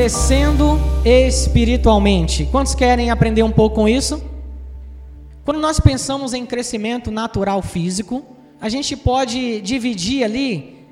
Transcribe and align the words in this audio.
crescendo 0.00 0.80
espiritualmente. 1.04 2.48
Quantos 2.50 2.74
querem 2.74 3.10
aprender 3.10 3.42
um 3.42 3.50
pouco 3.50 3.76
com 3.76 3.86
isso? 3.86 4.24
Quando 5.44 5.60
nós 5.60 5.78
pensamos 5.78 6.32
em 6.32 6.46
crescimento 6.46 7.10
natural 7.10 7.60
físico, 7.60 8.24
a 8.58 8.70
gente 8.70 8.96
pode 8.96 9.60
dividir 9.60 10.24
ali 10.24 10.86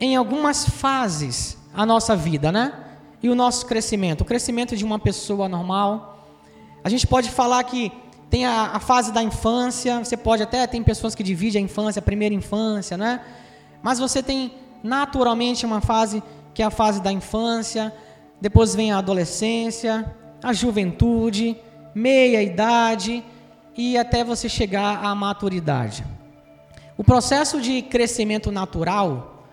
em 0.00 0.16
algumas 0.16 0.66
fases 0.66 1.58
a 1.74 1.84
nossa 1.84 2.16
vida, 2.16 2.50
né? 2.50 2.72
E 3.22 3.28
o 3.28 3.34
nosso 3.34 3.66
crescimento, 3.66 4.22
o 4.22 4.24
crescimento 4.24 4.74
de 4.74 4.86
uma 4.86 4.98
pessoa 4.98 5.50
normal. 5.50 6.26
A 6.82 6.88
gente 6.88 7.06
pode 7.06 7.28
falar 7.28 7.62
que 7.62 7.92
tem 8.30 8.46
a, 8.46 8.70
a 8.72 8.80
fase 8.80 9.12
da 9.12 9.22
infância, 9.22 10.02
você 10.02 10.16
pode 10.16 10.42
até, 10.42 10.66
tem 10.66 10.82
pessoas 10.82 11.14
que 11.14 11.22
dividem 11.22 11.60
a 11.60 11.64
infância, 11.66 12.00
a 12.00 12.02
primeira 12.02 12.34
infância, 12.34 12.96
né? 12.96 13.20
Mas 13.82 13.98
você 13.98 14.22
tem 14.22 14.54
naturalmente 14.82 15.66
uma 15.66 15.82
fase 15.82 16.22
que 16.54 16.62
é 16.62 16.64
a 16.64 16.70
fase 16.70 17.02
da 17.02 17.12
infância, 17.12 17.92
depois 18.40 18.74
vem 18.74 18.92
a 18.92 18.98
adolescência, 18.98 20.14
a 20.42 20.52
juventude, 20.52 21.56
meia 21.94 22.42
idade 22.42 23.24
e 23.76 23.96
até 23.96 24.22
você 24.22 24.48
chegar 24.48 25.04
à 25.04 25.14
maturidade. 25.14 26.04
O 26.96 27.04
processo 27.04 27.60
de 27.60 27.82
crescimento 27.82 28.50
natural, 28.50 29.44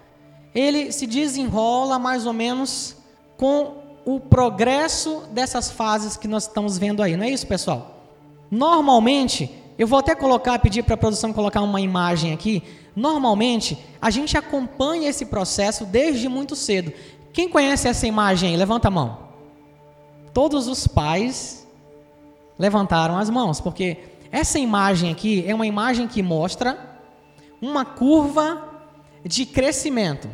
ele 0.53 0.91
se 0.91 1.05
desenrola 1.05 1.99
mais 1.99 2.25
ou 2.25 2.33
menos 2.33 2.95
com 3.37 3.83
o 4.05 4.19
progresso 4.19 5.23
dessas 5.31 5.71
fases 5.71 6.17
que 6.17 6.27
nós 6.27 6.43
estamos 6.43 6.77
vendo 6.77 7.01
aí, 7.01 7.15
não 7.15 7.25
é 7.25 7.29
isso, 7.29 7.47
pessoal? 7.47 8.05
Normalmente, 8.51 9.49
eu 9.77 9.87
vou 9.87 9.99
até 9.99 10.13
colocar, 10.13 10.59
pedir 10.59 10.83
para 10.83 10.93
a 10.93 10.97
produção 10.97 11.33
colocar 11.33 11.61
uma 11.61 11.81
imagem 11.81 12.33
aqui. 12.33 12.61
Normalmente, 12.95 13.77
a 14.01 14.09
gente 14.09 14.37
acompanha 14.37 15.09
esse 15.09 15.25
processo 15.25 15.85
desde 15.85 16.29
muito 16.29 16.55
cedo. 16.55 16.93
Quem 17.33 17.49
conhece 17.49 17.87
essa 17.87 18.05
imagem 18.05 18.51
aí? 18.51 18.57
Levanta 18.57 18.87
a 18.87 18.91
mão. 18.91 19.17
Todos 20.31 20.67
os 20.67 20.87
pais 20.87 21.67
levantaram 22.57 23.17
as 23.17 23.29
mãos, 23.29 23.59
porque 23.59 23.97
essa 24.31 24.59
imagem 24.59 25.11
aqui 25.11 25.43
é 25.47 25.53
uma 25.53 25.65
imagem 25.65 26.07
que 26.07 26.21
mostra 26.21 26.99
uma 27.59 27.83
curva 27.83 28.69
de 29.25 29.45
crescimento. 29.45 30.29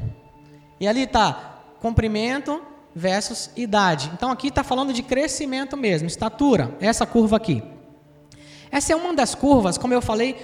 E 0.80 0.88
ali 0.88 1.04
está 1.04 1.62
comprimento 1.80 2.62
versus 2.94 3.50
idade. 3.56 4.12
Então 4.14 4.30
aqui 4.30 4.50
está 4.50 4.64
falando 4.64 4.92
de 4.92 5.02
crescimento 5.02 5.78
mesmo, 5.78 6.08
estatura, 6.08 6.76
essa 6.82 7.06
curva 7.06 7.38
aqui. 7.38 7.64
Essa 8.70 8.94
é 8.94 8.96
uma 8.96 9.14
das 9.14 9.34
curvas, 9.34 9.78
como 9.78 9.94
eu 9.94 10.02
falei, 10.02 10.36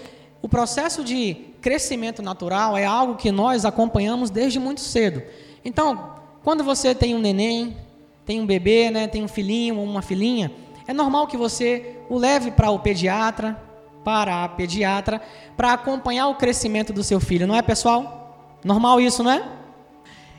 o 0.42 0.48
processo 0.48 1.04
de 1.04 1.36
crescimento 1.62 2.22
natural 2.22 2.78
é 2.78 2.86
algo 2.86 3.16
que 3.16 3.32
nós 3.32 3.66
acompanhamos 3.66 4.30
desde 4.30 4.60
muito 4.60 4.82
cedo. 4.82 5.22
Então, 5.64 6.16
quando 6.46 6.64
você 6.64 6.94
tem 6.94 7.16
um 7.16 7.20
neném, 7.20 7.76
tem 8.24 8.40
um 8.40 8.46
bebê, 8.46 8.92
né, 8.92 9.08
tem 9.08 9.24
um 9.24 9.28
filhinho 9.28 9.78
ou 9.78 9.84
uma 9.84 10.04
filhinha, 10.04 10.52
é 10.88 10.94
normal 10.94 11.26
que 11.26 11.36
você 11.36 11.98
o 12.08 12.20
leve 12.20 12.52
para 12.52 12.70
o 12.70 12.78
pediatra, 12.78 13.60
para 14.04 14.44
a 14.44 14.48
pediatra, 14.48 15.20
para 15.58 15.74
acompanhar 15.74 16.28
o 16.28 16.36
crescimento 16.36 16.94
do 16.94 17.04
seu 17.04 17.20
filho, 17.20 17.48
não 17.48 17.56
é, 17.56 17.64
pessoal? 17.64 18.60
Normal 18.64 19.02
isso, 19.02 19.24
não 19.24 19.32
é? 19.32 19.44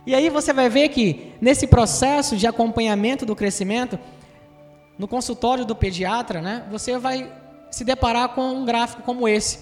E 0.07 0.15
aí 0.15 0.31
você 0.31 0.53
vai 0.53 0.69
ver 0.69 0.91
que 0.91 1.33
nesse 1.41 1.67
processo 1.67 2.37
de 2.37 2.47
acompanhamento 2.47 3.27
do 3.27 3.35
crescimento, 3.35 3.99
no 4.97 5.09
consultório 5.09 5.65
do 5.65 5.75
pediatra, 5.75 6.41
né, 6.41 6.63
você 6.71 6.97
vai 6.99 7.33
se 7.69 7.85
deparar 7.85 8.29
com 8.29 8.43
um 8.43 8.65
gráfico 8.65 9.03
como 9.03 9.27
esse, 9.27 9.59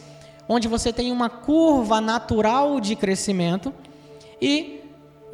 onde 0.47 0.69
você 0.69 0.93
tem 0.93 1.11
uma 1.11 1.31
curva 1.31 2.03
natural 2.03 2.81
de 2.81 2.95
crescimento 2.95 3.73
e 4.43 4.84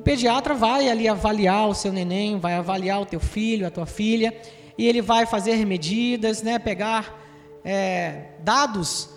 o 0.01 0.03
pediatra 0.03 0.55
vai 0.55 0.89
ali 0.89 1.07
avaliar 1.07 1.69
o 1.69 1.75
seu 1.75 1.93
neném, 1.93 2.41
vai 2.41 2.55
avaliar 2.55 3.03
o 3.03 3.05
teu 3.05 3.21
filho, 3.21 3.67
a 3.67 3.71
tua 3.71 3.85
filha, 3.85 4.35
e 4.79 4.89
ele 4.89 5.03
vai 5.03 5.27
fazer 5.27 5.67
medidas, 5.67 6.43
né, 6.43 6.59
pegar 6.59 7.21
é, 7.63 8.29
dados 8.43 9.11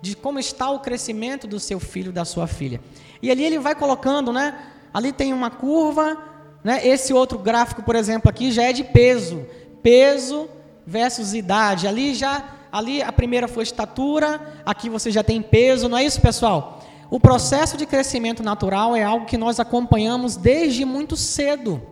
de 0.00 0.14
como 0.14 0.38
está 0.38 0.70
o 0.70 0.78
crescimento 0.78 1.48
do 1.48 1.58
seu 1.58 1.80
filho, 1.80 2.12
da 2.12 2.24
sua 2.24 2.46
filha. 2.46 2.80
E 3.20 3.28
ali 3.28 3.44
ele 3.44 3.58
vai 3.58 3.74
colocando, 3.74 4.32
né? 4.32 4.56
Ali 4.94 5.12
tem 5.12 5.32
uma 5.32 5.50
curva, 5.50 6.16
né? 6.62 6.86
Esse 6.86 7.12
outro 7.12 7.36
gráfico, 7.36 7.82
por 7.82 7.96
exemplo, 7.96 8.30
aqui 8.30 8.52
já 8.52 8.62
é 8.62 8.72
de 8.72 8.84
peso, 8.84 9.44
peso 9.82 10.48
versus 10.86 11.34
idade. 11.34 11.88
Ali 11.88 12.14
já, 12.14 12.54
ali 12.70 13.02
a 13.02 13.10
primeira 13.10 13.48
foi 13.48 13.64
estatura, 13.64 14.62
aqui 14.64 14.88
você 14.88 15.10
já 15.10 15.24
tem 15.24 15.42
peso, 15.42 15.88
não 15.88 15.98
é 15.98 16.04
isso, 16.04 16.20
pessoal? 16.20 16.79
O 17.10 17.18
processo 17.18 17.76
de 17.76 17.84
crescimento 17.84 18.42
natural 18.42 18.94
é 18.94 19.02
algo 19.02 19.26
que 19.26 19.36
nós 19.36 19.58
acompanhamos 19.58 20.36
desde 20.36 20.84
muito 20.84 21.16
cedo. 21.16 21.82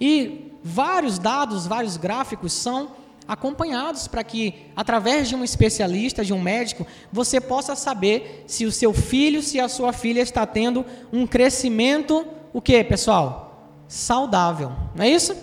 E 0.00 0.52
vários 0.64 1.18
dados, 1.18 1.66
vários 1.66 1.98
gráficos 1.98 2.54
são 2.54 2.92
acompanhados 3.28 4.08
para 4.08 4.24
que, 4.24 4.66
através 4.74 5.28
de 5.28 5.36
um 5.36 5.44
especialista, 5.44 6.24
de 6.24 6.32
um 6.32 6.40
médico, 6.40 6.86
você 7.12 7.40
possa 7.40 7.76
saber 7.76 8.44
se 8.46 8.64
o 8.64 8.72
seu 8.72 8.94
filho, 8.94 9.42
se 9.42 9.60
a 9.60 9.68
sua 9.68 9.92
filha 9.92 10.20
está 10.20 10.46
tendo 10.46 10.84
um 11.12 11.26
crescimento, 11.26 12.26
o 12.52 12.60
que, 12.60 12.82
pessoal? 12.82 13.68
Saudável. 13.86 14.72
Não 14.94 15.04
é 15.04 15.10
isso? 15.10 15.36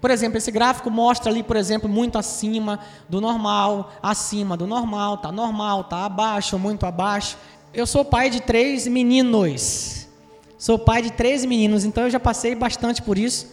Por 0.00 0.10
exemplo, 0.10 0.38
esse 0.38 0.50
gráfico 0.50 0.90
mostra 0.90 1.30
ali, 1.30 1.42
por 1.42 1.56
exemplo, 1.56 1.88
muito 1.88 2.16
acima 2.16 2.80
do 3.08 3.20
normal, 3.20 3.92
acima 4.02 4.56
do 4.56 4.66
normal, 4.66 5.16
está 5.16 5.30
normal, 5.30 5.82
está 5.82 6.06
abaixo, 6.06 6.58
muito 6.58 6.86
abaixo. 6.86 7.36
Eu 7.72 7.86
sou 7.86 8.04
pai 8.04 8.28
de 8.30 8.40
três 8.40 8.88
meninos. 8.88 10.08
Sou 10.58 10.76
pai 10.76 11.02
de 11.02 11.12
três 11.12 11.44
meninos, 11.44 11.84
então 11.84 12.04
eu 12.04 12.10
já 12.10 12.18
passei 12.18 12.54
bastante 12.54 13.00
por 13.00 13.16
isso. 13.16 13.46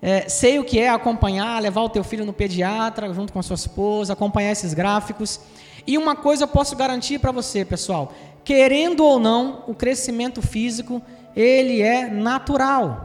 É, 0.00 0.28
sei 0.28 0.60
o 0.60 0.64
que 0.64 0.78
é 0.78 0.88
acompanhar, 0.88 1.60
levar 1.60 1.82
o 1.82 1.88
teu 1.88 2.04
filho 2.04 2.24
no 2.24 2.32
pediatra 2.32 3.12
junto 3.12 3.32
com 3.32 3.40
a 3.40 3.42
sua 3.42 3.56
esposa, 3.56 4.12
acompanhar 4.12 4.52
esses 4.52 4.72
gráficos. 4.72 5.40
E 5.84 5.98
uma 5.98 6.14
coisa 6.14 6.44
eu 6.44 6.48
posso 6.48 6.76
garantir 6.76 7.18
para 7.18 7.32
você, 7.32 7.64
pessoal: 7.64 8.12
querendo 8.44 9.04
ou 9.04 9.18
não, 9.18 9.64
o 9.66 9.74
crescimento 9.74 10.40
físico 10.40 11.02
ele 11.34 11.82
é 11.82 12.08
natural. 12.08 13.04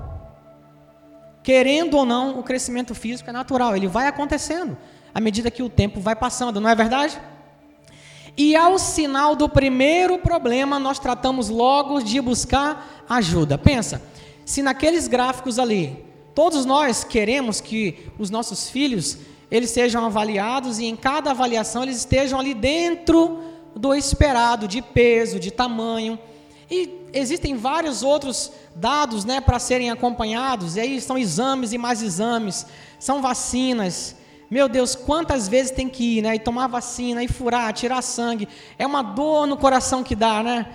Querendo 1.42 1.98
ou 1.98 2.06
não, 2.06 2.40
o 2.40 2.44
crescimento 2.44 2.94
físico 2.94 3.32
é 3.32 3.34
natural, 3.34 3.76
ele 3.76 3.88
vai 3.88 4.08
acontecendo 4.08 4.78
à 5.14 5.20
medida 5.20 5.52
que 5.52 5.62
o 5.62 5.70
tempo 5.70 6.00
vai 6.00 6.16
passando, 6.16 6.62
não 6.62 6.70
é 6.70 6.76
verdade? 6.76 7.20
E 8.36 8.56
ao 8.56 8.80
sinal 8.80 9.36
do 9.36 9.48
primeiro 9.48 10.18
problema, 10.18 10.80
nós 10.80 10.98
tratamos 10.98 11.50
logo 11.50 12.02
de 12.02 12.20
buscar 12.20 13.06
ajuda. 13.08 13.58
Pensa, 13.58 14.02
se 14.46 14.64
naqueles 14.64 15.08
gráficos 15.08 15.60
ali, 15.60 16.04
todos 16.34 16.66
nós 16.66 17.04
queremos 17.04 17.62
que 17.62 18.10
os 18.18 18.30
nossos 18.30 18.70
filhos 18.70 19.18
eles 19.52 19.70
sejam 19.70 20.04
avaliados 20.04 20.80
e 20.80 20.86
em 20.86 20.96
cada 20.96 21.30
avaliação 21.30 21.84
eles 21.84 21.98
estejam 21.98 22.40
ali 22.40 22.56
dentro 22.56 23.40
do 23.76 23.94
esperado 23.94 24.68
de 24.68 24.82
peso, 24.82 25.40
de 25.40 25.52
tamanho. 25.52 26.18
E 26.72 27.08
existem 27.14 27.56
vários 27.56 28.02
outros 28.02 28.52
dados, 28.76 29.26
né, 29.26 29.40
para 29.40 29.60
serem 29.60 29.92
acompanhados. 29.92 30.76
E 30.76 30.80
aí 30.80 31.00
são 31.00 31.20
exames 31.20 31.72
e 31.72 31.78
mais 31.78 32.02
exames, 32.02 32.66
são 32.98 33.22
vacinas, 33.22 34.16
meu 34.54 34.70
Deus, 34.70 34.94
quantas 34.94 35.48
vezes 35.48 35.72
tem 35.72 35.90
que 35.90 36.20
ir, 36.20 36.22
né? 36.22 36.36
E 36.36 36.40
tomar 36.40 36.68
vacina, 36.68 37.24
e 37.24 37.28
furar, 37.28 37.74
tirar 37.74 38.04
sangue. 38.04 38.48
É 38.78 38.86
uma 38.86 39.02
dor 39.02 39.48
no 39.48 39.58
coração 39.58 40.04
que 40.04 40.16
dá, 40.16 40.44
né? 40.44 40.72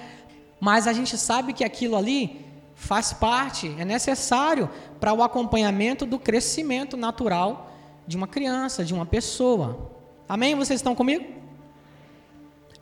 Mas 0.59 0.89
a 0.89 0.93
gente 0.93 1.17
sabe 1.17 1.53
que 1.53 1.63
aquilo 1.63 1.95
ali 1.95 2.45
faz 2.75 3.13
parte, 3.13 3.73
é 3.79 3.85
necessário 3.85 4.69
para 4.99 5.13
o 5.13 5.23
acompanhamento 5.23 6.05
do 6.05 6.19
crescimento 6.19 6.97
natural 6.97 7.71
de 8.05 8.17
uma 8.17 8.27
criança, 8.27 8.85
de 8.85 8.93
uma 8.93 9.07
pessoa. 9.07 9.93
Amém? 10.29 10.57
Vocês 10.57 10.81
estão 10.81 10.93
comigo? 10.93 11.25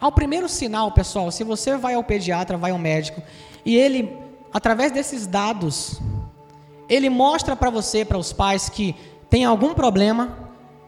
Ao 0.01 0.11
primeiro 0.11 0.49
sinal, 0.49 0.93
pessoal, 0.93 1.31
se 1.31 1.45
você 1.45 1.77
vai 1.77 1.93
ao 1.93 2.05
pediatra, 2.05 2.57
vai 2.57 2.71
ao 2.71 2.79
médico, 2.79 3.23
e 3.67 3.77
ele, 3.77 4.17
através 4.51 4.91
desses 4.93 5.27
dados, 5.27 6.01
ele 6.89 7.11
mostra 7.11 7.55
para 7.55 7.69
você, 7.69 8.03
para 8.03 8.17
os 8.17 8.33
pais, 8.33 8.71
que 8.71 8.97
tem 9.29 9.45
algum 9.45 9.75
problema, 9.75 10.46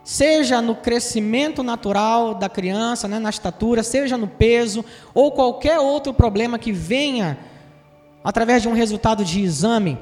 seja 0.08 0.62
no 0.62 0.74
crescimento 0.74 1.62
natural 1.62 2.34
da 2.34 2.48
criança, 2.48 3.06
né, 3.06 3.18
na 3.18 3.28
estatura, 3.28 3.82
seja 3.82 4.16
no 4.16 4.26
peso, 4.26 4.82
ou 5.12 5.30
qualquer 5.32 5.78
outro 5.78 6.14
problema 6.14 6.58
que 6.58 6.72
venha 6.72 7.38
através 8.24 8.62
de 8.62 8.68
um 8.68 8.72
resultado 8.72 9.22
de 9.22 9.42
exame, 9.42 9.98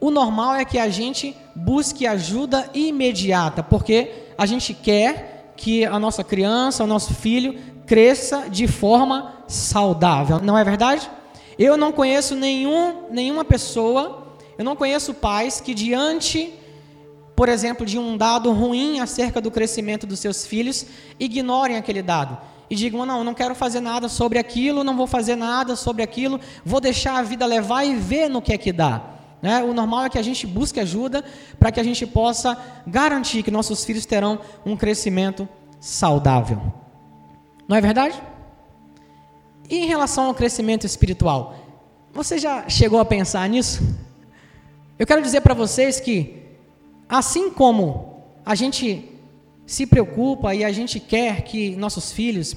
o 0.00 0.10
normal 0.10 0.54
é 0.54 0.64
que 0.64 0.78
a 0.78 0.88
gente 0.88 1.36
busque 1.54 2.06
ajuda 2.06 2.70
imediata, 2.72 3.62
porque 3.62 4.10
a 4.38 4.46
gente 4.46 4.72
quer 4.72 5.52
que 5.54 5.84
a 5.84 5.98
nossa 5.98 6.24
criança, 6.24 6.82
o 6.82 6.86
nosso 6.86 7.12
filho, 7.12 7.60
cresça 7.84 8.48
de 8.48 8.66
forma 8.66 9.34
saudável, 9.46 10.40
não 10.40 10.56
é 10.56 10.64
verdade? 10.64 11.10
Eu 11.58 11.76
não 11.76 11.92
conheço 11.92 12.34
nenhum, 12.34 13.10
nenhuma 13.10 13.44
pessoa, 13.44 14.34
eu 14.56 14.64
não 14.64 14.74
conheço 14.74 15.12
pais 15.12 15.60
que 15.60 15.74
diante 15.74 16.54
por 17.34 17.48
exemplo, 17.48 17.84
de 17.84 17.98
um 17.98 18.16
dado 18.16 18.52
ruim 18.52 19.00
acerca 19.00 19.40
do 19.40 19.50
crescimento 19.50 20.06
dos 20.06 20.20
seus 20.20 20.46
filhos, 20.46 20.86
ignorem 21.18 21.76
aquele 21.76 22.02
dado 22.02 22.38
e 22.68 22.74
digam: 22.76 23.04
não, 23.04 23.24
não 23.24 23.34
quero 23.34 23.54
fazer 23.54 23.80
nada 23.80 24.08
sobre 24.08 24.38
aquilo, 24.38 24.84
não 24.84 24.96
vou 24.96 25.06
fazer 25.06 25.36
nada 25.36 25.76
sobre 25.76 26.02
aquilo, 26.02 26.40
vou 26.64 26.80
deixar 26.80 27.18
a 27.18 27.22
vida 27.22 27.44
levar 27.46 27.84
e 27.84 27.94
ver 27.94 28.28
no 28.28 28.42
que 28.42 28.52
é 28.52 28.58
que 28.58 28.72
dá. 28.72 29.02
Né? 29.42 29.62
O 29.62 29.74
normal 29.74 30.04
é 30.04 30.08
que 30.08 30.18
a 30.18 30.22
gente 30.22 30.46
busque 30.46 30.80
ajuda 30.80 31.24
para 31.58 31.70
que 31.70 31.78
a 31.78 31.84
gente 31.84 32.06
possa 32.06 32.56
garantir 32.86 33.42
que 33.42 33.50
nossos 33.50 33.84
filhos 33.84 34.06
terão 34.06 34.40
um 34.64 34.76
crescimento 34.76 35.48
saudável. 35.78 36.60
Não 37.68 37.76
é 37.76 37.80
verdade? 37.80 38.20
E 39.68 39.78
em 39.78 39.86
relação 39.86 40.26
ao 40.26 40.34
crescimento 40.34 40.86
espiritual, 40.86 41.56
você 42.12 42.38
já 42.38 42.68
chegou 42.68 42.98
a 42.98 43.04
pensar 43.04 43.48
nisso? 43.48 43.82
Eu 44.98 45.06
quero 45.06 45.20
dizer 45.20 45.40
para 45.40 45.52
vocês 45.52 46.00
que, 46.00 46.43
assim 47.08 47.50
como 47.50 48.22
a 48.44 48.54
gente 48.54 49.10
se 49.66 49.86
preocupa 49.86 50.54
e 50.54 50.64
a 50.64 50.72
gente 50.72 51.00
quer 51.00 51.42
que 51.42 51.74
nossos 51.76 52.12
filhos 52.12 52.56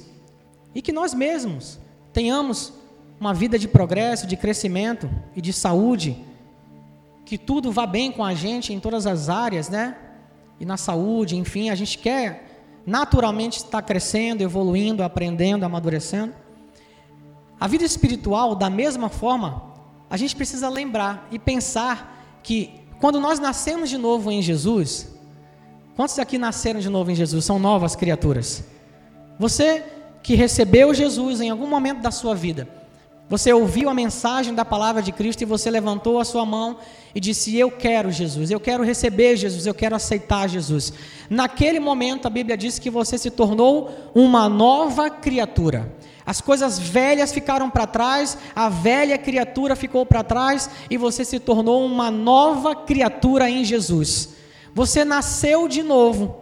e 0.76 0.82
que 0.82 0.92
nós 0.92 1.14
mesmos 1.14 1.80
tenhamos 2.12 2.74
uma 3.20 3.34
vida 3.34 3.58
de 3.58 3.68
progresso, 3.68 4.28
de 4.28 4.36
crescimento 4.36 5.10
e 5.36 5.42
de 5.42 5.54
saúde, 5.54 6.24
que 7.26 7.38
tudo 7.38 7.72
vá 7.72 7.86
bem 7.86 8.12
com 8.12 8.24
a 8.24 8.34
gente 8.34 8.74
em 8.74 8.80
todas 8.80 9.08
as 9.08 9.30
áreas, 9.30 9.70
né? 9.70 9.96
E 10.60 10.66
na 10.66 10.78
saúde, 10.78 11.36
enfim, 11.36 11.70
a 11.70 11.76
gente 11.76 11.98
quer 11.98 12.48
naturalmente 12.86 13.58
estar 13.58 13.82
crescendo, 13.82 14.42
evoluindo, 14.42 15.04
aprendendo, 15.04 15.66
amadurecendo. 15.66 16.34
A 17.60 17.68
vida 17.68 17.84
espiritual, 17.84 18.56
da 18.56 18.70
mesma 18.70 19.10
forma, 19.10 19.74
a 20.10 20.16
gente 20.16 20.36
precisa 20.36 20.70
lembrar 20.70 21.28
e 21.32 21.40
pensar 21.40 22.40
que 22.44 22.87
quando 23.00 23.20
nós 23.20 23.40
nascemos 23.40 23.90
de 23.90 23.98
novo 23.98 24.32
em 24.32 24.42
Jesus, 24.42 25.08
quantos 25.96 26.18
aqui 26.20 26.38
nasceram 26.38 26.80
de 26.80 26.90
novo 26.90 27.12
em 27.12 27.16
Jesus? 27.16 27.46
São 27.46 27.60
novas 27.60 27.96
criaturas. 27.96 28.64
Você 29.40 29.84
que 30.24 30.36
recebeu 30.36 30.94
Jesus 30.94 31.42
em 31.42 31.50
algum 31.50 31.68
momento 31.68 32.02
da 32.02 32.12
sua 32.12 32.34
vida, 32.34 32.68
você 33.30 33.52
ouviu 33.52 33.90
a 33.90 33.94
mensagem 33.94 34.54
da 34.54 34.64
palavra 34.64 35.02
de 35.02 35.12
Cristo 35.12 35.42
e 35.42 35.46
você 35.46 35.70
levantou 35.70 36.18
a 36.20 36.24
sua 36.24 36.46
mão 36.46 36.78
e 37.14 37.20
disse: 37.20 37.58
Eu 37.58 37.70
quero 37.70 38.10
Jesus, 38.10 38.50
eu 38.50 38.60
quero 38.60 38.84
receber 38.84 39.36
Jesus, 39.36 39.66
eu 39.66 39.74
quero 39.74 39.96
aceitar 39.96 40.48
Jesus. 40.48 40.94
Naquele 41.30 41.80
momento, 41.80 42.26
a 42.26 42.30
Bíblia 42.30 42.56
diz 42.56 42.80
que 42.80 42.90
você 42.90 43.18
se 43.18 43.30
tornou 43.30 43.92
uma 44.16 44.48
nova 44.48 45.10
criatura. 45.10 45.92
As 46.28 46.42
coisas 46.42 46.78
velhas 46.78 47.32
ficaram 47.32 47.70
para 47.70 47.88
trás, 47.88 48.38
a 48.54 48.68
velha 48.68 49.18
criatura 49.18 49.78
ficou 49.78 50.06
para 50.06 50.26
trás 50.26 50.70
e 50.90 50.98
você 50.98 51.24
se 51.24 51.40
tornou 51.40 51.86
uma 51.86 52.12
nova 52.12 52.76
criatura 52.76 53.50
em 53.50 53.64
Jesus. 53.64 54.36
Você 54.76 55.06
nasceu 55.06 55.70
de 55.70 55.82
novo. 55.82 56.36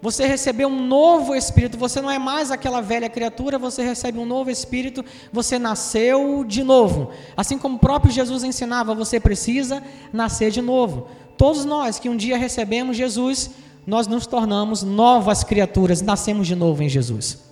Você 0.00 0.24
recebeu 0.24 0.68
um 0.68 0.86
novo 0.86 1.34
espírito, 1.34 1.76
você 1.76 2.00
não 2.00 2.08
é 2.08 2.16
mais 2.16 2.52
aquela 2.52 2.80
velha 2.80 3.08
criatura, 3.08 3.58
você 3.58 3.82
recebe 3.82 4.20
um 4.20 4.24
novo 4.24 4.48
espírito, 4.48 5.04
você 5.32 5.58
nasceu 5.58 6.44
de 6.46 6.62
novo. 6.62 7.10
Assim 7.36 7.58
como 7.58 7.74
o 7.74 7.80
próprio 7.80 8.12
Jesus 8.12 8.44
ensinava, 8.44 8.94
você 8.94 9.18
precisa 9.18 9.82
nascer 10.12 10.52
de 10.52 10.62
novo. 10.62 11.08
Todos 11.36 11.64
nós 11.64 11.98
que 11.98 12.08
um 12.08 12.16
dia 12.16 12.38
recebemos 12.38 12.96
Jesus, 12.96 13.50
nós 13.84 14.06
nos 14.06 14.28
tornamos 14.28 14.84
novas 14.84 15.42
criaturas, 15.42 16.00
nascemos 16.00 16.46
de 16.46 16.54
novo 16.54 16.84
em 16.84 16.88
Jesus. 16.88 17.47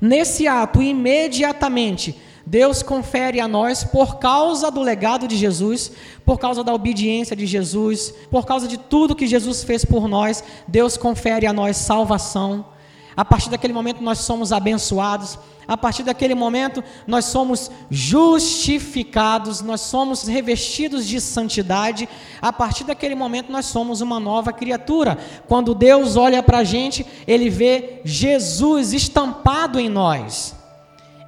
Nesse 0.00 0.46
ato, 0.46 0.82
imediatamente, 0.82 2.16
Deus 2.46 2.82
confere 2.82 3.40
a 3.40 3.48
nós, 3.48 3.82
por 3.82 4.18
causa 4.18 4.70
do 4.70 4.80
legado 4.80 5.26
de 5.26 5.36
Jesus, 5.36 5.90
por 6.24 6.38
causa 6.38 6.62
da 6.62 6.72
obediência 6.72 7.34
de 7.34 7.44
Jesus, 7.44 8.14
por 8.30 8.46
causa 8.46 8.68
de 8.68 8.78
tudo 8.78 9.16
que 9.16 9.26
Jesus 9.26 9.64
fez 9.64 9.84
por 9.84 10.06
nós, 10.06 10.44
Deus 10.68 10.96
confere 10.96 11.46
a 11.46 11.52
nós 11.52 11.76
salvação. 11.76 12.75
A 13.16 13.24
partir 13.24 13.48
daquele 13.48 13.72
momento 13.72 14.02
nós 14.02 14.18
somos 14.18 14.52
abençoados. 14.52 15.38
A 15.66 15.76
partir 15.76 16.02
daquele 16.02 16.34
momento 16.34 16.84
nós 17.06 17.24
somos 17.24 17.70
justificados, 17.90 19.62
nós 19.62 19.80
somos 19.80 20.24
revestidos 20.24 21.06
de 21.06 21.20
santidade. 21.20 22.08
A 22.42 22.52
partir 22.52 22.84
daquele 22.84 23.14
momento 23.14 23.50
nós 23.50 23.66
somos 23.66 24.00
uma 24.02 24.20
nova 24.20 24.52
criatura. 24.52 25.18
Quando 25.48 25.74
Deus 25.74 26.14
olha 26.16 26.42
para 26.42 26.58
a 26.58 26.64
gente, 26.64 27.06
Ele 27.26 27.48
vê 27.48 28.00
Jesus 28.04 28.92
estampado 28.92 29.80
em 29.80 29.88
nós. 29.88 30.54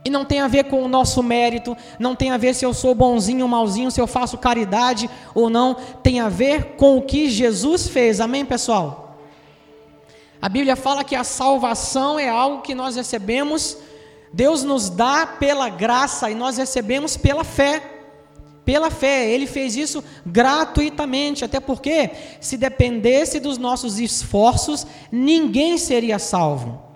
E 0.04 0.10
não 0.10 0.24
tem 0.24 0.40
a 0.40 0.48
ver 0.48 0.64
com 0.64 0.82
o 0.82 0.88
nosso 0.88 1.22
mérito, 1.22 1.76
não 1.98 2.14
tem 2.14 2.30
a 2.30 2.36
ver 2.36 2.54
se 2.54 2.64
eu 2.64 2.72
sou 2.72 2.94
bonzinho 2.94 3.42
ou 3.42 3.48
malzinho, 3.48 3.90
se 3.90 4.00
eu 4.00 4.06
faço 4.06 4.38
caridade 4.38 5.08
ou 5.34 5.50
não, 5.50 5.74
tem 6.02 6.20
a 6.20 6.28
ver 6.28 6.76
com 6.76 6.96
o 6.96 7.02
que 7.02 7.28
Jesus 7.28 7.88
fez. 7.88 8.20
Amém, 8.20 8.44
pessoal? 8.44 9.07
A 10.40 10.48
Bíblia 10.48 10.76
fala 10.76 11.04
que 11.04 11.16
a 11.16 11.24
salvação 11.24 12.18
é 12.18 12.28
algo 12.28 12.62
que 12.62 12.74
nós 12.74 12.96
recebemos, 12.96 13.76
Deus 14.32 14.62
nos 14.62 14.88
dá 14.88 15.26
pela 15.26 15.68
graça 15.68 16.30
e 16.30 16.34
nós 16.34 16.56
recebemos 16.56 17.16
pela 17.16 17.44
fé. 17.44 17.94
Pela 18.64 18.90
fé, 18.90 19.30
ele 19.30 19.46
fez 19.46 19.76
isso 19.76 20.04
gratuitamente, 20.26 21.44
até 21.44 21.58
porque 21.58 22.10
se 22.40 22.56
dependesse 22.58 23.40
dos 23.40 23.56
nossos 23.56 23.98
esforços, 23.98 24.86
ninguém 25.10 25.78
seria 25.78 26.18
salvo. 26.18 26.87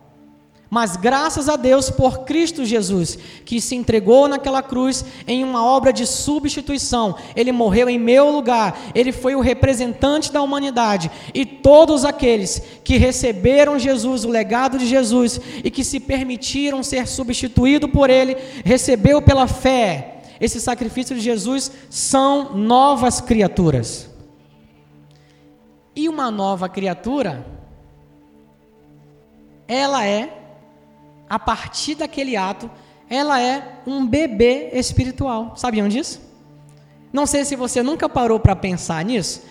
Mas 0.75 0.97
graças 0.97 1.51
a 1.51 1.57
Deus 1.57 1.91
por 1.91 2.21
Cristo 2.21 2.65
Jesus, 2.65 3.19
que 3.45 3.61
se 3.61 3.75
entregou 3.75 4.27
naquela 4.27 4.63
cruz 4.63 5.05
em 5.27 5.45
uma 5.45 5.63
obra 5.63 5.93
de 5.93 6.07
substituição. 6.07 7.15
Ele 7.37 7.53
morreu 7.53 7.91
em 7.91 7.99
meu 7.99 8.31
lugar, 8.31 8.81
ele 8.95 9.13
foi 9.13 9.35
o 9.35 9.43
representante 9.43 10.33
da 10.33 10.41
humanidade. 10.41 11.11
E 11.35 11.45
todos 11.45 12.07
aqueles 12.07 12.63
que 12.83 12.97
receberam 12.97 13.79
Jesus, 13.79 14.25
o 14.25 14.31
legado 14.31 14.79
de 14.79 14.87
Jesus, 14.87 15.39
e 15.63 15.71
que 15.71 15.85
se 15.85 16.01
permitiram 16.01 16.83
ser 16.83 17.07
substituídos 17.07 17.91
por 17.91 18.09
ele, 18.09 18.35
recebeu 18.65 19.21
pela 19.21 19.47
fé 19.47 20.23
esse 20.41 20.59
sacrifício 20.59 21.15
de 21.15 21.21
Jesus, 21.21 21.71
são 21.91 22.57
novas 22.57 23.21
criaturas. 23.21 24.09
E 25.95 26.09
uma 26.09 26.31
nova 26.31 26.67
criatura, 26.67 27.45
ela 29.69 30.07
é 30.07 30.39
a 31.33 31.39
partir 31.39 31.95
daquele 31.95 32.37
ato, 32.37 32.71
ela 33.09 33.41
é 33.41 33.81
um 33.87 34.07
bebê 34.07 34.69
espiritual. 34.75 35.55
Sabiam 35.57 35.89
disso? 35.89 36.21
Não 37.11 37.25
sei 37.25 37.43
se 37.47 37.57
você 37.57 37.83
nunca 37.83 38.07
parou 38.07 38.39
para 38.39 38.55
pensar 38.55 39.03
nisso, 39.03 39.43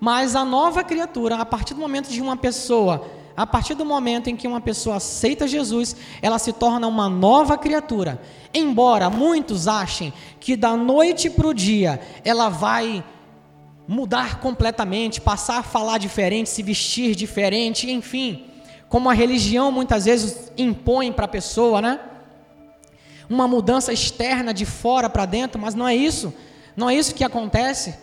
mas 0.00 0.34
a 0.34 0.44
nova 0.44 0.82
criatura, 0.82 1.36
a 1.36 1.46
partir 1.46 1.74
do 1.74 1.80
momento 1.80 2.10
de 2.10 2.20
uma 2.20 2.36
pessoa, 2.36 3.08
a 3.36 3.46
partir 3.46 3.76
do 3.76 3.84
momento 3.84 4.28
em 4.28 4.34
que 4.34 4.48
uma 4.48 4.60
pessoa 4.60 4.96
aceita 4.96 5.46
Jesus, 5.46 5.94
ela 6.20 6.40
se 6.40 6.52
torna 6.52 6.88
uma 6.88 7.08
nova 7.08 7.56
criatura. 7.56 8.20
Embora 8.52 9.08
muitos 9.08 9.68
achem 9.68 10.12
que 10.40 10.56
da 10.56 10.76
noite 10.76 11.30
para 11.30 11.46
o 11.46 11.54
dia 11.54 12.00
ela 12.24 12.48
vai 12.48 13.04
mudar 13.86 14.40
completamente, 14.40 15.20
passar 15.20 15.58
a 15.58 15.62
falar 15.62 15.98
diferente, 15.98 16.50
se 16.50 16.64
vestir 16.64 17.14
diferente, 17.14 17.88
enfim 17.88 18.47
como 18.88 19.10
a 19.10 19.12
religião 19.12 19.70
muitas 19.70 20.04
vezes 20.06 20.50
impõe 20.56 21.12
para 21.12 21.26
a 21.26 21.28
pessoa, 21.28 21.82
né? 21.82 22.00
Uma 23.28 23.46
mudança 23.46 23.92
externa 23.92 24.54
de 24.54 24.64
fora 24.64 25.10
para 25.10 25.26
dentro, 25.26 25.60
mas 25.60 25.74
não 25.74 25.86
é 25.86 25.94
isso. 25.94 26.32
Não 26.74 26.88
é 26.88 26.94
isso 26.94 27.14
que 27.14 27.24
acontece. 27.24 27.94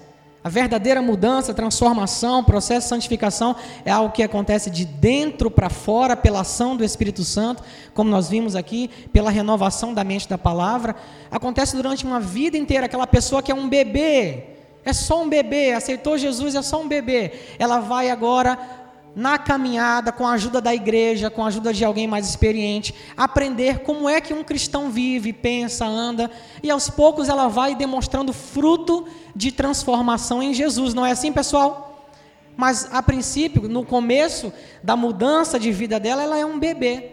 A 0.43 0.49
verdadeira 0.49 1.01
mudança, 1.01 1.55
transformação, 1.55 2.43
processo 2.43 2.81
de 2.81 2.89
santificação 2.89 3.55
é 3.83 3.89
algo 3.89 4.13
que 4.13 4.21
acontece 4.21 4.69
de 4.69 4.85
dentro 4.85 5.49
para 5.49 5.71
fora 5.71 6.15
pela 6.15 6.41
ação 6.41 6.77
do 6.77 6.83
Espírito 6.83 7.23
Santo, 7.23 7.63
como 7.95 8.11
nós 8.11 8.29
vimos 8.29 8.55
aqui, 8.55 8.91
pela 9.11 9.31
renovação 9.31 9.91
da 9.91 10.03
mente 10.03 10.29
da 10.29 10.37
palavra. 10.37 10.95
Acontece 11.31 11.75
durante 11.75 12.05
uma 12.05 12.19
vida 12.19 12.55
inteira. 12.55 12.85
Aquela 12.85 13.07
pessoa 13.07 13.41
que 13.41 13.51
é 13.51 13.55
um 13.55 13.67
bebê, 13.67 14.43
é 14.83 14.93
só 14.93 15.23
um 15.23 15.27
bebê, 15.27 15.71
aceitou 15.71 16.15
Jesus, 16.15 16.53
é 16.53 16.61
só 16.61 16.79
um 16.79 16.87
bebê. 16.87 17.33
Ela 17.57 17.79
vai 17.79 18.11
agora 18.11 18.84
na 19.15 19.37
caminhada, 19.37 20.11
com 20.11 20.27
a 20.27 20.33
ajuda 20.33 20.59
da 20.59 20.75
igreja, 20.75 21.29
com 21.29 21.43
a 21.43 21.47
ajuda 21.47 21.73
de 21.73 21.85
alguém 21.85 22.05
mais 22.05 22.27
experiente, 22.27 22.93
aprender 23.15 23.79
como 23.79 24.09
é 24.09 24.19
que 24.19 24.33
um 24.33 24.43
cristão 24.43 24.89
vive, 24.89 25.31
pensa, 25.31 25.85
anda, 25.85 26.29
e 26.61 26.69
aos 26.69 26.89
poucos 26.89 27.29
ela 27.29 27.47
vai 27.47 27.73
demonstrando 27.73 28.33
fruto 28.33 29.07
de 29.33 29.51
transformação 29.51 30.43
em 30.43 30.53
Jesus. 30.53 30.93
Não 30.93 31.05
é 31.05 31.11
assim, 31.11 31.31
pessoal? 31.31 32.11
Mas 32.57 32.89
a 32.91 33.01
princípio, 33.01 33.69
no 33.69 33.85
começo 33.85 34.51
da 34.83 34.95
mudança 34.95 35.57
de 35.57 35.71
vida 35.71 35.99
dela, 35.99 36.23
ela 36.23 36.37
é 36.37 36.45
um 36.45 36.59
bebê. 36.59 37.11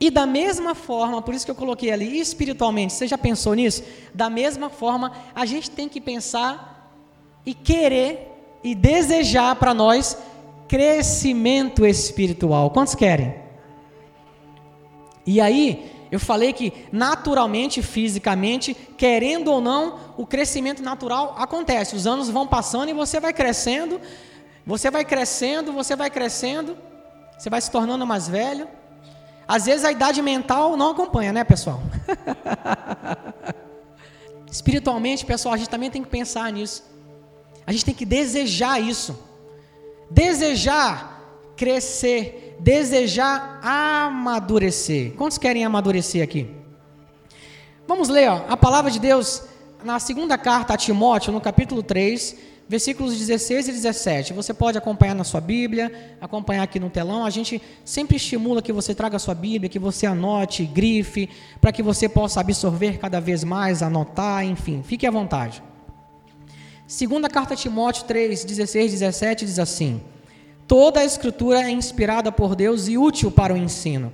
E 0.00 0.10
da 0.10 0.26
mesma 0.26 0.74
forma, 0.74 1.22
por 1.22 1.34
isso 1.34 1.44
que 1.44 1.50
eu 1.50 1.56
coloquei 1.56 1.90
ali, 1.92 2.18
espiritualmente, 2.18 2.92
você 2.92 3.06
já 3.06 3.18
pensou 3.18 3.54
nisso? 3.54 3.84
Da 4.12 4.28
mesma 4.28 4.68
forma, 4.68 5.12
a 5.34 5.46
gente 5.46 5.70
tem 5.70 5.88
que 5.88 6.00
pensar 6.00 7.00
e 7.46 7.54
querer 7.54 8.28
e 8.64 8.74
desejar 8.74 9.56
para 9.56 9.74
nós 9.74 10.16
crescimento 10.72 11.84
espiritual. 11.84 12.70
Quantos 12.70 12.94
querem? 12.94 13.34
E 15.26 15.38
aí, 15.38 15.92
eu 16.10 16.18
falei 16.18 16.54
que 16.54 16.72
naturalmente, 16.90 17.82
fisicamente, 17.82 18.72
querendo 18.96 19.48
ou 19.48 19.60
não, 19.60 19.98
o 20.16 20.24
crescimento 20.26 20.82
natural 20.82 21.34
acontece. 21.36 21.94
Os 21.94 22.06
anos 22.06 22.30
vão 22.30 22.46
passando 22.46 22.88
e 22.88 22.94
você 22.94 23.20
vai 23.20 23.34
crescendo, 23.34 24.00
você 24.64 24.90
vai 24.90 25.04
crescendo, 25.04 25.74
você 25.74 25.94
vai 25.94 26.08
crescendo, 26.08 26.74
você 27.38 27.50
vai 27.50 27.60
se 27.60 27.70
tornando 27.70 28.06
mais 28.06 28.26
velho. 28.26 28.66
Às 29.46 29.66
vezes 29.66 29.84
a 29.84 29.92
idade 29.92 30.22
mental 30.22 30.74
não 30.74 30.92
acompanha, 30.92 31.34
né, 31.34 31.44
pessoal? 31.44 31.82
Espiritualmente, 34.50 35.26
pessoal, 35.26 35.52
a 35.52 35.58
gente 35.58 35.68
também 35.68 35.90
tem 35.90 36.02
que 36.02 36.08
pensar 36.08 36.50
nisso. 36.50 36.82
A 37.66 37.72
gente 37.72 37.84
tem 37.84 37.94
que 37.94 38.06
desejar 38.06 38.80
isso. 38.80 39.31
Desejar 40.12 41.12
crescer, 41.56 42.56
desejar 42.60 43.60
amadurecer. 43.62 45.12
Quantos 45.12 45.38
querem 45.38 45.64
amadurecer 45.64 46.22
aqui? 46.22 46.48
Vamos 47.88 48.10
ler 48.10 48.28
ó, 48.28 48.44
a 48.46 48.56
palavra 48.56 48.90
de 48.90 49.00
Deus 49.00 49.44
na 49.82 49.98
segunda 49.98 50.36
carta 50.36 50.74
a 50.74 50.76
Timóteo, 50.76 51.32
no 51.32 51.40
capítulo 51.40 51.82
3, 51.82 52.36
versículos 52.68 53.16
16 53.18 53.68
e 53.68 53.72
17. 53.72 54.32
Você 54.34 54.52
pode 54.52 54.76
acompanhar 54.76 55.14
na 55.14 55.24
sua 55.24 55.40
Bíblia, 55.40 56.16
acompanhar 56.20 56.62
aqui 56.62 56.78
no 56.78 56.90
telão. 56.90 57.24
A 57.24 57.30
gente 57.30 57.60
sempre 57.82 58.16
estimula 58.16 58.60
que 58.60 58.72
você 58.72 58.94
traga 58.94 59.16
a 59.16 59.18
sua 59.18 59.34
Bíblia, 59.34 59.70
que 59.70 59.78
você 59.78 60.04
anote, 60.04 60.66
grife, 60.66 61.28
para 61.58 61.72
que 61.72 61.82
você 61.82 62.06
possa 62.06 62.38
absorver 62.40 62.98
cada 62.98 63.18
vez 63.18 63.44
mais, 63.44 63.82
anotar, 63.82 64.44
enfim, 64.44 64.82
fique 64.82 65.06
à 65.06 65.10
vontade. 65.10 65.62
Segunda 66.92 67.26
carta 67.26 67.54
a 67.54 67.56
Timóteo 67.56 68.04
3, 68.04 68.44
16 68.44 68.92
e 68.92 68.96
17 68.96 69.46
diz 69.46 69.58
assim: 69.58 70.02
Toda 70.68 71.00
a 71.00 71.04
escritura 71.06 71.62
é 71.62 71.70
inspirada 71.70 72.30
por 72.30 72.54
Deus 72.54 72.86
e 72.86 72.98
útil 72.98 73.30
para 73.30 73.54
o 73.54 73.56
ensino, 73.56 74.12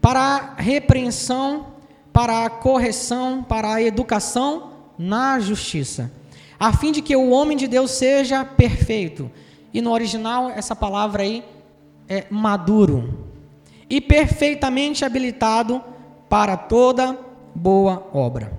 para 0.00 0.20
a 0.20 0.54
repreensão, 0.54 1.66
para 2.12 2.44
a 2.44 2.48
correção, 2.48 3.42
para 3.42 3.74
a 3.74 3.82
educação 3.82 4.70
na 4.96 5.40
justiça, 5.40 6.12
a 6.60 6.72
fim 6.72 6.92
de 6.92 7.02
que 7.02 7.16
o 7.16 7.30
homem 7.30 7.56
de 7.56 7.66
Deus 7.66 7.90
seja 7.90 8.44
perfeito. 8.44 9.28
E 9.74 9.82
no 9.82 9.90
original, 9.90 10.48
essa 10.48 10.76
palavra 10.76 11.24
aí 11.24 11.42
é 12.08 12.24
maduro 12.30 13.26
e 13.90 14.00
perfeitamente 14.00 15.04
habilitado 15.04 15.82
para 16.28 16.56
toda 16.56 17.18
boa 17.52 18.08
obra. 18.14 18.52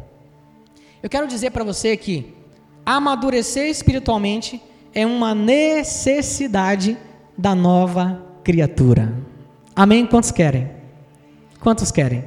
Eu 1.02 1.10
quero 1.10 1.26
dizer 1.28 1.52
para 1.52 1.64
você 1.64 1.96
que 1.96 2.36
amadurecer 2.88 3.70
espiritualmente 3.70 4.64
é 4.96 5.06
uma 5.06 5.36
necessidade 5.36 6.98
da 7.38 7.54
nova 7.54 8.26
criatura. 8.46 9.14
Amém? 9.76 10.06
Quantos 10.06 10.32
querem? 10.32 10.72
Quantos 11.60 11.92
querem? 11.92 12.24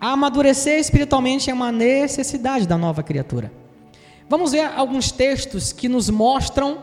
Amadurecer 0.00 0.80
espiritualmente 0.80 1.50
é 1.50 1.54
uma 1.54 1.70
necessidade 1.70 2.66
da 2.66 2.76
nova 2.76 3.00
criatura. 3.00 3.52
Vamos 4.28 4.50
ver 4.50 4.64
alguns 4.76 5.12
textos 5.12 5.72
que 5.72 5.88
nos 5.88 6.10
mostram 6.10 6.80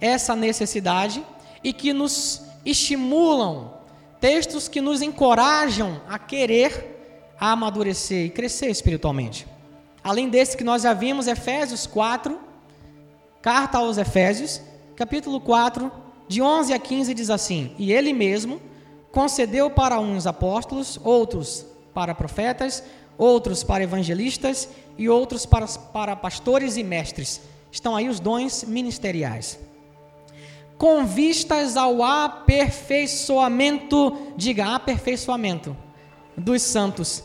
essa 0.00 0.36
necessidade 0.36 1.24
e 1.64 1.72
que 1.72 1.92
nos 1.92 2.42
estimulam, 2.64 3.72
textos 4.20 4.68
que 4.68 4.80
nos 4.80 5.02
encorajam 5.02 6.00
a 6.08 6.16
querer 6.16 7.34
amadurecer 7.40 8.26
e 8.26 8.30
crescer 8.30 8.70
espiritualmente. 8.70 9.55
Além 10.06 10.28
desse 10.28 10.56
que 10.56 10.62
nós 10.62 10.82
já 10.82 10.94
vimos, 10.94 11.26
Efésios 11.26 11.84
4, 11.84 12.38
carta 13.42 13.78
aos 13.78 13.98
Efésios, 13.98 14.60
capítulo 14.94 15.40
4, 15.40 15.90
de 16.28 16.40
11 16.40 16.72
a 16.72 16.78
15 16.78 17.12
diz 17.12 17.28
assim: 17.28 17.74
E 17.76 17.92
ele 17.92 18.12
mesmo 18.12 18.60
concedeu 19.10 19.68
para 19.68 19.98
uns 19.98 20.24
apóstolos, 20.24 20.96
outros 21.02 21.66
para 21.92 22.14
profetas, 22.14 22.84
outros 23.18 23.64
para 23.64 23.82
evangelistas 23.82 24.68
e 24.96 25.08
outros 25.08 25.44
para, 25.44 25.66
para 25.66 26.14
pastores 26.14 26.76
e 26.76 26.84
mestres. 26.84 27.40
Estão 27.72 27.96
aí 27.96 28.08
os 28.08 28.20
dons 28.20 28.62
ministeriais. 28.62 29.58
Com 30.78 31.04
vistas 31.04 31.76
ao 31.76 32.04
aperfeiçoamento, 32.04 34.16
diga 34.36 34.72
aperfeiçoamento, 34.72 35.76
dos 36.36 36.62
santos, 36.62 37.24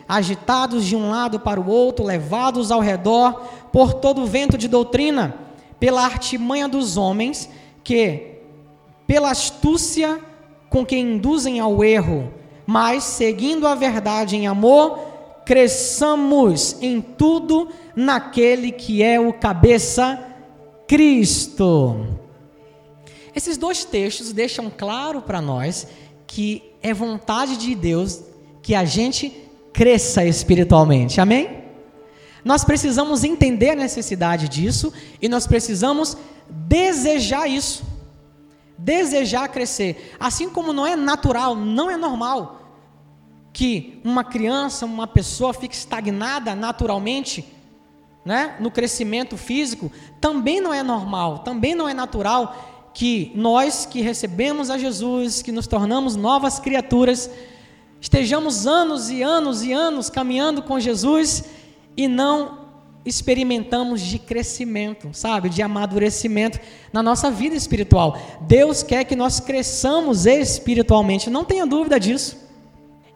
agitados 0.11 0.85
de 0.85 0.93
um 0.93 1.09
lado 1.09 1.39
para 1.39 1.57
o 1.57 1.69
outro, 1.69 2.03
levados 2.03 2.69
ao 2.69 2.81
redor 2.81 3.45
por 3.71 3.93
todo 3.93 4.23
o 4.23 4.25
vento 4.25 4.57
de 4.57 4.67
doutrina, 4.67 5.33
pela 5.79 6.03
artimanha 6.03 6.67
dos 6.67 6.97
homens 6.97 7.47
que, 7.81 8.39
pela 9.07 9.31
astúcia 9.31 10.19
com 10.69 10.85
que 10.85 10.97
induzem 10.97 11.61
ao 11.61 11.81
erro, 11.81 12.29
mas 12.65 13.05
seguindo 13.05 13.65
a 13.65 13.73
verdade 13.73 14.35
em 14.35 14.47
amor, 14.47 14.99
cresçamos 15.45 16.75
em 16.81 16.99
tudo 16.99 17.69
naquele 17.95 18.69
que 18.69 19.01
é 19.01 19.17
o 19.17 19.31
cabeça 19.31 20.21
Cristo. 20.89 22.05
Esses 23.33 23.55
dois 23.55 23.85
textos 23.85 24.33
deixam 24.33 24.69
claro 24.69 25.21
para 25.21 25.39
nós 25.39 25.87
que 26.27 26.61
é 26.83 26.93
vontade 26.93 27.55
de 27.55 27.73
Deus 27.73 28.21
que 28.61 28.75
a 28.75 28.83
gente 28.83 29.49
cresça 29.73 30.25
espiritualmente. 30.25 31.19
Amém? 31.21 31.61
Nós 32.43 32.63
precisamos 32.63 33.23
entender 33.23 33.71
a 33.71 33.75
necessidade 33.75 34.49
disso 34.49 34.91
e 35.21 35.29
nós 35.29 35.45
precisamos 35.45 36.17
desejar 36.49 37.47
isso. 37.47 37.83
Desejar 38.77 39.47
crescer. 39.49 40.15
Assim 40.19 40.49
como 40.49 40.73
não 40.73 40.85
é 40.85 40.95
natural, 40.95 41.55
não 41.55 41.89
é 41.89 41.97
normal 41.97 42.61
que 43.53 43.99
uma 44.03 44.23
criança, 44.23 44.85
uma 44.85 45.05
pessoa 45.05 45.53
fique 45.53 45.75
estagnada 45.75 46.55
naturalmente, 46.55 47.45
né, 48.23 48.55
no 48.59 48.71
crescimento 48.71 49.35
físico, 49.35 49.91
também 50.19 50.61
não 50.61 50.73
é 50.73 50.83
normal, 50.83 51.39
também 51.39 51.75
não 51.75 51.89
é 51.89 51.93
natural 51.93 52.91
que 52.93 53.31
nós 53.35 53.85
que 53.85 54.01
recebemos 54.01 54.69
a 54.69 54.77
Jesus, 54.77 55.41
que 55.41 55.51
nos 55.51 55.67
tornamos 55.67 56.15
novas 56.15 56.59
criaturas, 56.59 57.29
estejamos 58.01 58.65
anos 58.65 59.09
e 59.11 59.21
anos 59.21 59.63
e 59.63 59.71
anos 59.71 60.09
caminhando 60.09 60.63
com 60.63 60.79
Jesus 60.79 61.45
e 61.95 62.07
não 62.07 62.59
experimentamos 63.05 64.01
de 64.01 64.19
crescimento, 64.19 65.09
sabe, 65.13 65.49
de 65.49 65.61
amadurecimento 65.61 66.59
na 66.91 67.01
nossa 67.01 67.31
vida 67.31 67.55
espiritual. 67.55 68.17
Deus 68.41 68.83
quer 68.83 69.05
que 69.05 69.15
nós 69.15 69.39
cresçamos 69.39 70.25
espiritualmente, 70.25 71.29
não 71.29 71.45
tenha 71.45 71.65
dúvida 71.65 71.99
disso. 71.99 72.37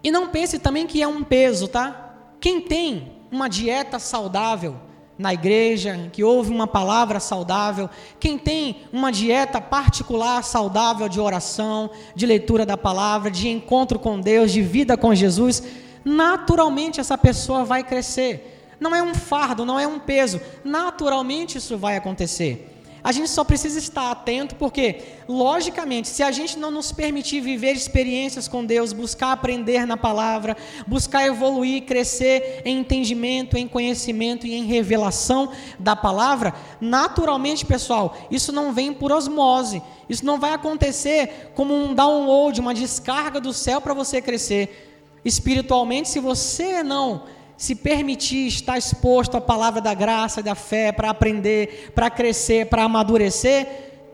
E 0.04 0.12
não 0.12 0.28
pense 0.30 0.60
também 0.60 0.86
que 0.86 1.02
é 1.02 1.08
um 1.08 1.24
peso, 1.24 1.68
tá? 1.68 2.16
Quem 2.40 2.62
tem 2.62 3.12
uma 3.32 3.48
dieta 3.48 3.98
saudável 3.98 4.76
na 5.18 5.34
igreja, 5.34 6.10
que 6.12 6.24
ouve 6.24 6.52
uma 6.52 6.68
palavra 6.68 7.20
saudável, 7.20 7.90
quem 8.20 8.38
tem 8.38 8.82
uma 8.92 9.12
dieta 9.12 9.62
particular 9.62 10.44
saudável 10.44 11.08
de 11.08 11.20
oração, 11.20 11.90
de 12.16 12.26
leitura 12.26 12.66
da 12.66 12.76
palavra, 12.76 13.32
de 13.32 13.48
encontro 13.48 13.98
com 13.98 14.20
Deus, 14.20 14.52
de 14.52 14.62
vida 14.62 14.98
com 14.98 15.16
Jesus, 15.16 15.64
naturalmente 16.04 17.00
essa 17.00 17.18
pessoa 17.18 17.64
vai 17.64 17.84
crescer. 17.84 18.76
Não 18.80 18.94
é 18.94 19.02
um 19.02 19.16
fardo, 19.16 19.66
não 19.66 19.80
é 19.80 19.88
um 19.88 20.00
peso, 20.00 20.42
naturalmente 20.64 21.58
isso 21.58 21.78
vai 21.78 21.96
acontecer. 21.96 22.75
A 23.06 23.12
gente 23.12 23.30
só 23.30 23.44
precisa 23.44 23.78
estar 23.78 24.10
atento 24.10 24.56
porque, 24.56 25.04
logicamente, 25.30 26.08
se 26.08 26.24
a 26.24 26.32
gente 26.32 26.58
não 26.58 26.72
nos 26.72 26.92
permitir 26.92 27.40
viver 27.40 27.74
experiências 27.74 28.48
com 28.48 28.66
Deus, 28.66 28.94
buscar 28.94 29.32
aprender 29.32 29.86
na 29.86 29.96
palavra, 29.96 30.58
buscar 30.88 31.24
evoluir, 31.24 31.84
crescer 31.84 32.64
em 32.66 32.80
entendimento, 32.80 33.60
em 33.60 33.68
conhecimento 33.68 34.48
e 34.48 34.56
em 34.56 34.66
revelação 34.66 35.52
da 35.78 35.96
palavra, 35.96 36.56
naturalmente, 36.82 37.64
pessoal, 37.64 38.18
isso 38.32 38.52
não 38.52 38.74
vem 38.74 38.92
por 38.92 39.12
osmose. 39.12 39.84
Isso 40.10 40.26
não 40.26 40.40
vai 40.40 40.54
acontecer 40.54 41.52
como 41.54 41.76
um 41.76 41.94
download, 41.94 42.60
uma 42.60 42.74
descarga 42.74 43.40
do 43.40 43.54
céu 43.54 43.80
para 43.80 43.94
você 43.94 44.20
crescer. 44.20 45.22
Espiritualmente, 45.24 46.10
se 46.10 46.20
você 46.20 46.82
não 46.82 47.22
se 47.58 47.76
permitir 47.76 48.48
estar 48.48 48.78
exposto 48.78 49.38
à 49.38 49.42
palavra 49.42 49.80
da 49.82 49.94
graça 49.94 50.44
da 50.44 50.56
fé 50.56 50.92
para 50.92 51.10
aprender, 51.10 51.92
para 51.96 52.10
crescer, 52.10 52.68
para 52.68 52.84
amadurecer, 52.84 53.68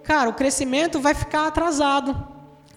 cara, 0.04 0.30
o 0.30 0.34
crescimento 0.34 1.00
vai 1.00 1.14
ficar 1.14 1.48
atrasado. 1.48 2.16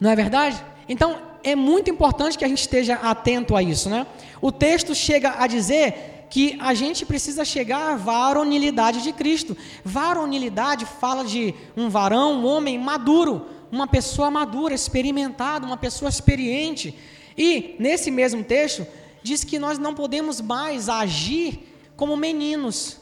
Não 0.00 0.10
é 0.10 0.16
verdade? 0.16 0.62
Então, 0.88 1.18
é 1.42 1.54
muito 1.54 1.90
importante 1.90 2.38
que 2.38 2.44
a 2.44 2.48
gente 2.48 2.62
esteja 2.62 2.94
atento 2.94 3.54
a 3.54 3.62
isso, 3.62 3.90
né? 3.90 4.06
O 4.40 4.50
texto 4.50 4.94
chega 4.94 5.34
a 5.38 5.46
dizer 5.46 6.26
que 6.30 6.58
a 6.60 6.74
gente 6.74 7.06
precisa 7.06 7.44
chegar 7.44 7.92
à 7.92 7.96
varonilidade 7.96 9.02
de 9.02 9.12
Cristo. 9.12 9.56
Varonilidade 9.84 10.86
fala 10.86 11.24
de 11.24 11.54
um 11.76 11.88
varão, 11.88 12.40
um 12.40 12.46
homem 12.46 12.78
maduro, 12.78 13.46
uma 13.70 13.86
pessoa 13.86 14.30
madura, 14.30 14.74
experimentada, 14.74 15.66
uma 15.66 15.76
pessoa 15.76 16.08
experiente. 16.08 16.98
E 17.36 17.76
nesse 17.78 18.10
mesmo 18.10 18.42
texto, 18.42 18.86
diz 19.24 19.42
que 19.42 19.58
nós 19.58 19.78
não 19.78 19.94
podemos 19.94 20.40
mais 20.40 20.88
agir 20.88 21.74
como 21.96 22.14
meninos, 22.16 23.00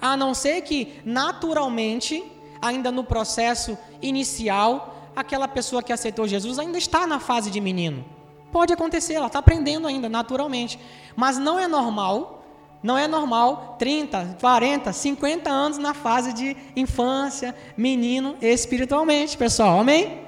a 0.00 0.16
não 0.16 0.32
ser 0.32 0.62
que 0.62 1.00
naturalmente, 1.04 2.24
ainda 2.62 2.92
no 2.92 3.02
processo 3.02 3.76
inicial, 4.00 5.10
aquela 5.16 5.48
pessoa 5.48 5.82
que 5.82 5.92
aceitou 5.92 6.28
Jesus 6.28 6.58
ainda 6.60 6.78
está 6.78 7.06
na 7.06 7.18
fase 7.18 7.50
de 7.50 7.60
menino. 7.60 8.04
Pode 8.52 8.72
acontecer, 8.72 9.14
ela 9.14 9.26
está 9.26 9.40
aprendendo 9.40 9.88
ainda, 9.88 10.08
naturalmente. 10.08 10.78
Mas 11.16 11.38
não 11.38 11.58
é 11.58 11.66
normal 11.66 12.40
não 12.84 12.98
é 12.98 13.08
normal 13.08 13.76
30, 13.78 14.36
40, 14.38 14.92
50 14.92 15.48
anos 15.50 15.78
na 15.78 15.94
fase 15.94 16.34
de 16.34 16.54
infância, 16.76 17.54
menino 17.74 18.36
espiritualmente, 18.42 19.38
pessoal. 19.38 19.80
Amém? 19.80 20.20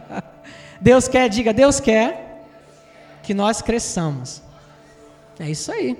Deus 0.80 1.06
quer, 1.06 1.28
diga, 1.28 1.52
Deus 1.52 1.80
quer 1.80 2.46
que 3.22 3.34
nós 3.34 3.60
cresçamos. 3.60 4.42
É 5.42 5.50
isso 5.50 5.72
aí. 5.72 5.96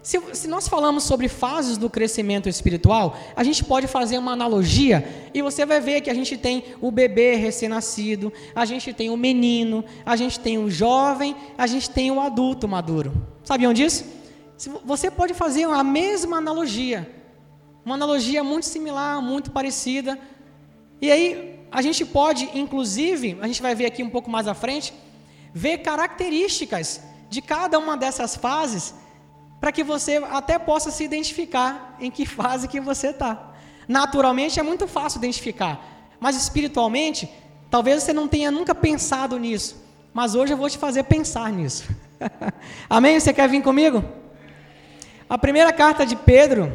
Se, 0.00 0.20
se, 0.32 0.46
nós 0.46 0.68
falamos 0.68 1.02
sobre 1.02 1.28
fases 1.28 1.76
do 1.76 1.90
crescimento 1.90 2.48
espiritual, 2.48 3.18
a 3.34 3.42
gente 3.42 3.64
pode 3.64 3.88
fazer 3.88 4.16
uma 4.16 4.32
analogia 4.32 5.04
e 5.34 5.42
você 5.42 5.66
vai 5.66 5.80
ver 5.80 6.00
que 6.00 6.08
a 6.08 6.14
gente 6.14 6.36
tem 6.36 6.64
o 6.80 6.92
bebê 6.92 7.34
recém-nascido, 7.34 8.32
a 8.54 8.64
gente 8.64 8.92
tem 8.92 9.10
o 9.10 9.16
menino, 9.16 9.84
a 10.06 10.14
gente 10.14 10.38
tem 10.38 10.56
o 10.56 10.70
jovem, 10.70 11.34
a 11.58 11.66
gente 11.66 11.90
tem 11.90 12.12
o 12.12 12.20
adulto 12.20 12.68
maduro. 12.68 13.12
Sabiam 13.42 13.72
disso? 13.72 14.04
Você 14.84 15.10
pode 15.10 15.34
fazer 15.34 15.64
a 15.64 15.82
mesma 15.82 16.36
analogia, 16.38 17.10
uma 17.84 17.96
analogia 17.96 18.44
muito 18.44 18.66
similar, 18.66 19.20
muito 19.20 19.50
parecida. 19.50 20.16
E 21.02 21.10
aí 21.10 21.58
a 21.72 21.82
gente 21.82 22.04
pode, 22.04 22.48
inclusive, 22.54 23.36
a 23.40 23.46
gente 23.48 23.60
vai 23.60 23.74
ver 23.74 23.86
aqui 23.86 24.04
um 24.04 24.10
pouco 24.10 24.30
mais 24.30 24.46
à 24.46 24.54
frente, 24.54 24.94
ver 25.52 25.78
características 25.78 27.02
de 27.28 27.42
cada 27.42 27.78
uma 27.78 27.96
dessas 27.96 28.36
fases, 28.36 28.94
para 29.60 29.72
que 29.72 29.82
você 29.82 30.16
até 30.30 30.58
possa 30.58 30.90
se 30.90 31.04
identificar 31.04 31.96
em 32.00 32.10
que 32.10 32.24
fase 32.26 32.68
que 32.68 32.80
você 32.80 33.08
está. 33.08 33.52
Naturalmente 33.86 34.60
é 34.60 34.62
muito 34.62 34.86
fácil 34.86 35.18
identificar, 35.18 35.80
mas 36.20 36.36
espiritualmente, 36.36 37.28
talvez 37.70 38.02
você 38.02 38.12
não 38.12 38.28
tenha 38.28 38.50
nunca 38.50 38.74
pensado 38.74 39.38
nisso. 39.38 39.82
Mas 40.12 40.34
hoje 40.34 40.52
eu 40.52 40.56
vou 40.56 40.68
te 40.68 40.78
fazer 40.78 41.04
pensar 41.04 41.52
nisso. 41.52 41.88
Amém? 42.88 43.18
Você 43.18 43.32
quer 43.32 43.48
vir 43.48 43.62
comigo? 43.62 44.02
A 45.28 45.36
primeira 45.36 45.72
carta 45.72 46.06
de 46.06 46.16
Pedro, 46.16 46.72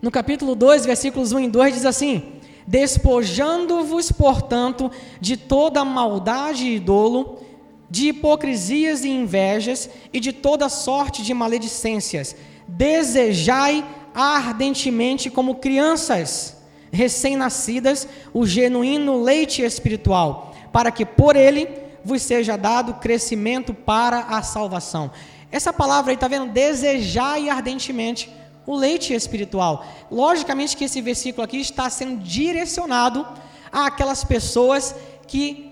no 0.00 0.10
capítulo 0.10 0.54
2, 0.54 0.84
versículos 0.84 1.32
1 1.32 1.40
e 1.40 1.48
2, 1.48 1.74
diz 1.74 1.86
assim: 1.86 2.40
Despojando-vos, 2.66 4.12
portanto, 4.12 4.90
de 5.20 5.36
toda 5.36 5.84
maldade 5.84 6.66
e 6.66 6.78
dolo, 6.78 7.45
de 7.88 8.08
hipocrisias 8.08 9.04
e 9.04 9.08
invejas, 9.08 9.88
e 10.12 10.20
de 10.20 10.32
toda 10.32 10.68
sorte 10.68 11.22
de 11.22 11.32
maledicências, 11.32 12.34
desejai 12.66 13.84
ardentemente, 14.14 15.30
como 15.30 15.56
crianças 15.56 16.56
recém-nascidas, 16.90 18.08
o 18.32 18.46
genuíno 18.46 19.22
leite 19.22 19.62
espiritual, 19.62 20.54
para 20.72 20.90
que 20.90 21.04
por 21.04 21.36
ele 21.36 21.68
vos 22.04 22.22
seja 22.22 22.56
dado 22.56 22.94
crescimento 22.94 23.74
para 23.74 24.20
a 24.20 24.42
salvação. 24.42 25.10
Essa 25.50 25.72
palavra 25.72 26.12
aí 26.12 26.14
está 26.14 26.28
vendo? 26.28 26.52
Desejai 26.52 27.48
ardentemente 27.48 28.30
o 28.66 28.74
leite 28.74 29.14
espiritual. 29.14 29.86
Logicamente 30.10 30.76
que 30.76 30.84
esse 30.84 31.00
versículo 31.00 31.44
aqui 31.44 31.60
está 31.60 31.88
sendo 31.88 32.22
direcionado 32.22 33.26
àquelas 33.70 34.24
pessoas 34.24 34.94
que 35.26 35.65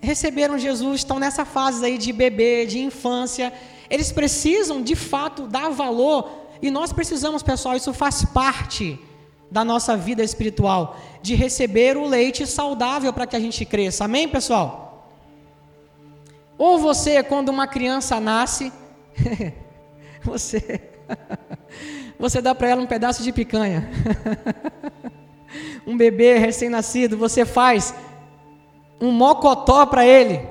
receberam 0.00 0.58
Jesus, 0.58 1.00
estão 1.00 1.18
nessa 1.18 1.44
fase 1.44 1.84
aí 1.84 1.98
de 1.98 2.12
bebê, 2.12 2.66
de 2.66 2.78
infância. 2.78 3.52
Eles 3.90 4.12
precisam, 4.12 4.82
de 4.82 4.94
fato, 4.94 5.46
dar 5.46 5.70
valor. 5.70 6.30
E 6.60 6.70
nós 6.70 6.92
precisamos, 6.92 7.42
pessoal, 7.42 7.76
isso 7.76 7.92
faz 7.92 8.24
parte 8.24 8.98
da 9.50 9.64
nossa 9.64 9.96
vida 9.96 10.22
espiritual, 10.22 10.98
de 11.22 11.34
receber 11.34 11.96
o 11.96 12.06
leite 12.06 12.46
saudável 12.46 13.12
para 13.12 13.26
que 13.26 13.36
a 13.36 13.40
gente 13.40 13.64
cresça. 13.64 14.04
Amém, 14.04 14.28
pessoal? 14.28 15.10
Ou 16.58 16.78
você, 16.78 17.22
quando 17.22 17.48
uma 17.48 17.66
criança 17.66 18.20
nasce, 18.20 18.72
você 20.22 20.88
você 22.18 22.40
dá 22.40 22.54
para 22.54 22.68
ela 22.68 22.82
um 22.82 22.86
pedaço 22.86 23.22
de 23.22 23.32
picanha. 23.32 23.88
um 25.86 25.96
bebê 25.96 26.38
recém-nascido, 26.38 27.16
você 27.16 27.44
faz 27.44 27.94
um 29.00 29.10
mocotó 29.10 29.86
para 29.86 30.06
ele. 30.06 30.46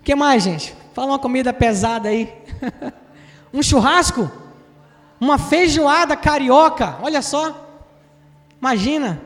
O 0.00 0.02
que 0.04 0.14
mais, 0.14 0.42
gente? 0.42 0.74
Fala 0.94 1.12
uma 1.12 1.18
comida 1.18 1.52
pesada 1.52 2.08
aí. 2.08 2.32
um 3.52 3.62
churrasco? 3.62 4.30
Uma 5.20 5.38
feijoada 5.38 6.16
carioca? 6.16 6.96
Olha 7.02 7.22
só. 7.22 7.66
Imagina. 8.60 9.20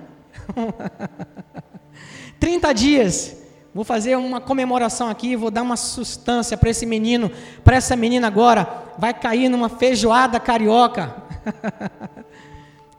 30 2.40 2.72
dias 2.72 3.40
Vou 3.72 3.84
fazer 3.84 4.16
uma 4.16 4.40
comemoração 4.40 5.08
aqui, 5.08 5.36
vou 5.36 5.50
dar 5.50 5.62
uma 5.62 5.76
sustância 5.76 6.56
para 6.56 6.70
esse 6.70 6.84
menino, 6.84 7.30
para 7.62 7.76
essa 7.76 7.94
menina 7.94 8.26
agora. 8.26 8.68
Vai 8.98 9.14
cair 9.14 9.48
numa 9.48 9.68
feijoada 9.68 10.40
carioca. 10.40 11.14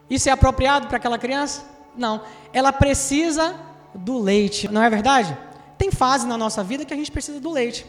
Isso 0.09 0.29
é 0.29 0.31
apropriado 0.31 0.87
para 0.87 0.95
aquela 0.95 1.17
criança? 1.17 1.65
Não. 1.97 2.21
Ela 2.53 2.71
precisa 2.71 3.53
do 3.93 4.19
leite, 4.19 4.67
não 4.67 4.81
é 4.81 4.89
verdade? 4.89 5.37
Tem 5.77 5.91
fase 5.91 6.27
na 6.27 6.37
nossa 6.37 6.63
vida 6.63 6.85
que 6.85 6.93
a 6.93 6.97
gente 6.97 7.11
precisa 7.11 7.39
do 7.39 7.51
leite. 7.51 7.85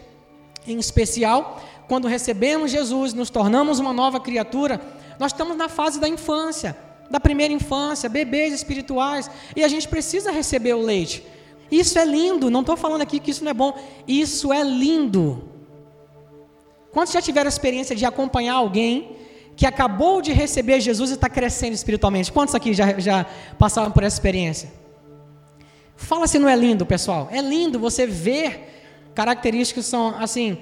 Em 0.66 0.78
especial, 0.78 1.60
quando 1.88 2.08
recebemos 2.08 2.70
Jesus, 2.70 3.12
nos 3.12 3.30
tornamos 3.30 3.78
uma 3.78 3.92
nova 3.92 4.20
criatura, 4.20 4.80
nós 5.18 5.32
estamos 5.32 5.56
na 5.56 5.68
fase 5.68 6.00
da 6.00 6.08
infância, 6.08 6.76
da 7.10 7.20
primeira 7.20 7.52
infância, 7.52 8.08
bebês 8.08 8.54
espirituais, 8.54 9.30
e 9.54 9.62
a 9.62 9.68
gente 9.68 9.88
precisa 9.88 10.30
receber 10.30 10.74
o 10.74 10.80
leite. 10.80 11.24
Isso 11.70 11.98
é 11.98 12.04
lindo, 12.04 12.50
não 12.50 12.60
estou 12.60 12.76
falando 12.76 13.02
aqui 13.02 13.18
que 13.18 13.30
isso 13.30 13.44
não 13.44 13.50
é 13.50 13.54
bom. 13.54 13.78
Isso 14.06 14.52
é 14.52 14.62
lindo. 14.62 15.48
Quantos 16.92 17.12
já 17.12 17.22
tiveram 17.22 17.48
a 17.48 17.48
experiência 17.48 17.96
de 17.96 18.04
acompanhar 18.04 18.54
alguém 18.54 19.16
que 19.56 19.66
acabou 19.66 20.20
de 20.20 20.32
receber 20.32 20.80
Jesus 20.80 21.10
e 21.10 21.14
está 21.14 21.28
crescendo 21.28 21.72
espiritualmente? 21.72 22.30
Quantos 22.30 22.54
aqui 22.54 22.74
já, 22.74 22.98
já 22.98 23.26
passaram 23.58 23.90
por 23.90 24.02
essa 24.02 24.16
experiência? 24.16 24.81
Fala 26.02 26.26
se 26.26 26.38
não 26.38 26.48
é 26.48 26.56
lindo, 26.56 26.84
pessoal. 26.84 27.28
É 27.30 27.40
lindo 27.40 27.78
você 27.78 28.06
ver 28.06 29.12
características 29.14 29.84
que 29.84 29.90
são 29.90 30.14
assim 30.18 30.58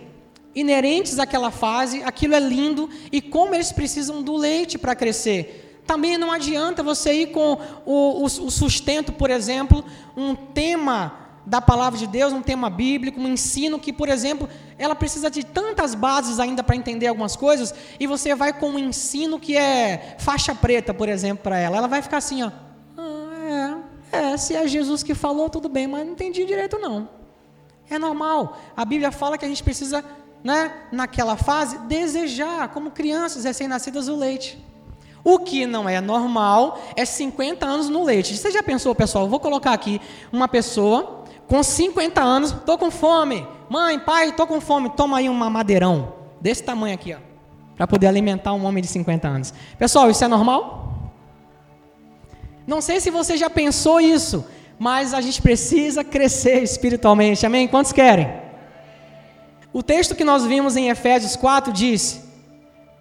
inerentes 0.54 1.18
àquela 1.18 1.50
fase. 1.50 2.02
Aquilo 2.02 2.34
é 2.34 2.40
lindo 2.40 2.90
e 3.10 3.22
como 3.22 3.54
eles 3.54 3.72
precisam 3.72 4.22
do 4.22 4.36
leite 4.36 4.76
para 4.78 4.94
crescer. 4.94 5.82
Também 5.86 6.18
não 6.18 6.30
adianta 6.30 6.82
você 6.82 7.22
ir 7.22 7.26
com 7.32 7.58
o, 7.86 8.22
o, 8.22 8.24
o 8.24 8.50
sustento, 8.50 9.12
por 9.12 9.30
exemplo, 9.30 9.82
um 10.14 10.34
tema 10.36 11.16
da 11.46 11.60
palavra 11.60 11.98
de 11.98 12.06
Deus, 12.06 12.34
um 12.34 12.42
tema 12.42 12.68
bíblico, 12.68 13.18
um 13.18 13.26
ensino 13.26 13.78
que, 13.78 13.92
por 13.92 14.08
exemplo, 14.08 14.48
ela 14.78 14.94
precisa 14.94 15.30
de 15.30 15.42
tantas 15.42 15.94
bases 15.94 16.38
ainda 16.38 16.62
para 16.62 16.76
entender 16.76 17.06
algumas 17.06 17.34
coisas, 17.34 17.74
e 17.98 18.06
você 18.06 18.34
vai 18.34 18.52
com 18.52 18.70
um 18.70 18.78
ensino 18.78 19.40
que 19.40 19.56
é 19.56 20.16
faixa 20.18 20.54
preta, 20.54 20.94
por 20.94 21.08
exemplo, 21.08 21.42
para 21.42 21.58
ela. 21.58 21.78
Ela 21.78 21.88
vai 21.88 22.02
ficar 22.02 22.18
assim, 22.18 22.42
ó. 22.42 22.52
Ah, 22.96 23.78
é, 24.12 24.36
se 24.36 24.54
é 24.54 24.66
Jesus 24.66 25.02
que 25.02 25.14
falou, 25.14 25.48
tudo 25.48 25.68
bem, 25.68 25.86
mas 25.86 26.04
não 26.04 26.12
entendi 26.12 26.44
direito 26.44 26.78
não. 26.78 27.08
É 27.88 27.98
normal. 27.98 28.56
A 28.76 28.84
Bíblia 28.84 29.10
fala 29.10 29.36
que 29.36 29.44
a 29.44 29.48
gente 29.48 29.62
precisa, 29.62 30.04
né, 30.42 30.72
naquela 30.92 31.36
fase, 31.36 31.78
desejar, 31.80 32.68
como 32.68 32.90
crianças 32.90 33.44
recém-nascidas, 33.44 34.08
o 34.08 34.16
leite. 34.16 34.64
O 35.22 35.38
que 35.38 35.66
não 35.66 35.88
é 35.88 36.00
normal 36.00 36.80
é 36.96 37.04
50 37.04 37.66
anos 37.66 37.88
no 37.88 38.04
leite. 38.04 38.36
Você 38.36 38.50
já 38.50 38.62
pensou, 38.62 38.94
pessoal? 38.94 39.28
vou 39.28 39.40
colocar 39.40 39.72
aqui 39.72 40.00
uma 40.32 40.48
pessoa 40.48 41.24
com 41.46 41.62
50 41.62 42.20
anos, 42.22 42.52
estou 42.52 42.78
com 42.78 42.90
fome. 42.90 43.46
Mãe, 43.68 43.98
pai, 43.98 44.30
estou 44.30 44.46
com 44.46 44.60
fome. 44.60 44.88
Toma 44.90 45.18
aí 45.18 45.28
um 45.28 45.34
madeirão 45.34 46.14
desse 46.40 46.62
tamanho 46.62 46.94
aqui, 46.94 47.12
ó, 47.12 47.18
para 47.76 47.86
poder 47.86 48.06
alimentar 48.06 48.52
um 48.54 48.64
homem 48.64 48.82
de 48.82 48.88
50 48.88 49.28
anos. 49.28 49.54
Pessoal, 49.78 50.10
isso 50.10 50.24
é 50.24 50.28
normal? 50.28 50.89
Não 52.66 52.80
sei 52.80 53.00
se 53.00 53.10
você 53.10 53.36
já 53.36 53.50
pensou 53.50 54.00
isso, 54.00 54.44
mas 54.78 55.12
a 55.12 55.20
gente 55.20 55.42
precisa 55.42 56.02
crescer 56.02 56.62
espiritualmente. 56.62 57.44
Amém? 57.44 57.68
Quantos 57.68 57.92
querem? 57.92 58.32
O 59.72 59.82
texto 59.82 60.14
que 60.14 60.24
nós 60.24 60.44
vimos 60.44 60.76
em 60.76 60.88
Efésios 60.88 61.36
4 61.36 61.72
diz: 61.72 62.22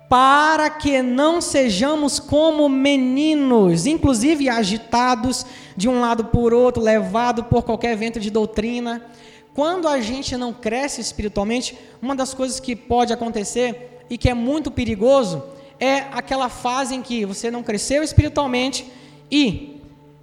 para 0.09 0.71
que 0.71 1.03
não 1.03 1.39
sejamos 1.39 2.19
como 2.19 2.67
meninos, 2.67 3.85
inclusive 3.85 4.49
agitados 4.49 5.45
de 5.77 5.87
um 5.87 5.99
lado 5.99 6.25
por 6.25 6.51
outro, 6.51 6.81
levado 6.81 7.43
por 7.43 7.63
qualquer 7.63 7.95
vento 7.95 8.19
de 8.19 8.31
doutrina. 8.31 9.05
Quando 9.53 9.87
a 9.87 10.01
gente 10.01 10.35
não 10.35 10.51
cresce 10.51 10.99
espiritualmente, 10.99 11.77
uma 12.01 12.15
das 12.15 12.33
coisas 12.33 12.59
que 12.59 12.75
pode 12.75 13.13
acontecer 13.13 14.03
e 14.09 14.17
que 14.17 14.29
é 14.29 14.33
muito 14.33 14.71
perigoso 14.71 15.43
é 15.79 16.05
aquela 16.11 16.49
fase 16.49 16.95
em 16.95 17.01
que 17.01 17.23
você 17.23 17.51
não 17.51 17.61
cresceu 17.61 18.01
espiritualmente 18.01 18.91
e 19.31 19.79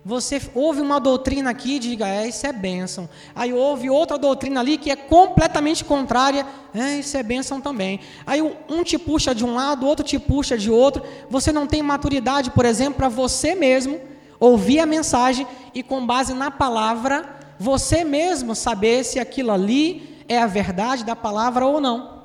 você 0.08 0.40
ouve 0.54 0.80
uma 0.80 1.00
doutrina 1.00 1.50
aqui 1.50 1.74
e 1.74 1.78
diga, 1.80 2.06
é, 2.06 2.28
isso 2.28 2.46
é 2.46 2.52
bênção. 2.52 3.08
Aí 3.34 3.52
ouve 3.52 3.90
outra 3.90 4.16
doutrina 4.16 4.60
ali 4.60 4.78
que 4.78 4.88
é 4.88 4.94
completamente 4.94 5.84
contrária, 5.84 6.46
é, 6.72 6.98
isso 6.98 7.16
é 7.16 7.24
bênção 7.24 7.60
também. 7.60 7.98
Aí 8.24 8.40
um 8.68 8.84
te 8.84 8.96
puxa 8.98 9.34
de 9.34 9.44
um 9.44 9.56
lado, 9.56 9.84
outro 9.84 10.06
te 10.06 10.16
puxa 10.16 10.56
de 10.56 10.70
outro. 10.70 11.02
Você 11.28 11.50
não 11.50 11.66
tem 11.66 11.82
maturidade, 11.82 12.52
por 12.52 12.64
exemplo, 12.64 12.94
para 12.94 13.08
você 13.08 13.56
mesmo 13.56 14.00
ouvir 14.38 14.78
a 14.78 14.86
mensagem 14.86 15.44
e, 15.74 15.82
com 15.82 16.06
base 16.06 16.32
na 16.34 16.52
palavra, 16.52 17.28
você 17.58 18.04
mesmo 18.04 18.54
saber 18.54 19.02
se 19.02 19.18
aquilo 19.18 19.50
ali 19.50 20.22
é 20.28 20.38
a 20.38 20.46
verdade 20.46 21.04
da 21.04 21.16
palavra 21.16 21.66
ou 21.66 21.80
não. 21.80 22.16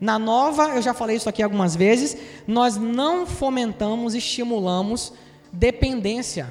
Na 0.00 0.18
nova, 0.18 0.70
eu 0.70 0.82
já 0.82 0.92
falei 0.92 1.14
isso 1.14 1.28
aqui 1.28 1.44
algumas 1.44 1.76
vezes, 1.76 2.16
nós 2.44 2.76
não 2.76 3.24
fomentamos, 3.24 4.16
estimulamos 4.16 5.12
dependência. 5.52 6.50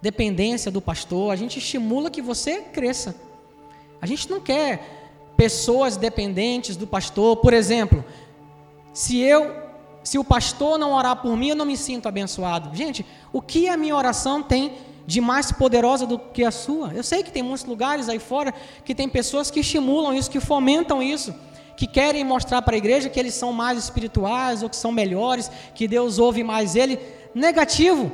Dependência 0.00 0.70
do 0.70 0.80
pastor, 0.80 1.32
a 1.32 1.36
gente 1.36 1.58
estimula 1.58 2.10
que 2.10 2.20
você 2.20 2.60
cresça. 2.60 3.14
A 4.00 4.06
gente 4.06 4.28
não 4.28 4.40
quer 4.40 5.02
pessoas 5.36 5.96
dependentes 5.96 6.76
do 6.76 6.86
pastor. 6.86 7.36
Por 7.36 7.52
exemplo, 7.52 8.04
se 8.92 9.18
eu, 9.20 9.54
se 10.02 10.18
o 10.18 10.24
pastor 10.24 10.78
não 10.78 10.92
orar 10.92 11.22
por 11.22 11.36
mim, 11.36 11.50
eu 11.50 11.56
não 11.56 11.64
me 11.64 11.76
sinto 11.76 12.08
abençoado. 12.08 12.74
Gente, 12.76 13.06
o 13.32 13.40
que 13.40 13.68
a 13.68 13.76
minha 13.76 13.96
oração 13.96 14.42
tem 14.42 14.72
de 15.06 15.20
mais 15.20 15.50
poderosa 15.52 16.06
do 16.06 16.18
que 16.18 16.44
a 16.44 16.50
sua? 16.50 16.92
Eu 16.92 17.02
sei 17.02 17.22
que 17.22 17.30
tem 17.30 17.42
muitos 17.42 17.64
lugares 17.64 18.08
aí 18.08 18.18
fora 18.18 18.52
que 18.84 18.94
tem 18.94 19.08
pessoas 19.08 19.50
que 19.50 19.60
estimulam 19.60 20.14
isso, 20.14 20.30
que 20.30 20.40
fomentam 20.40 21.02
isso, 21.02 21.34
que 21.76 21.86
querem 21.86 22.24
mostrar 22.24 22.62
para 22.62 22.74
a 22.74 22.78
igreja 22.78 23.08
que 23.08 23.18
eles 23.18 23.34
são 23.34 23.52
mais 23.52 23.78
espirituais 23.78 24.62
ou 24.62 24.68
que 24.68 24.76
são 24.76 24.92
melhores, 24.92 25.50
que 25.74 25.88
Deus 25.88 26.18
ouve 26.18 26.44
mais 26.44 26.76
ele. 26.76 26.98
Negativo. 27.34 28.12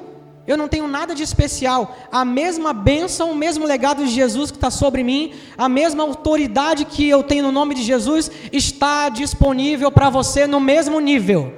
Eu 0.49 0.57
não 0.57 0.67
tenho 0.67 0.89
nada 0.89 1.15
de 1.15 1.23
especial. 1.23 1.95
A 2.11 2.25
mesma 2.25 2.73
bênção, 2.73 3.33
o 3.33 3.35
mesmo 3.35 3.67
legado 3.67 4.03
de 4.03 4.11
Jesus 4.11 4.51
que 4.51 4.57
está 4.57 4.71
sobre 4.71 5.05
mim, 5.05 5.35
a 5.59 5.69
mesma 5.69 6.03
autoridade 6.03 6.87
que 6.87 7.07
eu 7.07 7.23
tenho 7.23 7.43
no 7.43 7.53
nome 7.53 7.75
de 7.75 7.83
Jesus, 7.83 8.31
está 8.51 9.11
disponível 9.11 9.93
para 9.93 10.09
você 10.09 10.47
no 10.47 10.59
mesmo 10.59 11.01
nível. 11.01 11.53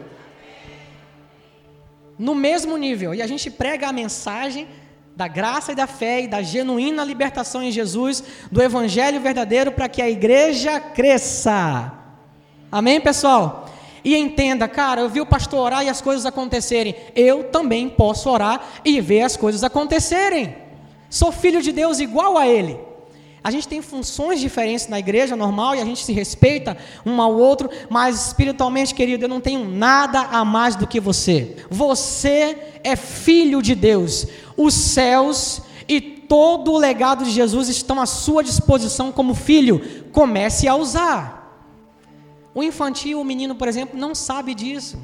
No 2.18 2.34
mesmo 2.34 2.76
nível. 2.76 3.14
E 3.14 3.22
a 3.22 3.28
gente 3.28 3.48
prega 3.48 3.88
a 3.88 3.92
mensagem 3.92 4.66
da 5.14 5.28
graça 5.28 5.70
e 5.70 5.76
da 5.76 5.86
fé 5.86 6.22
e 6.22 6.26
da 6.26 6.42
genuína 6.42 7.04
libertação 7.04 7.62
em 7.62 7.70
Jesus, 7.70 8.24
do 8.50 8.60
evangelho 8.60 9.20
verdadeiro, 9.20 9.70
para 9.70 9.88
que 9.88 10.02
a 10.02 10.10
igreja 10.10 10.80
cresça. 10.80 11.92
Amém, 12.72 13.00
pessoal? 13.00 13.69
E 14.04 14.16
entenda, 14.16 14.66
cara, 14.68 15.00
eu 15.00 15.08
vi 15.08 15.20
o 15.20 15.26
pastor 15.26 15.60
orar 15.60 15.84
e 15.84 15.88
as 15.88 16.00
coisas 16.00 16.26
acontecerem. 16.26 16.94
Eu 17.14 17.44
também 17.44 17.88
posso 17.88 18.28
orar 18.30 18.80
e 18.84 19.00
ver 19.00 19.22
as 19.22 19.36
coisas 19.36 19.62
acontecerem. 19.62 20.54
Sou 21.08 21.32
filho 21.32 21.60
de 21.60 21.72
Deus 21.72 22.00
igual 22.00 22.38
a 22.38 22.46
Ele. 22.46 22.78
A 23.42 23.50
gente 23.50 23.66
tem 23.66 23.80
funções 23.80 24.38
diferentes 24.38 24.86
na 24.86 24.98
igreja 24.98 25.34
normal 25.34 25.74
e 25.74 25.80
a 25.80 25.84
gente 25.84 26.04
se 26.04 26.12
respeita 26.12 26.76
um 27.06 27.20
ao 27.22 27.34
outro, 27.34 27.70
mas 27.88 28.26
espiritualmente, 28.26 28.94
querido, 28.94 29.24
eu 29.24 29.28
não 29.28 29.40
tenho 29.40 29.64
nada 29.64 30.20
a 30.20 30.44
mais 30.44 30.76
do 30.76 30.86
que 30.86 31.00
você. 31.00 31.56
Você 31.70 32.58
é 32.84 32.94
filho 32.96 33.62
de 33.62 33.74
Deus. 33.74 34.26
Os 34.56 34.74
céus 34.74 35.62
e 35.88 36.00
todo 36.00 36.72
o 36.72 36.78
legado 36.78 37.24
de 37.24 37.30
Jesus 37.30 37.68
estão 37.68 37.98
à 38.00 38.04
sua 38.04 38.44
disposição 38.44 39.10
como 39.10 39.34
filho. 39.34 40.04
Comece 40.12 40.68
a 40.68 40.76
usar. 40.76 41.39
O 42.54 42.62
infantil, 42.62 43.20
o 43.20 43.24
menino, 43.24 43.54
por 43.54 43.68
exemplo, 43.68 43.98
não 43.98 44.14
sabe 44.14 44.54
disso. 44.54 44.98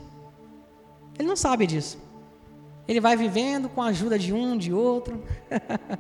Ele 1.19 1.29
não 1.29 1.37
sabe 1.37 1.67
disso. 1.67 1.99
Ele 2.89 3.01
vai 3.01 3.17
vivendo 3.17 3.69
com 3.69 3.83
a 3.83 3.87
ajuda 3.87 4.19
de 4.19 4.33
um, 4.33 4.57
de 4.57 4.73
outro. 4.73 5.23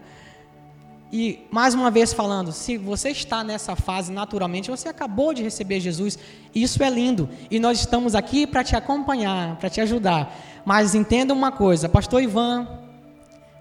e 1.12 1.40
mais 1.50 1.74
uma 1.74 1.90
vez 1.90 2.12
falando, 2.12 2.52
se 2.52 2.76
você 2.76 3.10
está 3.10 3.42
nessa 3.42 3.74
fase 3.74 4.12
naturalmente, 4.12 4.70
você 4.70 4.88
acabou 4.88 5.32
de 5.32 5.42
receber 5.42 5.80
Jesus, 5.80 6.18
isso 6.54 6.82
é 6.82 6.90
lindo. 6.90 7.28
E 7.50 7.58
nós 7.58 7.78
estamos 7.80 8.14
aqui 8.14 8.46
para 8.46 8.62
te 8.62 8.76
acompanhar, 8.76 9.56
para 9.56 9.70
te 9.70 9.80
ajudar. 9.80 10.36
Mas 10.64 10.94
entenda 10.94 11.32
uma 11.32 11.50
coisa, 11.50 11.88
pastor 11.88 12.22
Ivan, 12.22 12.68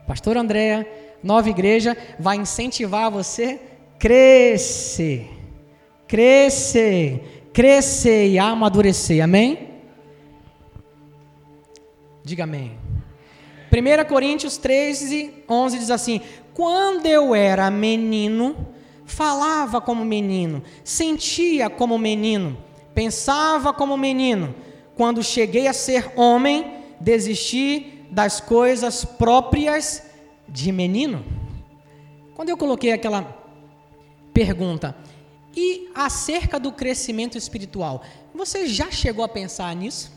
pastor 0.07 0.37
Andréa, 0.37 0.87
nova 1.23 1.49
igreja 1.49 1.97
vai 2.19 2.37
incentivar 2.37 3.09
você 3.09 3.59
crescer. 3.97 5.31
Crescer 6.07 7.34
crescer 7.55 8.27
e 8.27 8.37
amadurecer. 8.37 9.23
Amém? 9.23 9.69
Diga 12.21 12.43
amém. 12.43 12.77
1 13.71 14.09
Coríntios 14.09 14.57
13, 14.57 15.45
11 15.49 15.79
diz 15.79 15.89
assim: 15.89 16.19
Quando 16.53 17.05
eu 17.05 17.33
era 17.33 17.71
menino, 17.71 18.67
falava 19.05 19.79
como 19.79 20.03
menino, 20.03 20.61
sentia 20.83 21.69
como 21.69 21.97
menino, 21.97 22.57
pensava 22.93 23.71
como 23.71 23.95
menino. 23.95 24.53
Quando 24.93 25.23
cheguei 25.23 25.67
a 25.67 25.73
ser 25.73 26.11
homem, 26.17 26.81
desisti 26.99 28.05
das 28.11 28.41
coisas 28.41 29.05
próprias 29.05 30.03
de 30.47 30.73
menino. 30.73 31.23
Quando 32.33 32.49
eu 32.49 32.57
coloquei 32.57 32.91
aquela 32.91 33.33
pergunta, 34.33 34.95
e 35.55 35.89
acerca 35.95 36.59
do 36.59 36.71
crescimento 36.71 37.37
espiritual, 37.37 38.03
você 38.33 38.67
já 38.67 38.91
chegou 38.91 39.23
a 39.23 39.29
pensar 39.29 39.73
nisso? 39.75 40.11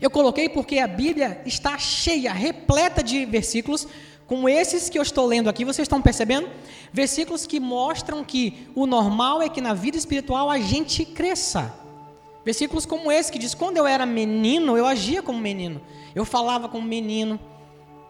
Eu 0.00 0.10
coloquei 0.10 0.48
porque 0.48 0.78
a 0.78 0.86
Bíblia 0.86 1.40
está 1.46 1.78
cheia, 1.78 2.32
repleta 2.32 3.02
de 3.02 3.24
versículos, 3.24 3.88
como 4.26 4.48
esses 4.48 4.90
que 4.90 4.98
eu 4.98 5.02
estou 5.02 5.24
lendo 5.24 5.48
aqui, 5.48 5.64
vocês 5.64 5.86
estão 5.86 6.02
percebendo? 6.02 6.48
Versículos 6.92 7.46
que 7.46 7.60
mostram 7.60 8.24
que 8.24 8.68
o 8.74 8.86
normal 8.86 9.40
é 9.40 9.48
que 9.48 9.60
na 9.60 9.72
vida 9.72 9.96
espiritual 9.96 10.50
a 10.50 10.58
gente 10.58 11.04
cresça. 11.04 11.72
Versículos 12.44 12.84
como 12.84 13.10
esse 13.10 13.30
que 13.30 13.38
diz: 13.38 13.54
quando 13.54 13.76
eu 13.76 13.86
era 13.86 14.04
menino, 14.04 14.76
eu 14.76 14.84
agia 14.86 15.22
como 15.22 15.38
menino, 15.38 15.80
eu 16.14 16.24
falava 16.24 16.68
como 16.68 16.86
menino, 16.86 17.40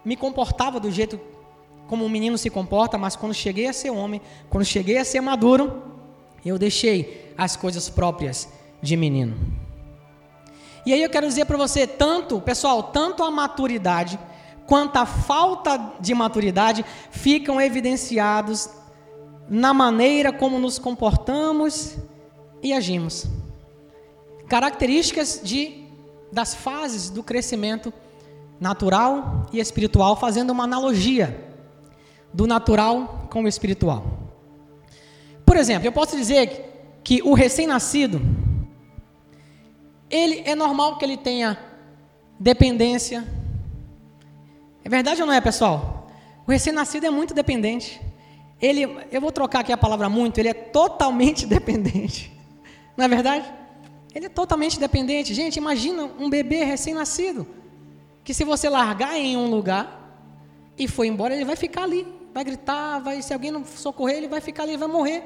me 0.05 0.17
comportava 0.17 0.81
do 0.81 0.91
jeito 0.91 1.21
como 1.87 2.05
um 2.05 2.09
menino 2.09 2.37
se 2.37 2.51
comporta, 2.51 2.99
mas 2.99 3.17
quando 3.17 3.35
cheguei 3.35 3.67
a 3.67 3.73
ser 3.73 3.91
homem, 3.91 4.21
quando 4.51 4.65
cheguei 4.65 4.99
a 4.99 5.05
ser 5.05 5.21
maduro, 5.21 5.83
eu 6.45 6.59
deixei 6.59 7.33
as 7.37 7.57
coisas 7.57 7.89
próprias 7.89 8.49
de 8.83 8.97
menino. 8.97 9.37
E 10.85 10.93
aí 10.93 11.03
eu 11.03 11.11
quero 11.11 11.27
dizer 11.27 11.45
para 11.47 11.57
você, 11.57 11.87
tanto, 11.87 12.41
pessoal, 12.41 12.85
tanto 12.85 13.23
a 13.25 13.31
maturidade 13.31 14.19
quanto 14.67 14.97
a 14.97 15.07
falta 15.07 15.95
de 16.01 16.15
maturidade 16.15 16.85
ficam 17.11 17.61
evidenciados 17.61 18.69
na 19.49 19.73
maneira 19.73 20.33
como 20.33 20.59
nos 20.59 20.79
comportamos 20.79 21.97
e 22.63 22.73
agimos. 22.73 23.27
Características 24.49 25.41
de 25.43 25.85
das 26.33 26.55
fases 26.55 27.09
do 27.09 27.23
crescimento 27.23 27.93
natural 28.61 29.47
e 29.53 29.61
espiritual, 29.61 30.17
fazendo 30.17 30.51
uma 30.51 30.65
analogia 30.65 31.46
do 32.37 32.47
natural 32.47 33.29
com 33.31 33.45
o 33.45 33.49
espiritual. 33.49 34.05
Por 35.47 35.57
exemplo, 35.57 35.89
eu 35.89 35.93
posso 35.93 36.15
dizer 36.15 37.01
que 37.03 37.23
o 37.23 37.33
recém-nascido, 37.33 38.21
ele 40.11 40.43
é 40.45 40.55
normal 40.55 40.99
que 40.99 41.05
ele 41.07 41.17
tenha 41.17 41.59
dependência. 42.39 43.27
É 44.85 44.89
verdade 44.89 45.23
ou 45.23 45.27
não 45.27 45.33
é, 45.33 45.41
pessoal? 45.41 46.11
O 46.47 46.51
recém-nascido 46.51 47.07
é 47.07 47.11
muito 47.11 47.33
dependente. 47.33 47.99
Ele, 48.61 48.83
eu 49.11 49.21
vou 49.21 49.33
trocar 49.33 49.61
aqui 49.61 49.73
a 49.73 49.79
palavra 49.79 50.11
muito, 50.11 50.37
ele 50.37 50.49
é 50.51 50.55
totalmente 50.55 51.47
dependente. 51.49 52.31
Não 52.99 53.07
é 53.07 53.09
verdade? 53.09 53.51
Ele 54.15 54.27
é 54.27 54.29
totalmente 54.31 54.79
dependente. 54.79 55.33
Gente, 55.33 55.57
imagina 55.57 56.05
um 56.19 56.29
bebê 56.29 56.65
recém-nascido, 56.65 57.47
que 58.23 58.35
se 58.35 58.45
você 58.45 58.69
largar 58.69 59.17
em 59.17 59.39
um 59.39 59.49
lugar 59.49 60.03
e 60.77 60.87
for 60.87 61.05
embora, 61.05 61.35
ele 61.35 61.47
vai 61.47 61.57
ficar 61.57 61.85
ali 61.85 62.16
vai 62.37 62.45
gritar, 62.45 62.99
vai, 62.99 63.23
se 63.23 63.33
alguém 63.33 63.51
não 63.51 63.65
socorrer, 63.65 64.19
ele 64.19 64.29
vai 64.29 64.43
ficar 64.43 64.65
ali, 64.65 64.77
vai 64.77 64.87
morrer. 64.87 65.25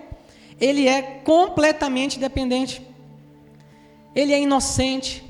Ele 0.60 0.86
é 0.86 1.02
completamente 1.24 2.20
dependente. 2.20 2.80
Ele 4.14 4.32
é 4.32 4.38
inocente. 4.38 5.28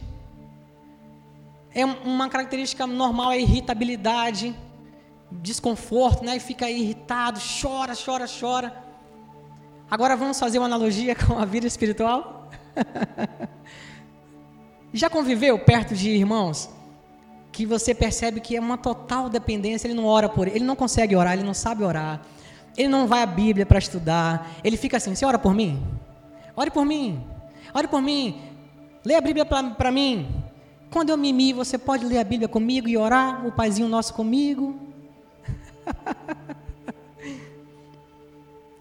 É 1.75 1.83
uma 1.87 2.29
característica 2.29 2.87
normal 2.87 3.31
a 3.31 3.39
irritabilidade, 3.39 4.55
desconforto, 5.33 6.23
né? 6.23 6.37
E 6.37 6.41
fica 6.41 6.69
irritado, 6.69 7.41
chora, 7.63 7.95
chora, 7.97 8.27
chora. 8.29 8.85
Agora 9.91 10.15
vamos 10.15 10.39
fazer 10.39 10.59
uma 10.59 10.67
analogia 10.67 11.17
com 11.17 11.39
a 11.39 11.47
vida 11.47 11.67
espiritual? 11.67 12.51
Já 14.93 15.09
conviveu 15.09 15.59
perto 15.59 15.95
de 15.95 16.11
irmãos 16.11 16.69
que 17.53 17.67
você 17.67 17.95
percebe 17.95 18.41
que 18.41 18.57
é 18.57 18.61
uma 18.61 18.79
total 18.79 19.29
dependência, 19.29 19.87
ele 19.87 19.95
não 19.95 20.07
ora 20.07 20.29
por 20.29 20.47
ele, 20.47 20.57
ele 20.57 20.65
não 20.65 20.77
consegue 20.77 21.17
orar, 21.17 21.35
ele 21.35 21.43
não 21.43 21.55
sabe 21.55 21.83
orar, 21.83 22.21
ele 22.77 22.89
não 22.89 23.07
vai 23.07 23.23
à 23.23 23.27
Bíblia 23.27 23.67
para 23.67 23.79
estudar, 23.79 24.51
ele 24.63 24.77
fica 24.77 24.97
assim: 24.97 25.15
você 25.15 25.25
ora 25.25 25.39
por 25.39 25.55
mim? 25.55 25.83
Ore 26.57 26.71
por 26.71 26.85
mim, 26.85 27.25
ore 27.73 27.89
por 27.89 28.03
mim, 28.03 28.41
lê 29.05 29.15
a 29.15 29.21
Bíblia 29.21 29.45
para 29.45 29.91
mim. 29.91 30.29
Quando 30.91 31.11
eu 31.11 31.17
mimi, 31.17 31.53
você 31.53 31.79
pode 31.79 32.05
ler 32.05 32.19
a 32.19 32.25
Bíblia 32.25 32.49
comigo 32.49 32.89
e 32.89 32.97
orar 32.97 33.47
o 33.47 33.53
Paizinho 33.53 33.89
Nosso 33.89 34.13
comigo? 34.13 34.77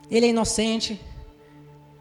ele 0.10 0.26
é 0.26 0.30
inocente. 0.30 1.00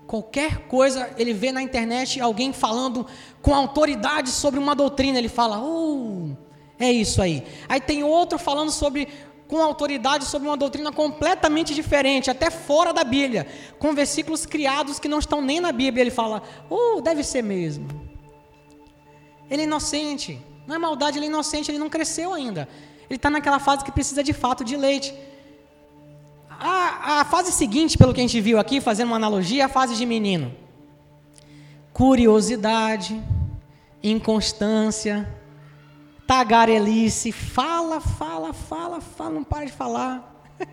Qualquer 0.06 0.66
coisa, 0.66 1.10
ele 1.18 1.34
vê 1.34 1.52
na 1.52 1.62
internet 1.62 2.18
alguém 2.18 2.54
falando 2.54 3.06
com 3.42 3.54
autoridade 3.54 4.30
sobre 4.30 4.58
uma 4.58 4.74
doutrina, 4.74 5.18
ele 5.18 5.28
fala: 5.28 5.62
Oh, 5.62 6.30
É 6.78 6.90
isso 6.90 7.20
aí. 7.20 7.44
Aí 7.68 7.80
tem 7.80 8.04
outro 8.04 8.38
falando 8.38 8.70
sobre 8.70 9.08
com 9.48 9.62
autoridade 9.62 10.26
sobre 10.26 10.46
uma 10.46 10.56
doutrina 10.56 10.92
completamente 10.92 11.74
diferente, 11.74 12.30
até 12.30 12.50
fora 12.50 12.92
da 12.92 13.02
Bíblia, 13.02 13.46
com 13.78 13.94
versículos 13.94 14.44
criados 14.44 14.98
que 14.98 15.08
não 15.08 15.18
estão 15.18 15.40
nem 15.40 15.58
na 15.58 15.72
Bíblia. 15.72 16.02
Ele 16.02 16.10
fala: 16.10 16.42
"Oh, 16.68 17.00
deve 17.00 17.24
ser 17.24 17.42
mesmo". 17.42 17.88
Ele 19.50 19.62
é 19.62 19.64
inocente. 19.64 20.40
Não 20.66 20.76
é 20.76 20.78
maldade, 20.78 21.18
ele 21.18 21.24
é 21.26 21.28
inocente, 21.28 21.70
ele 21.70 21.78
não 21.78 21.88
cresceu 21.88 22.34
ainda. 22.34 22.68
Ele 23.08 23.16
está 23.16 23.30
naquela 23.30 23.58
fase 23.58 23.82
que 23.84 23.90
precisa 23.90 24.22
de 24.22 24.34
fato 24.34 24.62
de 24.62 24.76
leite. 24.76 25.14
A, 26.50 27.20
a 27.20 27.24
fase 27.24 27.50
seguinte, 27.52 27.96
pelo 27.96 28.12
que 28.12 28.20
a 28.20 28.22
gente 28.22 28.38
viu 28.40 28.58
aqui, 28.58 28.80
fazendo 28.80 29.08
uma 29.08 29.16
analogia, 29.16 29.62
é 29.62 29.64
a 29.64 29.68
fase 29.68 29.96
de 29.96 30.04
menino. 30.04 30.54
Curiosidade, 31.92 33.18
inconstância, 34.02 35.26
tagarelice, 36.28 37.32
fala, 37.32 38.00
fala, 38.00 38.52
fala, 38.52 39.00
fala, 39.00 39.30
não 39.30 39.42
para 39.42 39.64
de 39.64 39.72
falar. 39.72 40.44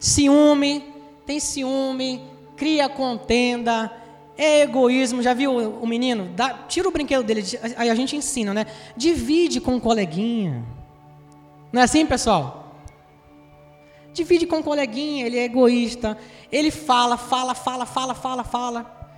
ciúme, 0.00 0.92
tem 1.24 1.38
ciúme, 1.38 2.28
cria 2.56 2.88
contenda, 2.88 3.92
é 4.36 4.62
egoísmo. 4.62 5.22
Já 5.22 5.34
viu 5.34 5.56
o 5.56 5.86
menino? 5.86 6.30
Dá, 6.34 6.64
tira 6.66 6.88
o 6.88 6.90
brinquedo 6.90 7.22
dele, 7.22 7.44
aí 7.76 7.88
a 7.88 7.94
gente 7.94 8.16
ensina, 8.16 8.52
né? 8.52 8.66
Divide 8.96 9.60
com 9.60 9.76
o 9.76 9.80
coleguinha. 9.80 10.64
Não 11.72 11.80
é 11.80 11.84
assim, 11.84 12.04
pessoal? 12.04 12.74
Divide 14.12 14.48
com 14.48 14.58
o 14.58 14.64
coleguinha, 14.64 15.24
ele 15.24 15.38
é 15.38 15.44
egoísta. 15.44 16.18
Ele 16.50 16.72
fala, 16.72 17.16
fala, 17.16 17.54
fala, 17.54 17.86
fala, 17.86 18.14
fala, 18.16 18.42
fala. 18.42 19.08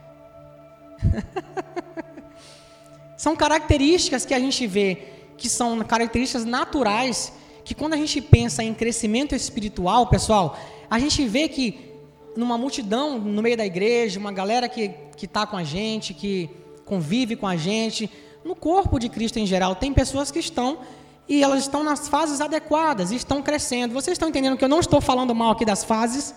São 3.16 3.34
características 3.34 4.26
que 4.26 4.34
a 4.34 4.38
gente 4.38 4.66
vê 4.66 5.13
que 5.36 5.48
são 5.48 5.78
características 5.80 6.44
naturais, 6.44 7.32
que 7.64 7.74
quando 7.74 7.94
a 7.94 7.96
gente 7.96 8.20
pensa 8.20 8.62
em 8.62 8.74
crescimento 8.74 9.34
espiritual, 9.34 10.06
pessoal, 10.06 10.58
a 10.90 10.98
gente 10.98 11.26
vê 11.26 11.48
que 11.48 11.92
numa 12.36 12.58
multidão 12.58 13.18
no 13.18 13.42
meio 13.42 13.56
da 13.56 13.64
igreja, 13.64 14.18
uma 14.18 14.32
galera 14.32 14.68
que 14.68 14.90
está 15.22 15.46
com 15.46 15.56
a 15.56 15.64
gente, 15.64 16.12
que 16.12 16.50
convive 16.84 17.36
com 17.36 17.46
a 17.46 17.56
gente, 17.56 18.10
no 18.44 18.54
corpo 18.54 18.98
de 18.98 19.08
Cristo 19.08 19.38
em 19.38 19.46
geral, 19.46 19.74
tem 19.74 19.92
pessoas 19.92 20.30
que 20.30 20.38
estão 20.38 20.78
e 21.26 21.42
elas 21.42 21.60
estão 21.60 21.82
nas 21.82 22.06
fases 22.06 22.40
adequadas, 22.40 23.10
estão 23.10 23.42
crescendo. 23.42 23.94
Vocês 23.94 24.14
estão 24.14 24.28
entendendo 24.28 24.58
que 24.58 24.64
eu 24.64 24.68
não 24.68 24.80
estou 24.80 25.00
falando 25.00 25.34
mal 25.34 25.52
aqui 25.52 25.64
das 25.64 25.82
fases? 25.82 26.34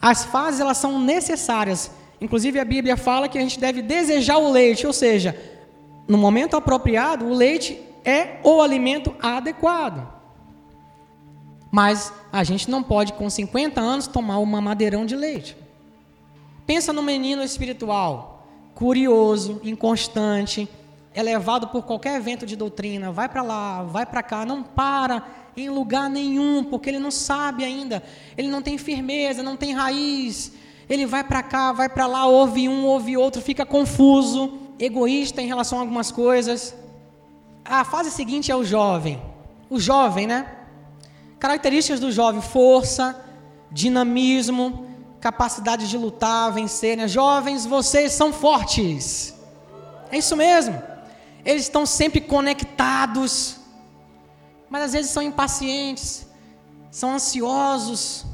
As 0.00 0.24
fases 0.24 0.60
elas 0.60 0.78
são 0.78 1.00
necessárias. 1.00 1.90
Inclusive 2.20 2.60
a 2.60 2.64
Bíblia 2.64 2.96
fala 2.96 3.28
que 3.28 3.36
a 3.36 3.40
gente 3.40 3.58
deve 3.58 3.82
desejar 3.82 4.38
o 4.38 4.52
leite, 4.52 4.86
ou 4.86 4.92
seja, 4.92 5.36
no 6.08 6.16
momento 6.16 6.56
apropriado, 6.56 7.26
o 7.26 7.34
leite 7.34 7.80
é 8.04 8.38
o 8.44 8.60
alimento 8.60 9.14
adequado. 9.20 10.06
Mas 11.70 12.12
a 12.32 12.44
gente 12.44 12.70
não 12.70 12.82
pode, 12.82 13.12
com 13.12 13.28
50 13.28 13.80
anos, 13.80 14.06
tomar 14.06 14.38
uma 14.38 14.60
madeirão 14.60 15.04
de 15.04 15.16
leite. 15.16 15.56
Pensa 16.64 16.92
no 16.92 17.02
menino 17.02 17.42
espiritual, 17.42 18.46
curioso, 18.74 19.60
inconstante, 19.64 20.68
é 21.14 21.22
levado 21.22 21.68
por 21.68 21.82
qualquer 21.82 22.16
evento 22.16 22.46
de 22.46 22.54
doutrina, 22.56 23.10
vai 23.10 23.28
para 23.28 23.42
lá, 23.42 23.82
vai 23.82 24.04
para 24.04 24.22
cá, 24.22 24.44
não 24.44 24.62
para 24.62 25.24
em 25.56 25.70
lugar 25.70 26.10
nenhum, 26.10 26.62
porque 26.62 26.90
ele 26.90 26.98
não 26.98 27.10
sabe 27.10 27.64
ainda, 27.64 28.02
ele 28.36 28.48
não 28.48 28.60
tem 28.60 28.76
firmeza, 28.76 29.42
não 29.42 29.56
tem 29.56 29.72
raiz, 29.72 30.52
ele 30.88 31.06
vai 31.06 31.24
para 31.24 31.42
cá, 31.42 31.72
vai 31.72 31.88
para 31.88 32.06
lá, 32.06 32.26
ouve 32.26 32.68
um, 32.68 32.84
ouve 32.84 33.16
outro, 33.16 33.40
fica 33.40 33.64
confuso 33.64 34.65
egoísta 34.78 35.40
em 35.40 35.46
relação 35.46 35.78
a 35.78 35.80
algumas 35.82 36.10
coisas. 36.10 36.74
A 37.64 37.84
fase 37.84 38.10
seguinte 38.10 38.50
é 38.50 38.56
o 38.56 38.64
jovem. 38.64 39.20
O 39.68 39.80
jovem, 39.80 40.26
né? 40.26 40.46
Características 41.38 42.00
do 42.00 42.12
jovem: 42.12 42.40
força, 42.40 43.24
dinamismo, 43.70 44.86
capacidade 45.20 45.88
de 45.88 45.98
lutar, 45.98 46.52
vencer. 46.52 46.96
Né? 46.96 47.08
Jovens, 47.08 47.66
vocês 47.66 48.12
são 48.12 48.32
fortes. 48.32 49.34
É 50.10 50.18
isso 50.18 50.36
mesmo. 50.36 50.80
Eles 51.44 51.62
estão 51.62 51.86
sempre 51.86 52.20
conectados, 52.20 53.58
mas 54.68 54.82
às 54.82 54.92
vezes 54.92 55.10
são 55.10 55.22
impacientes, 55.22 56.26
são 56.90 57.12
ansiosos. 57.12 58.24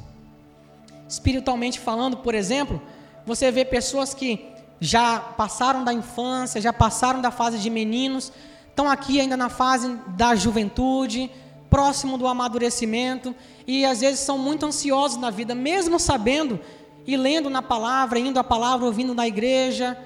Espiritualmente 1.09 1.79
falando, 1.79 2.17
por 2.17 2.35
exemplo, 2.35 2.81
você 3.27 3.51
vê 3.51 3.65
pessoas 3.65 4.15
que 4.15 4.52
já 4.83 5.21
passaram 5.21 5.85
da 5.85 5.93
infância, 5.93 6.61
já 6.61 6.73
passaram 6.73 7.21
da 7.21 7.31
fase 7.31 7.57
de 7.59 7.71
meninos, 7.71 8.33
estão 8.69 8.91
aqui 8.91 9.21
ainda 9.21 9.37
na 9.37 9.49
fase 9.49 9.97
da 10.09 10.35
juventude, 10.35 11.31
próximo 11.71 12.19
do 12.19 12.27
amadurecimento, 12.27 13.33
e 13.65 13.85
às 13.85 14.01
vezes 14.01 14.19
são 14.19 14.37
muito 14.37 14.67
ansiosos 14.67 15.19
na 15.19 15.31
vida, 15.31 15.55
mesmo 15.55 16.01
sabendo 16.01 16.59
e 17.07 17.17
lendo 17.17 17.49
na 17.49 17.63
palavra, 17.63 18.19
indo 18.19 18.41
à 18.41 18.45
palavra, 18.45 18.85
ouvindo 18.85 19.15
na 19.15 19.25
igreja, 19.25 19.97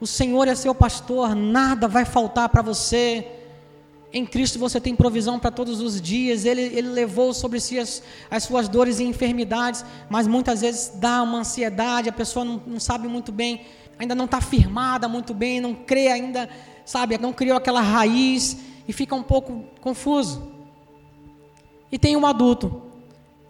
o 0.00 0.06
Senhor 0.06 0.48
é 0.48 0.54
seu 0.54 0.74
pastor, 0.74 1.34
nada 1.34 1.86
vai 1.86 2.06
faltar 2.06 2.48
para 2.48 2.62
você. 2.62 3.26
Em 4.14 4.24
Cristo 4.24 4.58
você 4.58 4.80
tem 4.80 4.96
provisão 4.96 5.38
para 5.38 5.50
todos 5.50 5.78
os 5.82 6.00
dias, 6.00 6.46
Ele, 6.46 6.62
Ele 6.62 6.88
levou 6.88 7.34
sobre 7.34 7.60
si 7.60 7.78
as, 7.78 8.02
as, 8.30 8.44
suas 8.44 8.66
dores 8.66 8.98
e 8.98 9.04
enfermidades, 9.04 9.84
mas 10.08 10.26
muitas 10.26 10.62
vezes 10.62 10.92
dá 10.94 11.22
uma 11.22 11.40
ansiedade, 11.40 12.08
a 12.08 12.12
pessoa 12.12 12.46
não, 12.46 12.62
não 12.66 12.80
sabe 12.80 13.08
muito 13.08 13.30
bem 13.30 13.60
ainda 13.98 14.14
não 14.14 14.24
está 14.24 14.40
firmada 14.40 15.08
muito 15.08 15.32
bem, 15.34 15.60
não 15.60 15.74
crê 15.74 16.08
ainda, 16.08 16.48
sabe, 16.84 17.18
não 17.18 17.32
criou 17.32 17.56
aquela 17.56 17.80
raiz 17.80 18.56
e 18.86 18.92
fica 18.92 19.14
um 19.14 19.22
pouco 19.22 19.64
confuso. 19.80 20.50
E 21.90 21.98
tem 21.98 22.16
um 22.16 22.26
adulto. 22.26 22.82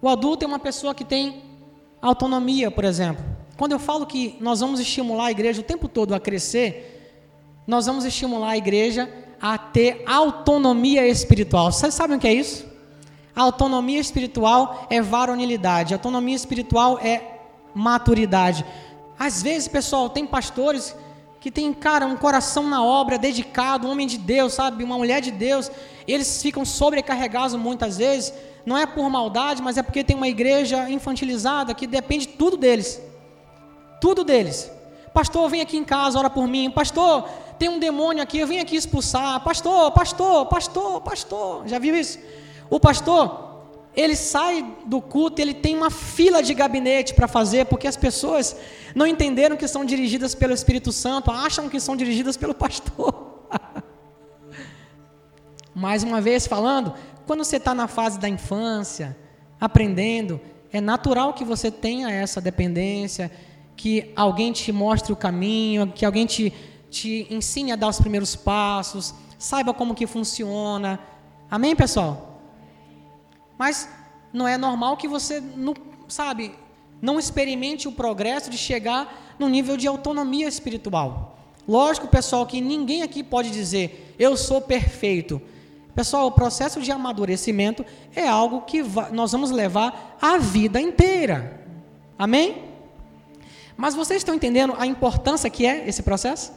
O 0.01 0.09
adulto 0.09 0.45
é 0.45 0.49
uma 0.49 0.59
pessoa 0.59 0.95
que 0.95 1.05
tem 1.05 1.43
autonomia, 2.01 2.71
por 2.71 2.85
exemplo. 2.85 3.25
Quando 3.57 3.73
eu 3.73 3.79
falo 3.79 4.05
que 4.07 4.37
nós 4.41 4.61
vamos 4.61 4.81
estimular 4.81 5.27
a 5.27 5.31
igreja 5.31 5.61
o 5.61 5.65
tempo 5.65 5.87
todo 5.87 6.15
a 6.15 6.21
crescer, 6.21 7.21
nós 7.67 7.87
vamos 7.87 8.05
estimular 8.05 8.51
a 8.51 8.57
igreja 8.57 9.09
a 9.41 9.57
ter 9.57 10.03
autonomia 10.07 11.07
espiritual. 11.07 11.71
Vocês 11.71 11.95
sabem 11.95 12.17
o 12.17 12.21
que 12.21 12.27
é 12.27 12.35
isso? 12.35 12.67
A 13.35 13.43
autonomia 13.43 14.01
espiritual 14.01 14.87
é 14.91 15.01
varonilidade, 15.01 15.95
a 15.95 15.97
autonomia 15.97 16.35
espiritual 16.35 16.99
é 16.99 17.39
maturidade. 17.75 18.65
Às 19.25 19.41
vezes, 19.41 19.69
pessoal, 19.69 20.11
tem 20.11 20.27
pastores 20.27 20.97
que 21.41 21.49
tem, 21.49 21.73
cara, 21.73 22.05
um 22.07 22.17
coração 22.17 22.69
na 22.69 22.83
obra, 22.83 23.17
dedicado, 23.17 23.87
um 23.87 23.93
homem 23.93 24.05
de 24.05 24.19
Deus, 24.19 24.55
sabe, 24.55 24.83
uma 24.83 24.99
mulher 24.99 25.21
de 25.21 25.31
Deus, 25.31 25.71
eles 26.09 26.43
ficam 26.43 26.65
sobrecarregados 26.65 27.55
muitas 27.55 27.99
vezes, 27.99 28.35
não 28.67 28.77
é 28.77 28.85
por 28.85 29.09
maldade, 29.09 29.63
mas 29.63 29.79
é 29.79 29.83
porque 29.83 30.03
tem 30.03 30.17
uma 30.17 30.27
igreja 30.27 30.91
infantilizada 30.91 31.73
que 31.73 31.87
depende 31.87 32.27
tudo 32.27 32.57
deles. 32.57 33.01
Tudo 34.01 34.25
deles. 34.25 34.69
Pastor, 35.15 35.49
vem 35.49 35.61
aqui 35.61 35.77
em 35.77 35.85
casa, 35.85 36.19
ora 36.19 36.29
por 36.29 36.49
mim. 36.49 36.69
Pastor, 36.69 37.23
tem 37.61 37.69
um 37.69 37.79
demônio 37.79 38.25
aqui, 38.25 38.41
eu 38.41 38.47
vim 38.49 38.59
aqui 38.59 38.75
expulsar. 38.75 39.39
Pastor, 39.45 39.93
pastor, 39.93 40.47
pastor, 40.47 41.01
pastor. 41.01 41.69
Já 41.69 41.79
viu 41.79 41.95
isso? 41.95 42.19
O 42.69 42.81
pastor, 42.81 43.52
ele 43.95 44.17
sai 44.17 44.67
do 44.87 45.01
culto, 45.01 45.41
ele 45.41 45.53
tem 45.53 45.77
uma 45.77 45.91
fila 45.91 46.43
de 46.43 46.55
gabinete 46.55 47.13
para 47.13 47.29
fazer, 47.29 47.67
porque 47.67 47.87
as 47.87 47.97
pessoas 47.97 48.57
não 48.95 49.07
entenderam 49.07 49.57
que 49.57 49.69
são 49.69 49.85
dirigidas 49.85 50.35
pelo 50.35 50.55
Espírito 50.55 50.91
Santo, 50.91 51.31
acham 51.31 51.69
que 51.69 51.79
são 51.79 51.95
dirigidas 51.95 52.37
pelo 52.37 52.55
pastor. 52.55 53.49
Mais 55.75 56.03
uma 56.03 56.21
vez 56.21 56.47
falando, 56.47 56.95
quando 57.27 57.45
você 57.45 57.57
está 57.57 57.75
na 57.75 57.87
fase 57.87 58.19
da 58.19 58.29
infância, 58.29 59.17
aprendendo, 59.61 60.41
é 60.73 60.81
natural 60.81 61.35
que 61.35 61.45
você 61.45 61.71
tenha 61.71 62.11
essa 62.11 62.41
dependência, 62.41 63.31
que 63.77 64.11
alguém 64.17 64.53
te 64.53 64.73
mostre 64.73 65.13
o 65.13 65.17
caminho, 65.17 65.93
que 65.93 66.05
alguém 66.05 66.25
te, 66.25 66.53
te 66.91 67.27
ensine 67.31 67.73
a 67.73 67.77
dar 67.77 67.89
os 67.89 68.01
primeiros 68.01 68.35
passos, 68.35 69.15
saiba 69.39 69.75
como 69.75 69.95
que 69.95 70.07
funciona. 70.07 70.99
Amém, 71.51 71.77
pessoal? 71.77 72.32
Mas 73.63 73.89
não 74.33 74.49
é 74.49 74.59
normal 74.59 74.97
que 74.97 75.07
você, 75.07 75.41
não, 75.41 75.73
sabe, 76.09 76.53
não 77.01 77.17
experimente 77.17 77.87
o 77.87 77.93
progresso 77.93 78.51
de 78.51 78.59
chegar 78.59 79.37
no 79.39 79.49
nível 79.49 79.77
de 79.77 79.87
autonomia 79.87 80.49
espiritual. 80.49 81.39
Lógico, 81.69 82.09
pessoal, 82.09 82.45
que 82.45 82.61
ninguém 82.61 83.03
aqui 83.05 83.23
pode 83.23 83.53
dizer 83.53 84.17
eu 84.19 84.37
sou 84.37 84.61
perfeito. 84.61 85.41
Pessoal, 85.95 86.27
o 86.27 86.33
processo 86.33 86.81
de 86.81 86.91
amadurecimento 86.91 87.87
é 88.17 88.27
algo 88.27 88.63
que 88.63 88.83
nós 89.13 89.31
vamos 89.31 89.53
levar 89.53 90.19
a 90.21 90.39
vida 90.39 90.81
inteira. 90.81 91.65
Amém? 92.19 92.65
Mas 93.77 93.95
vocês 93.95 94.23
estão 94.23 94.35
entendendo 94.35 94.75
a 94.77 94.89
importância 94.89 95.49
que 95.49 95.65
é 95.65 95.89
esse 95.89 96.03
processo? 96.03 96.53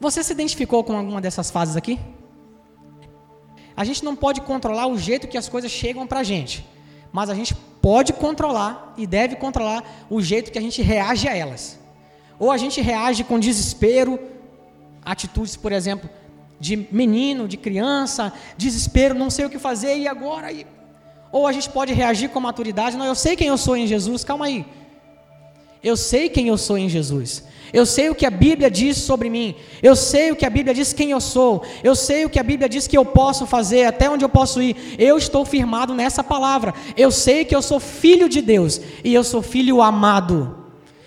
Você 0.00 0.24
se 0.24 0.32
identificou 0.32 0.82
com 0.82 0.96
alguma 0.96 1.20
dessas 1.20 1.50
fases 1.50 1.76
aqui? 1.76 2.00
A 3.76 3.84
gente 3.84 4.04
não 4.04 4.14
pode 4.14 4.40
controlar 4.40 4.86
o 4.86 4.98
jeito 4.98 5.28
que 5.28 5.38
as 5.38 5.48
coisas 5.48 5.70
chegam 5.70 6.06
para 6.06 6.20
a 6.20 6.22
gente, 6.22 6.64
mas 7.12 7.30
a 7.30 7.34
gente 7.34 7.54
pode 7.54 8.12
controlar 8.12 8.94
e 8.96 9.06
deve 9.06 9.36
controlar 9.36 10.06
o 10.08 10.20
jeito 10.22 10.52
que 10.52 10.58
a 10.58 10.62
gente 10.62 10.82
reage 10.82 11.28
a 11.28 11.36
elas. 11.36 11.78
Ou 12.38 12.50
a 12.50 12.56
gente 12.56 12.80
reage 12.80 13.24
com 13.24 13.38
desespero, 13.38 14.18
atitudes, 15.04 15.56
por 15.56 15.72
exemplo, 15.72 16.08
de 16.58 16.76
menino, 16.92 17.48
de 17.48 17.56
criança, 17.56 18.32
desespero, 18.56 19.14
não 19.14 19.30
sei 19.30 19.46
o 19.46 19.50
que 19.50 19.58
fazer 19.58 19.96
e 19.98 20.06
agora. 20.06 20.52
E... 20.52 20.66
Ou 21.30 21.46
a 21.46 21.52
gente 21.52 21.68
pode 21.68 21.92
reagir 21.92 22.28
com 22.28 22.40
maturidade, 22.40 22.96
não, 22.96 23.06
eu 23.06 23.14
sei 23.14 23.34
quem 23.36 23.48
eu 23.48 23.58
sou 23.58 23.76
em 23.76 23.86
Jesus, 23.86 24.22
calma 24.22 24.46
aí. 24.46 24.64
Eu 25.82 25.96
sei 25.96 26.28
quem 26.28 26.46
eu 26.48 26.56
sou 26.56 26.78
em 26.78 26.88
Jesus. 26.88 27.44
Eu 27.72 27.86
sei 27.86 28.10
o 28.10 28.14
que 28.14 28.26
a 28.26 28.30
Bíblia 28.30 28.70
diz 28.70 28.98
sobre 28.98 29.30
mim. 29.30 29.54
Eu 29.82 29.96
sei 29.96 30.30
o 30.30 30.36
que 30.36 30.44
a 30.44 30.50
Bíblia 30.50 30.74
diz 30.74 30.92
quem 30.92 31.10
eu 31.10 31.20
sou. 31.20 31.64
Eu 31.82 31.94
sei 31.94 32.24
o 32.24 32.30
que 32.30 32.38
a 32.38 32.42
Bíblia 32.42 32.68
diz 32.68 32.86
que 32.86 32.98
eu 32.98 33.04
posso 33.04 33.46
fazer, 33.46 33.86
até 33.86 34.10
onde 34.10 34.24
eu 34.24 34.28
posso 34.28 34.60
ir. 34.60 34.76
Eu 34.98 35.16
estou 35.16 35.44
firmado 35.44 35.94
nessa 35.94 36.22
palavra. 36.22 36.74
Eu 36.96 37.10
sei 37.10 37.44
que 37.44 37.56
eu 37.56 37.62
sou 37.62 37.80
filho 37.80 38.28
de 38.28 38.42
Deus 38.42 38.80
e 39.02 39.14
eu 39.14 39.24
sou 39.24 39.40
filho 39.40 39.80
amado. 39.80 40.66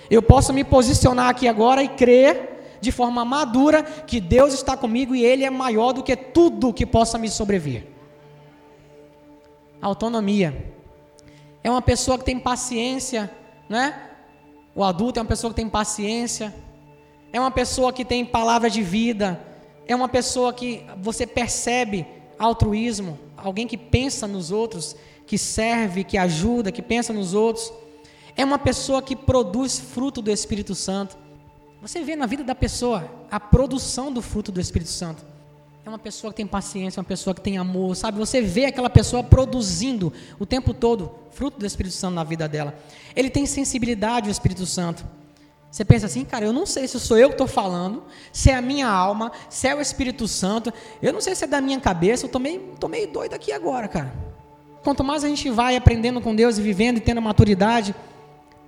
Eu 0.10 0.24
posso 0.24 0.52
me 0.52 0.64
posicionar 0.64 1.30
aqui 1.30 1.48
agora 1.48 1.84
e 1.84 1.88
crer 1.88 2.78
de 2.82 2.92
forma 2.92 3.24
madura 3.24 3.84
que 3.84 4.20
Deus 4.20 4.54
está 4.54 4.76
comigo 4.76 5.16
e 5.16 5.24
Ele 5.24 5.44
é 5.44 5.50
maior 5.50 5.94
do 5.94 6.04
que 6.04 6.16
tudo 6.16 6.74
que 6.74 6.86
possa 6.86 7.18
me 7.18 7.30
sobrevir. 7.30 7.86
Autonomia. 9.80 10.74
É 11.64 11.70
uma 11.70 11.82
pessoa 11.82 12.18
que 12.18 12.26
tem 12.26 12.40
paciência, 12.40 13.30
né? 13.70 14.15
O 14.76 14.84
adulto 14.84 15.18
é 15.18 15.22
uma 15.22 15.28
pessoa 15.28 15.52
que 15.52 15.56
tem 15.56 15.70
paciência, 15.70 16.54
é 17.32 17.40
uma 17.40 17.50
pessoa 17.50 17.94
que 17.94 18.04
tem 18.04 18.26
palavra 18.26 18.70
de 18.70 18.84
vida, 18.84 19.42
é 19.88 19.96
uma 19.96 20.10
pessoa 20.10 20.52
que 20.52 20.84
você 21.02 21.26
percebe 21.26 22.06
altruísmo, 22.38 23.18
alguém 23.38 23.66
que 23.66 23.78
pensa 23.78 24.28
nos 24.28 24.52
outros, 24.52 24.94
que 25.26 25.38
serve, 25.38 26.04
que 26.04 26.18
ajuda, 26.18 26.74
que 26.74 26.82
pensa 26.82 27.14
nos 27.14 27.34
outros. 27.34 27.72
É 28.36 28.44
uma 28.44 28.60
pessoa 28.60 29.02
que 29.02 29.16
produz 29.16 29.80
fruto 29.80 30.22
do 30.22 30.30
Espírito 30.30 30.76
Santo. 30.76 31.18
Você 31.82 32.04
vê 32.04 32.18
na 32.18 32.26
vida 32.26 32.44
da 32.44 32.54
pessoa 32.54 33.10
a 33.32 33.40
produção 33.40 34.12
do 34.12 34.22
fruto 34.22 34.52
do 34.52 34.60
Espírito 34.60 34.92
Santo. 34.92 35.26
É 35.86 35.90
uma 35.90 36.00
pessoa 36.00 36.34
que 36.34 36.38
tem 36.38 36.48
paciência, 36.48 37.00
uma 37.00 37.06
pessoa 37.06 37.36
que 37.36 37.42
tem 37.42 37.60
amor, 37.60 37.96
sabe? 37.96 38.18
Você 38.18 38.42
vê 38.42 38.66
aquela 38.66 38.90
pessoa 38.90 39.24
produzindo 39.24 40.12
o 40.40 40.46
tempo 40.46 40.74
todo 40.74 41.12
fruto 41.30 41.60
do 41.60 41.66
Espírito 41.66 41.94
Santo 41.94 42.16
na 42.16 42.24
vida 42.24 42.48
dela. 42.48 42.76
Ele 43.16 43.30
tem 43.30 43.46
sensibilidade, 43.46 44.28
o 44.28 44.32
Espírito 44.32 44.66
Santo. 44.66 45.06
Você 45.70 45.86
pensa 45.86 46.08
assim, 46.08 46.26
cara, 46.26 46.44
eu 46.44 46.52
não 46.52 46.66
sei 46.66 46.88
se 46.88 47.00
sou 47.00 47.20
eu 47.20 47.28
que 47.28 47.36
estou 47.36 47.46
falando, 47.46 48.02
se 48.32 48.50
é 48.50 48.56
a 48.56 48.64
minha 48.64 48.88
alma, 48.88 49.32
se 49.48 49.68
é 49.68 49.76
o 49.76 49.80
Espírito 49.80 50.28
Santo. 50.28 50.74
Eu 51.04 51.14
não 51.14 51.22
sei 51.22 51.36
se 51.36 51.44
é 51.44 51.48
da 51.48 51.62
minha 51.62 51.80
cabeça, 51.80 52.24
eu 52.24 52.30
estou 52.30 52.42
meio, 52.42 52.62
tô 52.80 52.88
meio 52.88 53.08
doido 53.08 53.36
aqui 53.36 53.52
agora, 53.52 53.88
cara. 53.88 54.12
Quanto 54.84 55.04
mais 55.04 55.24
a 55.24 55.28
gente 55.28 55.52
vai 55.52 55.76
aprendendo 55.76 56.20
com 56.20 56.36
Deus 56.36 56.58
e 56.58 56.64
vivendo 56.64 56.98
e 56.98 57.02
tendo 57.02 57.22
maturidade, 57.22 57.94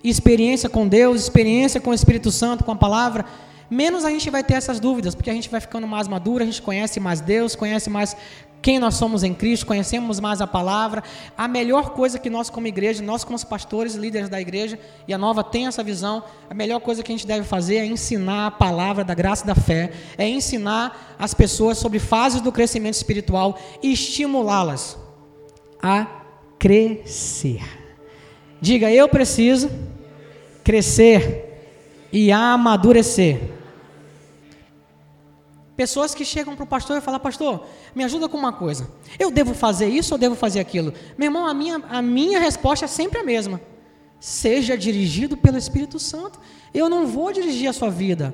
experiência 0.04 0.70
com 0.70 0.88
Deus, 0.88 1.22
experiência 1.22 1.82
com 1.82 1.90
o 1.90 1.96
Espírito 1.96 2.32
Santo, 2.32 2.64
com 2.64 2.74
a 2.74 2.76
palavra, 2.76 3.26
menos 3.70 4.06
a 4.06 4.10
gente 4.10 4.30
vai 4.30 4.44
ter 4.44 4.54
essas 4.54 4.80
dúvidas, 4.80 5.16
porque 5.16 5.30
a 5.30 5.34
gente 5.34 5.50
vai 5.50 5.60
ficando 5.60 5.88
mais 5.88 6.08
maduro, 6.08 6.44
a 6.44 6.46
gente 6.46 6.62
conhece 6.62 7.00
mais 7.00 7.22
Deus, 7.22 7.56
conhece 7.56 7.90
mais 7.90 8.16
quem 8.62 8.80
nós 8.80 8.96
somos 8.96 9.24
em 9.24 9.34
Cristo, 9.34 9.66
conhecemos 9.66 10.20
mais 10.20 10.42
a 10.42 10.48
palavra. 10.48 11.04
A 11.38 11.48
melhor 11.48 11.92
coisa 11.92 12.20
que 12.20 12.30
nós, 12.30 12.50
como 12.50 12.68
igreja, 12.68 13.04
nós, 13.04 13.24
como 13.24 13.38
pastores, 13.46 13.96
líderes 13.96 14.30
da 14.30 14.42
igreja, 14.42 14.80
e 15.08 15.14
a 15.14 15.18
nova 15.18 15.44
tem 15.44 15.68
essa 15.68 15.84
visão, 15.84 16.24
a 16.50 16.54
melhor 16.54 16.80
coisa 16.80 17.04
que 17.04 17.12
a 17.12 17.16
gente 17.16 17.28
deve 17.28 17.46
fazer 17.46 17.78
é 17.78 17.86
ensinar 17.86 18.48
a 18.48 18.52
palavra 18.52 19.04
da 19.04 19.14
graça 19.14 19.44
e 19.44 19.48
da 19.48 19.56
fé, 19.56 19.92
é 20.18 20.28
ensinar 20.28 21.16
as 21.18 21.34
pessoas 21.34 21.78
sobre 21.78 22.00
fases 22.00 22.42
do 22.42 22.52
crescimento 22.52 22.96
espiritual 22.96 23.58
e 23.82 23.94
estimulá-las 23.94 24.98
a 25.82 26.08
crescer. 26.60 27.62
Diga, 28.60 28.92
eu 28.92 29.08
preciso 29.08 29.70
crescer 30.64 31.48
e 32.12 32.32
amadurecer. 32.32 33.57
Pessoas 35.78 36.16
que 36.16 36.26
chegam 36.26 36.56
para 36.56 36.64
o 36.64 36.68
pastor 36.68 36.98
e 36.98 37.02
falam, 37.02 37.20
pastor, 37.20 37.64
me 37.94 38.04
ajuda 38.04 38.28
com 38.28 38.36
uma 38.36 38.52
coisa. 38.52 38.90
Eu 39.20 39.30
devo 39.30 39.54
fazer 39.54 39.88
isso 39.88 40.16
ou 40.16 40.18
devo 40.18 40.34
fazer 40.34 40.60
aquilo? 40.60 40.92
Meu 41.16 41.28
irmão, 41.28 41.46
a 41.46 41.54
minha, 41.54 41.76
a 41.88 42.02
minha 42.02 42.40
resposta 42.40 42.86
é 42.86 42.88
sempre 42.88 43.20
a 43.20 43.24
mesma. 43.24 43.62
Seja 44.20 44.76
dirigido 44.76 45.38
pelo 45.38 45.56
Espírito 45.56 46.00
Santo. 46.00 46.40
Eu 46.74 46.90
não 46.90 47.06
vou 47.06 47.32
dirigir 47.32 47.70
a 47.70 47.74
sua 47.74 47.92
vida. 47.92 48.34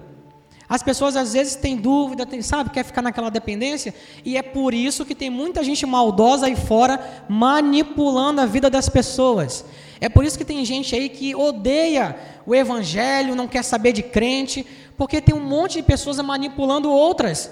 As 0.70 0.82
pessoas 0.82 1.18
às 1.18 1.34
vezes 1.34 1.56
têm 1.56 1.76
dúvida, 1.76 2.26
tem, 2.26 2.42
sabe, 2.42 2.70
quer 2.70 2.86
ficar 2.86 3.02
naquela 3.02 3.30
dependência, 3.30 3.94
e 4.24 4.38
é 4.38 4.42
por 4.42 4.74
isso 4.74 5.06
que 5.06 5.14
tem 5.14 5.30
muita 5.30 5.62
gente 5.64 5.86
maldosa 5.86 6.46
aí 6.46 6.56
fora 6.56 7.26
manipulando 7.28 8.40
a 8.40 8.46
vida 8.46 8.70
das 8.70 8.88
pessoas. 8.88 9.66
É 10.04 10.10
por 10.10 10.26
isso 10.26 10.38
que 10.38 10.44
tem 10.44 10.66
gente 10.66 10.94
aí 10.94 11.08
que 11.08 11.34
odeia 11.34 12.14
o 12.46 12.54
evangelho, 12.54 13.36
não 13.36 13.48
quer 13.48 13.64
saber 13.64 13.94
de 13.94 14.04
crente, 14.04 14.68
porque 14.98 15.22
tem 15.22 15.34
um 15.34 15.40
monte 15.40 15.76
de 15.76 15.84
pessoas 15.84 16.18
manipulando 16.20 16.92
outras. 16.92 17.50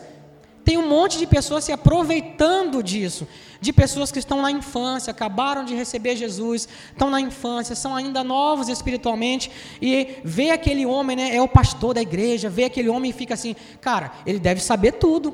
Tem 0.65 0.77
um 0.77 0.85
monte 0.85 1.17
de 1.17 1.25
pessoas 1.25 1.63
se 1.63 1.71
aproveitando 1.71 2.83
disso, 2.83 3.25
de 3.61 3.71
pessoas 3.71 4.11
que 4.11 4.19
estão 4.19 4.41
na 4.41 4.51
infância, 4.51 5.11
acabaram 5.11 5.63
de 5.63 5.73
receber 5.73 6.17
Jesus, 6.17 6.67
estão 6.91 7.09
na 7.09 7.21
infância, 7.21 7.73
são 7.73 7.95
ainda 7.95 8.21
novos 8.21 8.67
espiritualmente, 8.67 9.49
e 9.81 10.17
vê 10.21 10.49
aquele 10.49 10.85
homem, 10.85 11.15
né, 11.15 11.33
é 11.33 11.41
o 11.41 11.47
pastor 11.47 11.93
da 11.93 12.01
igreja, 12.01 12.49
vê 12.49 12.65
aquele 12.65 12.89
homem 12.89 13.11
e 13.11 13.13
fica 13.13 13.33
assim, 13.33 13.55
cara, 13.79 14.11
ele 14.25 14.39
deve 14.39 14.59
saber 14.59 14.91
tudo. 14.91 15.33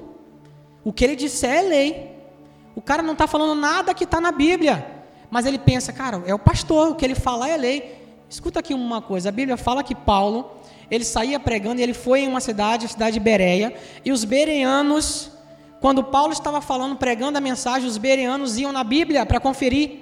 O 0.83 0.93
que 0.93 1.03
ele 1.03 1.15
disser 1.15 1.49
é 1.49 1.61
lei. 1.63 2.11
O 2.75 2.81
cara 2.81 3.01
não 3.01 3.13
está 3.13 3.25
falando 3.25 3.59
nada 3.59 3.91
que 3.91 4.03
está 4.03 4.21
na 4.21 4.31
Bíblia. 4.31 4.96
Mas 5.29 5.45
ele 5.45 5.57
pensa, 5.57 5.91
cara, 5.91 6.23
é 6.25 6.33
o 6.33 6.39
pastor, 6.39 6.91
o 6.91 6.95
que 6.95 7.05
ele 7.05 7.15
fala 7.15 7.49
é 7.49 7.57
lei. 7.57 7.97
Escuta 8.29 8.59
aqui 8.59 8.73
uma 8.73 9.01
coisa, 9.01 9.29
a 9.29 9.31
Bíblia 9.31 9.57
fala 9.57 9.83
que 9.83 9.95
Paulo, 9.95 10.51
ele 10.91 11.03
saía 11.03 11.39
pregando 11.39 11.79
e 11.79 11.83
ele 11.83 11.93
foi 11.93 12.21
em 12.21 12.27
uma 12.27 12.39
cidade, 12.39 12.85
a 12.85 12.89
cidade 12.89 13.13
de 13.13 13.19
Bereia, 13.19 13.73
e 14.03 14.11
os 14.11 14.23
bereanos, 14.23 15.31
quando 15.79 16.03
Paulo 16.03 16.33
estava 16.33 16.59
falando, 16.61 16.95
pregando 16.95 17.37
a 17.37 17.41
mensagem, 17.41 17.87
os 17.87 17.97
bereanos 17.97 18.57
iam 18.57 18.71
na 18.71 18.83
Bíblia 18.83 19.25
para 19.25 19.39
conferir. 19.39 19.99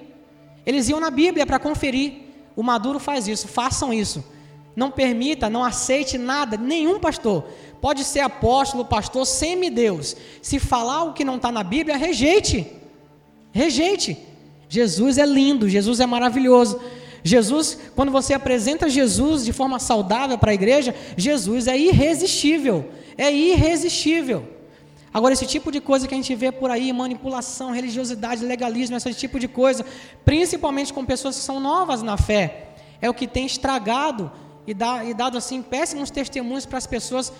Eles 0.65 0.89
iam 0.89 0.99
na 0.99 1.11
Bíblia 1.11 1.45
para 1.45 1.59
conferir. 1.59 2.13
O 2.55 2.63
Maduro 2.63 2.99
faz 2.99 3.27
isso, 3.27 3.47
façam 3.47 3.93
isso. 3.93 4.23
Não 4.75 4.89
permita, 4.91 5.49
não 5.49 5.63
aceite 5.63 6.17
nada, 6.17 6.57
nenhum 6.57 6.99
pastor. 6.99 7.45
Pode 7.79 8.03
ser 8.03 8.21
apóstolo, 8.21 8.85
pastor, 8.85 9.25
semideus. 9.25 10.15
Se 10.41 10.59
falar 10.59 11.03
o 11.03 11.13
que 11.13 11.23
não 11.23 11.35
está 11.35 11.51
na 11.51 11.63
Bíblia, 11.63 11.97
rejeite. 11.97 12.71
Rejeite. 13.51 14.17
Jesus 14.69 15.17
é 15.17 15.25
lindo, 15.25 15.69
Jesus 15.69 15.99
é 15.99 16.05
maravilhoso. 16.05 16.79
Jesus, 17.23 17.77
quando 17.95 18.11
você 18.11 18.33
apresenta 18.33 18.87
Jesus 18.87 19.43
de 19.43 19.51
forma 19.51 19.79
saudável 19.79 20.37
para 20.37 20.51
a 20.51 20.53
igreja, 20.53 20.93
Jesus 21.17 21.67
é 21.67 21.77
irresistível. 21.77 22.89
É 23.17 23.31
irresistível. 23.33 24.47
Agora, 25.11 25.33
esse 25.33 25.45
tipo 25.45 25.71
de 25.71 25.79
coisa 25.79 26.07
que 26.07 26.13
a 26.13 26.17
gente 26.17 26.35
vê 26.35 26.51
por 26.51 26.69
aí, 26.69 26.91
manipulação, 26.91 27.71
religiosidade, 27.71 28.45
legalismo, 28.45 28.97
esse 28.97 29.13
tipo 29.13 29.39
de 29.39 29.47
coisa, 29.47 29.85
principalmente 30.23 30.93
com 30.93 31.05
pessoas 31.05 31.37
que 31.37 31.41
são 31.41 31.59
novas 31.59 32.03
na 32.03 32.17
fé, 32.17 32.71
é 33.01 33.09
o 33.09 33.13
que 33.13 33.25
tem 33.25 33.45
estragado 33.45 34.31
e, 34.67 34.73
dá, 34.73 35.05
e 35.05 35.13
dado 35.13 35.37
assim 35.37 35.61
péssimos 35.61 36.11
testemunhos 36.11 36.65
para 36.65 36.77
as 36.77 36.85
pessoas, 36.85 37.31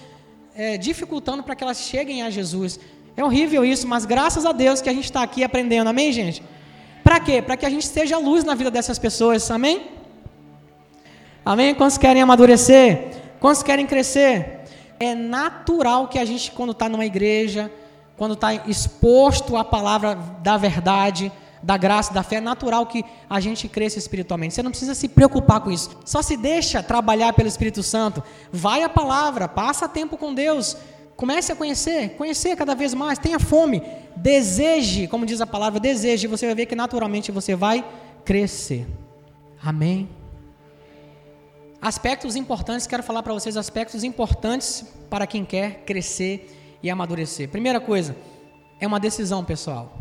é, 0.55 0.77
dificultando 0.77 1.43
para 1.43 1.53
que 1.55 1.63
elas 1.63 1.79
cheguem 1.79 2.23
a 2.23 2.29
Jesus. 2.29 2.79
É 3.17 3.23
horrível 3.23 3.63
isso, 3.63 3.87
mas 3.87 4.05
graças 4.05 4.45
a 4.45 4.51
Deus 4.51 4.81
que 4.81 4.89
a 4.89 4.93
gente 4.93 5.05
está 5.05 5.21
aqui 5.21 5.43
aprendendo, 5.43 5.89
amém, 5.89 6.11
gente? 6.11 6.41
Para 7.05 7.19
quê? 7.19 7.39
Para 7.39 7.55
que 7.55 7.67
a 7.67 7.69
gente 7.69 7.85
seja 7.85 8.17
luz 8.17 8.43
na 8.43 8.55
vida 8.55 8.71
dessas 8.71 8.97
pessoas, 8.97 9.51
amém? 9.51 9.91
Amém? 11.45 11.75
Quantos 11.75 11.99
querem 11.99 12.19
amadurecer? 12.19 13.11
Quantos 13.39 13.61
querem 13.61 13.85
crescer? 13.85 14.61
É 14.99 15.13
natural 15.13 16.07
que 16.07 16.17
a 16.17 16.25
gente, 16.25 16.51
quando 16.51 16.71
está 16.71 16.89
numa 16.89 17.05
igreja, 17.05 17.71
quando 18.17 18.33
está 18.33 18.55
exposto 18.55 19.55
à 19.55 19.63
palavra 19.63 20.15
da 20.41 20.57
verdade, 20.57 21.31
da 21.61 21.77
graça, 21.77 22.11
da 22.11 22.23
fé, 22.23 22.37
é 22.37 22.41
natural 22.41 22.87
que 22.87 23.05
a 23.29 23.39
gente 23.39 23.67
cresça 23.67 23.99
espiritualmente. 23.99 24.55
Você 24.55 24.63
não 24.63 24.71
precisa 24.71 24.95
se 24.95 25.07
preocupar 25.07 25.59
com 25.59 25.69
isso. 25.69 25.91
Só 26.05 26.23
se 26.23 26.35
deixa 26.35 26.81
trabalhar 26.81 27.33
pelo 27.33 27.47
Espírito 27.47 27.83
Santo. 27.83 28.23
Vai 28.51 28.81
à 28.81 28.89
palavra, 28.89 29.47
passa 29.47 29.87
tempo 29.87 30.17
com 30.17 30.33
Deus, 30.33 30.75
Comece 31.15 31.51
a 31.51 31.55
conhecer, 31.55 32.09
conhecer 32.17 32.55
cada 32.57 32.75
vez 32.75 32.93
mais, 32.93 33.17
tenha 33.17 33.39
fome, 33.39 33.81
deseje, 34.17 35.07
como 35.07 35.25
diz 35.25 35.39
a 35.39 35.47
palavra, 35.47 35.79
deseje, 35.79 36.27
você 36.27 36.45
vai 36.45 36.55
ver 36.55 36.65
que 36.65 36.75
naturalmente 36.75 37.31
você 37.31 37.55
vai 37.55 37.85
crescer. 38.25 38.85
Amém. 39.63 40.09
Aspectos 41.81 42.35
importantes, 42.35 42.85
quero 42.85 43.01
falar 43.01 43.23
para 43.23 43.33
vocês 43.33 43.55
aspectos 43.55 44.03
importantes 44.03 44.85
para 45.09 45.25
quem 45.25 45.45
quer 45.45 45.83
crescer 45.85 46.77
e 46.83 46.89
amadurecer. 46.89 47.47
Primeira 47.47 47.79
coisa, 47.79 48.15
é 48.79 48.85
uma 48.85 48.99
decisão, 48.99 49.45
pessoal. 49.45 49.97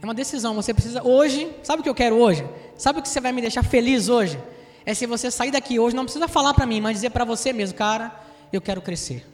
É 0.00 0.04
uma 0.04 0.14
decisão, 0.14 0.54
você 0.54 0.72
precisa 0.72 1.06
hoje, 1.06 1.50
sabe 1.62 1.80
o 1.80 1.82
que 1.82 1.90
eu 1.90 1.94
quero 1.94 2.16
hoje? 2.16 2.46
Sabe 2.76 3.00
o 3.00 3.02
que 3.02 3.08
você 3.08 3.20
vai 3.20 3.32
me 3.32 3.42
deixar 3.42 3.62
feliz 3.62 4.08
hoje? 4.08 4.40
É 4.86 4.94
se 4.94 5.04
você 5.04 5.30
sair 5.30 5.50
daqui 5.50 5.78
hoje, 5.78 5.94
não 5.94 6.04
precisa 6.04 6.26
falar 6.26 6.54
para 6.54 6.64
mim, 6.64 6.80
mas 6.80 6.94
dizer 6.94 7.10
para 7.10 7.24
você 7.24 7.52
mesmo, 7.52 7.76
cara, 7.76 8.18
eu 8.50 8.62
quero 8.62 8.80
crescer 8.80 9.26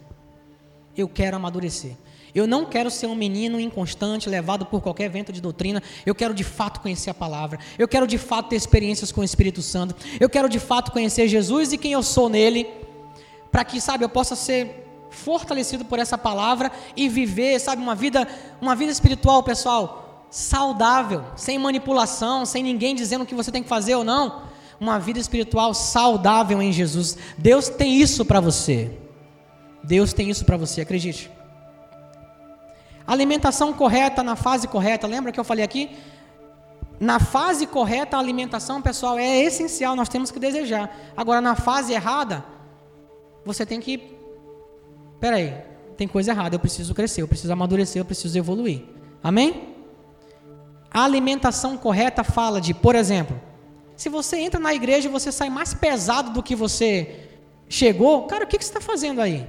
eu 0.96 1.08
quero 1.08 1.36
amadurecer. 1.36 1.96
Eu 2.34 2.48
não 2.48 2.64
quero 2.64 2.90
ser 2.90 3.06
um 3.06 3.14
menino 3.14 3.60
inconstante, 3.60 4.28
levado 4.28 4.66
por 4.66 4.80
qualquer 4.80 5.08
vento 5.08 5.32
de 5.32 5.40
doutrina. 5.40 5.80
Eu 6.04 6.14
quero 6.14 6.34
de 6.34 6.42
fato 6.42 6.80
conhecer 6.80 7.10
a 7.10 7.14
palavra. 7.14 7.60
Eu 7.78 7.86
quero 7.86 8.08
de 8.08 8.18
fato 8.18 8.48
ter 8.48 8.56
experiências 8.56 9.12
com 9.12 9.20
o 9.20 9.24
Espírito 9.24 9.62
Santo. 9.62 9.94
Eu 10.18 10.28
quero 10.28 10.48
de 10.48 10.58
fato 10.58 10.90
conhecer 10.90 11.28
Jesus 11.28 11.72
e 11.72 11.78
quem 11.78 11.92
eu 11.92 12.02
sou 12.02 12.28
nele, 12.28 12.66
para 13.52 13.64
que, 13.64 13.80
sabe, 13.80 14.04
eu 14.04 14.08
possa 14.08 14.34
ser 14.34 14.84
fortalecido 15.10 15.84
por 15.84 16.00
essa 16.00 16.18
palavra 16.18 16.72
e 16.96 17.08
viver, 17.08 17.60
sabe, 17.60 17.80
uma 17.80 17.94
vida, 17.94 18.26
uma 18.60 18.74
vida 18.74 18.90
espiritual, 18.90 19.44
pessoal, 19.44 20.26
saudável, 20.28 21.24
sem 21.36 21.56
manipulação, 21.56 22.44
sem 22.44 22.64
ninguém 22.64 22.96
dizendo 22.96 23.22
o 23.22 23.26
que 23.26 23.34
você 23.34 23.52
tem 23.52 23.62
que 23.62 23.68
fazer 23.68 23.94
ou 23.94 24.02
não. 24.02 24.42
Uma 24.80 24.98
vida 24.98 25.20
espiritual 25.20 25.72
saudável 25.72 26.60
em 26.60 26.72
Jesus. 26.72 27.16
Deus 27.38 27.68
tem 27.68 28.00
isso 28.00 28.24
para 28.24 28.40
você. 28.40 29.03
Deus 29.84 30.12
tem 30.12 30.30
isso 30.30 30.44
para 30.44 30.56
você, 30.56 30.80
acredite. 30.80 31.30
Alimentação 33.06 33.72
correta 33.72 34.22
na 34.22 34.34
fase 34.34 34.66
correta. 34.66 35.06
Lembra 35.06 35.30
que 35.30 35.38
eu 35.38 35.44
falei 35.44 35.64
aqui? 35.64 35.90
Na 36.98 37.20
fase 37.20 37.66
correta, 37.66 38.16
a 38.16 38.20
alimentação, 38.20 38.80
pessoal, 38.80 39.18
é 39.18 39.42
essencial, 39.42 39.94
nós 39.94 40.08
temos 40.08 40.30
que 40.30 40.38
desejar. 40.38 40.90
Agora, 41.14 41.40
na 41.40 41.54
fase 41.54 41.92
errada, 41.92 42.42
você 43.44 43.66
tem 43.66 43.78
que. 43.78 44.16
Peraí, 45.20 45.54
tem 45.98 46.08
coisa 46.08 46.30
errada, 46.30 46.54
eu 46.54 46.60
preciso 46.60 46.94
crescer, 46.94 47.20
eu 47.20 47.28
preciso 47.28 47.52
amadurecer, 47.52 48.00
eu 48.00 48.06
preciso 48.06 48.38
evoluir. 48.38 48.84
Amém? 49.22 49.74
A 50.90 51.04
alimentação 51.04 51.76
correta 51.76 52.24
fala 52.24 52.60
de, 52.60 52.72
por 52.72 52.94
exemplo, 52.94 53.38
se 53.96 54.08
você 54.08 54.38
entra 54.38 54.58
na 54.58 54.72
igreja 54.72 55.08
e 55.08 55.10
você 55.10 55.30
sai 55.30 55.50
mais 55.50 55.74
pesado 55.74 56.30
do 56.30 56.42
que 56.42 56.54
você 56.54 57.28
chegou, 57.68 58.22
cara, 58.26 58.44
o 58.44 58.46
que, 58.46 58.56
que 58.56 58.64
você 58.64 58.70
está 58.70 58.80
fazendo 58.80 59.20
aí? 59.20 59.46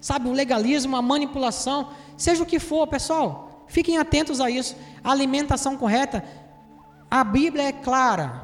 Sabe, 0.00 0.28
o 0.28 0.32
legalismo, 0.32 0.96
a 0.96 1.02
manipulação, 1.02 1.90
seja 2.16 2.42
o 2.42 2.46
que 2.46 2.58
for, 2.58 2.86
pessoal, 2.86 3.64
fiquem 3.66 3.98
atentos 3.98 4.40
a 4.40 4.50
isso. 4.50 4.76
A 5.02 5.10
alimentação 5.10 5.76
correta 5.76 6.24
a 7.10 7.24
Bíblia 7.24 7.64
é 7.64 7.72
clara. 7.72 8.42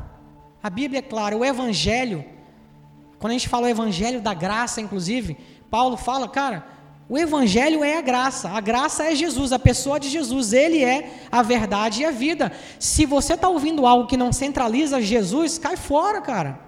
A 0.63 0.71
Bíblia 0.71 1.01
é 1.01 1.03
clara. 1.03 1.37
O 1.37 1.45
Evangelho, 1.45 2.25
quando 3.19 3.33
a 3.33 3.35
gente 3.35 3.49
fala 3.49 3.67
o 3.67 3.71
Evangelho 3.71 4.21
da 4.21 4.33
graça, 4.33 4.81
inclusive, 4.81 5.37
Paulo 5.71 5.97
fala, 5.97 6.29
cara, 6.29 6.67
o 7.09 7.19
Evangelho 7.19 7.85
é 7.85 7.99
a 7.99 8.01
graça. 8.01 8.49
A 8.49 8.61
graça 8.61 9.05
é 9.05 9.15
Jesus, 9.15 9.53
a 9.53 9.59
pessoa 9.59 10.01
de 10.01 10.09
Jesus. 10.09 10.55
Ele 10.55 10.83
é 10.83 11.11
a 11.31 11.43
verdade 11.43 12.03
e 12.03 12.05
a 12.07 12.11
vida. 12.11 12.53
Se 12.79 13.05
você 13.05 13.35
está 13.35 13.49
ouvindo 13.49 13.87
algo 13.87 14.07
que 14.07 14.17
não 14.17 14.33
centraliza 14.33 15.03
Jesus, 15.03 15.59
cai 15.59 15.77
fora, 15.77 16.23
cara. 16.23 16.59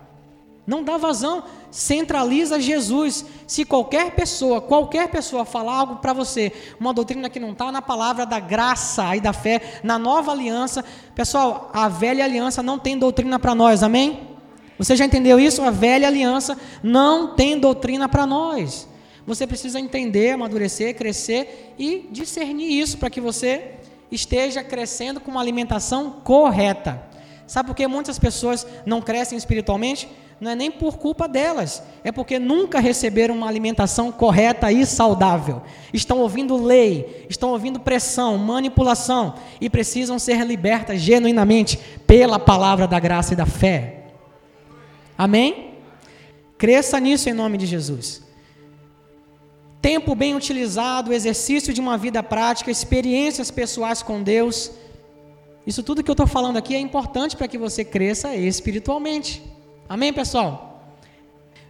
Não 0.67 0.83
dá 0.83 0.97
vazão, 0.97 1.45
centraliza 1.71 2.61
Jesus. 2.61 3.25
Se 3.47 3.64
qualquer 3.64 4.11
pessoa, 4.12 4.61
qualquer 4.61 5.09
pessoa 5.09 5.45
falar 5.45 5.75
algo 5.75 5.97
para 5.97 6.12
você, 6.12 6.53
uma 6.81 6.93
doutrina 6.93 7.31
que 7.31 7.39
não 7.39 7.53
está 7.53 7.71
na 7.71 7.81
palavra 7.81 8.27
da 8.27 8.41
graça 8.41 9.14
e 9.14 9.21
da 9.21 9.33
fé, 9.33 9.81
na 9.85 9.99
nova 9.99 10.33
aliança, 10.33 10.85
pessoal, 11.14 11.71
a 11.73 11.89
velha 11.89 12.25
aliança 12.25 12.62
não 12.64 12.79
tem 12.79 12.99
doutrina 12.99 13.39
para 13.39 13.55
nós, 13.55 13.85
amém? 13.85 14.37
Você 14.77 14.97
já 14.97 15.05
entendeu 15.05 15.39
isso? 15.39 15.62
A 15.62 15.71
velha 15.71 16.09
aliança 16.09 16.59
não 16.83 17.35
tem 17.35 17.59
doutrina 17.59 18.09
para 18.09 18.27
nós. 18.27 18.89
Você 19.27 19.47
precisa 19.47 19.79
entender, 19.81 20.33
amadurecer, 20.33 20.97
crescer 20.97 21.75
e 21.79 22.09
discernir 22.11 22.71
isso 22.79 22.99
para 22.99 23.11
que 23.11 23.21
você 23.21 23.73
esteja 24.11 24.62
crescendo 24.62 25.21
com 25.21 25.31
uma 25.31 25.41
alimentação 25.41 26.11
correta. 26.23 27.03
Sabe 27.47 27.69
por 27.69 27.77
que 27.77 27.87
muitas 27.87 28.19
pessoas 28.19 28.67
não 28.85 29.01
crescem 29.01 29.39
espiritualmente? 29.39 30.09
Não 30.39 30.51
é 30.51 30.55
nem 30.55 30.70
por 30.70 30.99
culpa 30.99 31.26
delas, 31.26 31.82
é 32.05 32.12
porque 32.12 32.39
nunca 32.39 32.78
receberam 32.78 33.34
uma 33.34 33.49
alimentação 33.49 34.12
correta 34.12 34.70
e 34.70 34.84
saudável. 34.84 35.62
Estão 35.95 36.18
ouvindo 36.18 36.62
lei, 36.62 37.26
estão 37.30 37.51
ouvindo 37.51 37.80
pressão, 37.80 38.37
manipulação 38.37 39.34
e 39.61 39.70
precisam 39.70 40.18
ser 40.18 40.45
libertas 40.45 41.01
genuinamente 41.01 41.78
pela 42.07 42.39
palavra 42.39 42.87
da 42.87 43.01
graça 43.01 43.32
e 43.32 43.37
da 43.37 43.47
fé. 43.47 44.09
Amém? 45.16 45.74
Cresça 46.59 47.01
nisso 47.01 47.30
em 47.30 47.32
nome 47.32 47.57
de 47.57 47.64
Jesus. 47.64 48.22
Tempo 49.80 50.14
bem 50.14 50.34
utilizado, 50.34 51.14
exercício 51.14 51.72
de 51.72 51.80
uma 51.80 51.97
vida 51.97 52.22
prática, 52.22 52.70
experiências 52.70 53.51
pessoais 53.51 54.03
com 54.03 54.22
Deus. 54.22 54.70
Isso 55.66 55.82
tudo 55.82 56.03
que 56.03 56.11
eu 56.11 56.14
estou 56.14 56.26
falando 56.26 56.59
aqui 56.59 56.74
é 56.74 56.78
importante 56.78 57.37
para 57.37 57.49
que 57.49 57.57
você 57.57 57.84
cresça 57.84 58.34
espiritualmente. 58.37 59.56
Amém, 59.89 60.12
pessoal? 60.12 60.93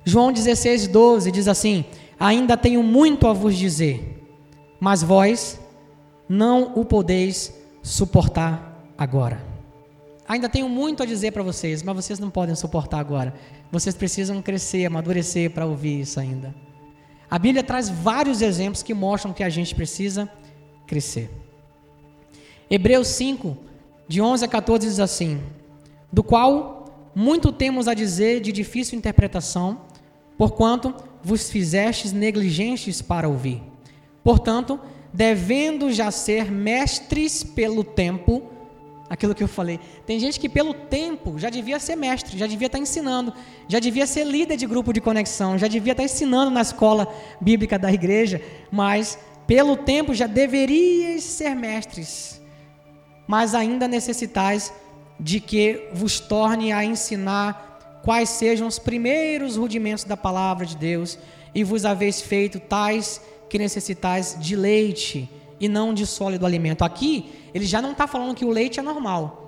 João 0.04 0.32
16, 0.32 0.86
12 0.88 1.30
diz 1.30 1.48
assim: 1.48 1.84
Ainda 2.18 2.56
tenho 2.56 2.82
muito 2.82 3.26
a 3.26 3.32
vos 3.32 3.56
dizer, 3.56 4.24
mas 4.80 5.02
vós 5.02 5.60
não 6.28 6.72
o 6.74 6.84
podeis 6.84 7.52
suportar 7.82 8.90
agora. 8.96 9.44
Ainda 10.28 10.48
tenho 10.48 10.68
muito 10.68 11.02
a 11.02 11.06
dizer 11.06 11.32
para 11.32 11.42
vocês, 11.42 11.82
mas 11.82 11.94
vocês 11.94 12.18
não 12.18 12.30
podem 12.30 12.54
suportar 12.54 12.98
agora. 12.98 13.34
Vocês 13.70 13.94
precisam 13.94 14.42
crescer, 14.42 14.84
amadurecer 14.84 15.50
para 15.50 15.66
ouvir 15.66 16.00
isso 16.00 16.18
ainda. 16.18 16.54
A 17.30 17.38
Bíblia 17.38 17.62
traz 17.62 17.88
vários 17.88 18.42
exemplos 18.42 18.82
que 18.82 18.94
mostram 18.94 19.32
que 19.32 19.44
a 19.44 19.48
gente 19.48 19.74
precisa 19.74 20.30
crescer. 20.86 21.30
Hebreus 22.68 23.08
5, 23.08 23.56
de 24.08 24.20
11 24.20 24.44
a 24.44 24.48
14 24.48 24.86
diz 24.86 25.00
assim: 25.00 25.40
Do 26.12 26.24
qual 26.24 26.75
muito 27.18 27.50
temos 27.50 27.88
a 27.88 27.94
dizer 27.94 28.42
de 28.42 28.52
difícil 28.52 28.98
interpretação, 28.98 29.80
porquanto 30.36 30.94
vos 31.22 31.48
fizestes 31.48 32.12
negligentes 32.12 33.00
para 33.00 33.26
ouvir. 33.26 33.62
Portanto, 34.22 34.78
devendo 35.14 35.90
já 35.90 36.10
ser 36.10 36.50
mestres 36.50 37.42
pelo 37.42 37.82
tempo, 37.82 38.42
aquilo 39.08 39.34
que 39.34 39.42
eu 39.42 39.48
falei. 39.48 39.80
Tem 40.04 40.20
gente 40.20 40.38
que 40.38 40.46
pelo 40.46 40.74
tempo 40.74 41.38
já 41.38 41.48
devia 41.48 41.80
ser 41.80 41.96
mestre, 41.96 42.36
já 42.36 42.46
devia 42.46 42.66
estar 42.66 42.78
ensinando, 42.78 43.32
já 43.66 43.78
devia 43.78 44.06
ser 44.06 44.24
líder 44.24 44.58
de 44.58 44.66
grupo 44.66 44.92
de 44.92 45.00
conexão, 45.00 45.56
já 45.56 45.68
devia 45.68 45.92
estar 45.92 46.04
ensinando 46.04 46.50
na 46.50 46.60
escola 46.60 47.08
bíblica 47.40 47.78
da 47.78 47.90
igreja, 47.90 48.42
mas 48.70 49.18
pelo 49.46 49.74
tempo 49.74 50.12
já 50.12 50.26
deverias 50.26 51.24
ser 51.24 51.54
mestres. 51.54 52.42
Mas 53.26 53.54
ainda 53.54 53.88
necessitais 53.88 54.70
de 55.18 55.40
que 55.40 55.88
vos 55.92 56.20
torne 56.20 56.72
a 56.72 56.84
ensinar 56.84 58.00
quais 58.04 58.28
sejam 58.28 58.68
os 58.68 58.78
primeiros 58.78 59.56
rudimentos 59.56 60.04
da 60.04 60.16
palavra 60.16 60.64
de 60.64 60.76
Deus, 60.76 61.18
e 61.54 61.64
vos 61.64 61.84
haveis 61.84 62.20
feito 62.20 62.60
tais 62.60 63.20
que 63.48 63.58
necessitais 63.58 64.36
de 64.38 64.54
leite 64.54 65.28
e 65.58 65.68
não 65.68 65.94
de 65.94 66.06
sólido 66.06 66.44
alimento. 66.44 66.82
Aqui, 66.82 67.32
ele 67.54 67.64
já 67.64 67.80
não 67.80 67.92
está 67.92 68.06
falando 68.06 68.34
que 68.34 68.44
o 68.44 68.50
leite 68.50 68.78
é 68.78 68.82
normal. 68.82 69.42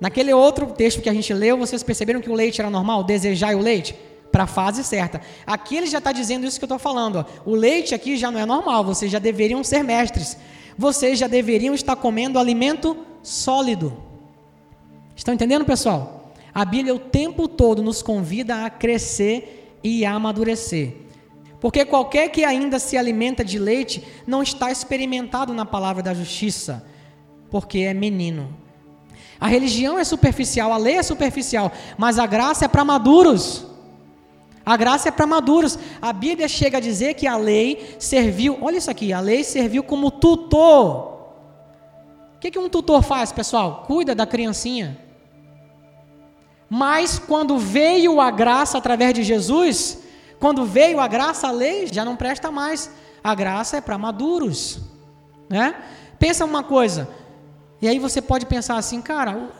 Naquele 0.00 0.32
outro 0.32 0.66
texto 0.66 1.00
que 1.00 1.08
a 1.08 1.14
gente 1.14 1.32
leu, 1.32 1.56
vocês 1.56 1.82
perceberam 1.82 2.20
que 2.20 2.30
o 2.30 2.34
leite 2.34 2.60
era 2.60 2.70
normal? 2.70 3.04
Desejai 3.04 3.54
o 3.54 3.60
leite? 3.60 3.94
Para 4.32 4.44
a 4.44 4.46
fase 4.46 4.82
certa. 4.82 5.20
Aqui 5.46 5.76
ele 5.76 5.86
já 5.86 5.98
está 5.98 6.12
dizendo 6.12 6.46
isso 6.46 6.58
que 6.58 6.64
eu 6.64 6.66
estou 6.66 6.78
falando. 6.78 7.16
Ó. 7.16 7.50
O 7.50 7.54
leite 7.54 7.94
aqui 7.94 8.16
já 8.16 8.30
não 8.30 8.40
é 8.40 8.44
normal, 8.44 8.84
vocês 8.84 9.10
já 9.10 9.18
deveriam 9.18 9.62
ser 9.62 9.84
mestres. 9.84 10.36
Vocês 10.76 11.18
já 11.18 11.28
deveriam 11.28 11.74
estar 11.74 11.94
comendo 11.94 12.38
alimento 12.38 12.96
sólido. 13.22 13.96
Estão 15.16 15.34
entendendo, 15.34 15.64
pessoal? 15.64 16.32
A 16.54 16.64
Bíblia 16.64 16.94
o 16.94 16.98
tempo 16.98 17.48
todo 17.48 17.82
nos 17.82 18.02
convida 18.02 18.64
a 18.64 18.70
crescer 18.70 19.78
e 19.82 20.04
a 20.04 20.12
amadurecer. 20.12 20.94
Porque 21.60 21.84
qualquer 21.84 22.28
que 22.28 22.44
ainda 22.44 22.78
se 22.78 22.96
alimenta 22.96 23.44
de 23.44 23.58
leite 23.58 24.04
não 24.26 24.42
está 24.42 24.70
experimentado 24.70 25.54
na 25.54 25.64
palavra 25.64 26.02
da 26.02 26.12
justiça, 26.12 26.86
porque 27.50 27.80
é 27.80 27.94
menino. 27.94 28.54
A 29.40 29.46
religião 29.46 29.98
é 29.98 30.04
superficial, 30.04 30.72
a 30.72 30.76
lei 30.76 30.96
é 30.96 31.02
superficial, 31.02 31.72
mas 31.98 32.18
a 32.18 32.26
graça 32.26 32.66
é 32.66 32.68
para 32.68 32.84
maduros. 32.84 33.66
A 34.64 34.76
graça 34.76 35.08
é 35.08 35.12
para 35.12 35.26
maduros. 35.26 35.78
A 36.00 36.12
Bíblia 36.12 36.48
chega 36.48 36.78
a 36.78 36.80
dizer 36.80 37.14
que 37.14 37.26
a 37.26 37.36
lei 37.36 37.96
serviu, 37.98 38.58
olha 38.62 38.78
isso 38.78 38.90
aqui, 38.90 39.12
a 39.12 39.20
lei 39.20 39.44
serviu 39.44 39.82
como 39.82 40.10
tutor. 40.10 41.14
O 42.36 42.38
que, 42.40 42.50
que 42.50 42.58
um 42.58 42.68
tutor 42.68 43.02
faz, 43.02 43.32
pessoal? 43.32 43.84
Cuida 43.86 44.14
da 44.14 44.26
criancinha. 44.26 45.03
Mas 46.76 47.20
quando 47.20 47.56
veio 47.56 48.20
a 48.20 48.32
graça 48.32 48.78
através 48.78 49.14
de 49.14 49.22
Jesus, 49.22 49.98
quando 50.40 50.66
veio 50.66 50.98
a 50.98 51.06
graça, 51.06 51.46
a 51.46 51.52
lei 51.52 51.86
já 51.86 52.04
não 52.04 52.16
presta 52.16 52.50
mais. 52.50 52.90
A 53.22 53.32
graça 53.32 53.76
é 53.76 53.80
para 53.80 53.96
maduros, 53.96 54.80
né? 55.48 55.72
Pensa 56.18 56.44
uma 56.44 56.64
coisa. 56.64 57.08
E 57.80 57.86
aí 57.86 58.00
você 58.00 58.20
pode 58.20 58.44
pensar 58.46 58.76
assim, 58.76 59.00
cara, 59.00 59.50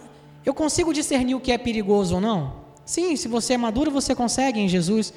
eu 0.45 0.53
consigo 0.53 0.93
discernir 0.93 1.37
o 1.37 1.41
que 1.41 1.53
é 1.53 1.57
perigoso 1.57 2.17
ou 2.17 2.21
não? 2.21 2.53
Sim, 2.85 3.15
se 3.15 3.29
você 3.29 3.53
é 3.55 3.59
maduro, 3.59 3.93
você 3.93 4.13
consegue 4.13 4.59
em 4.59 4.69
Jesus. 4.69 5.15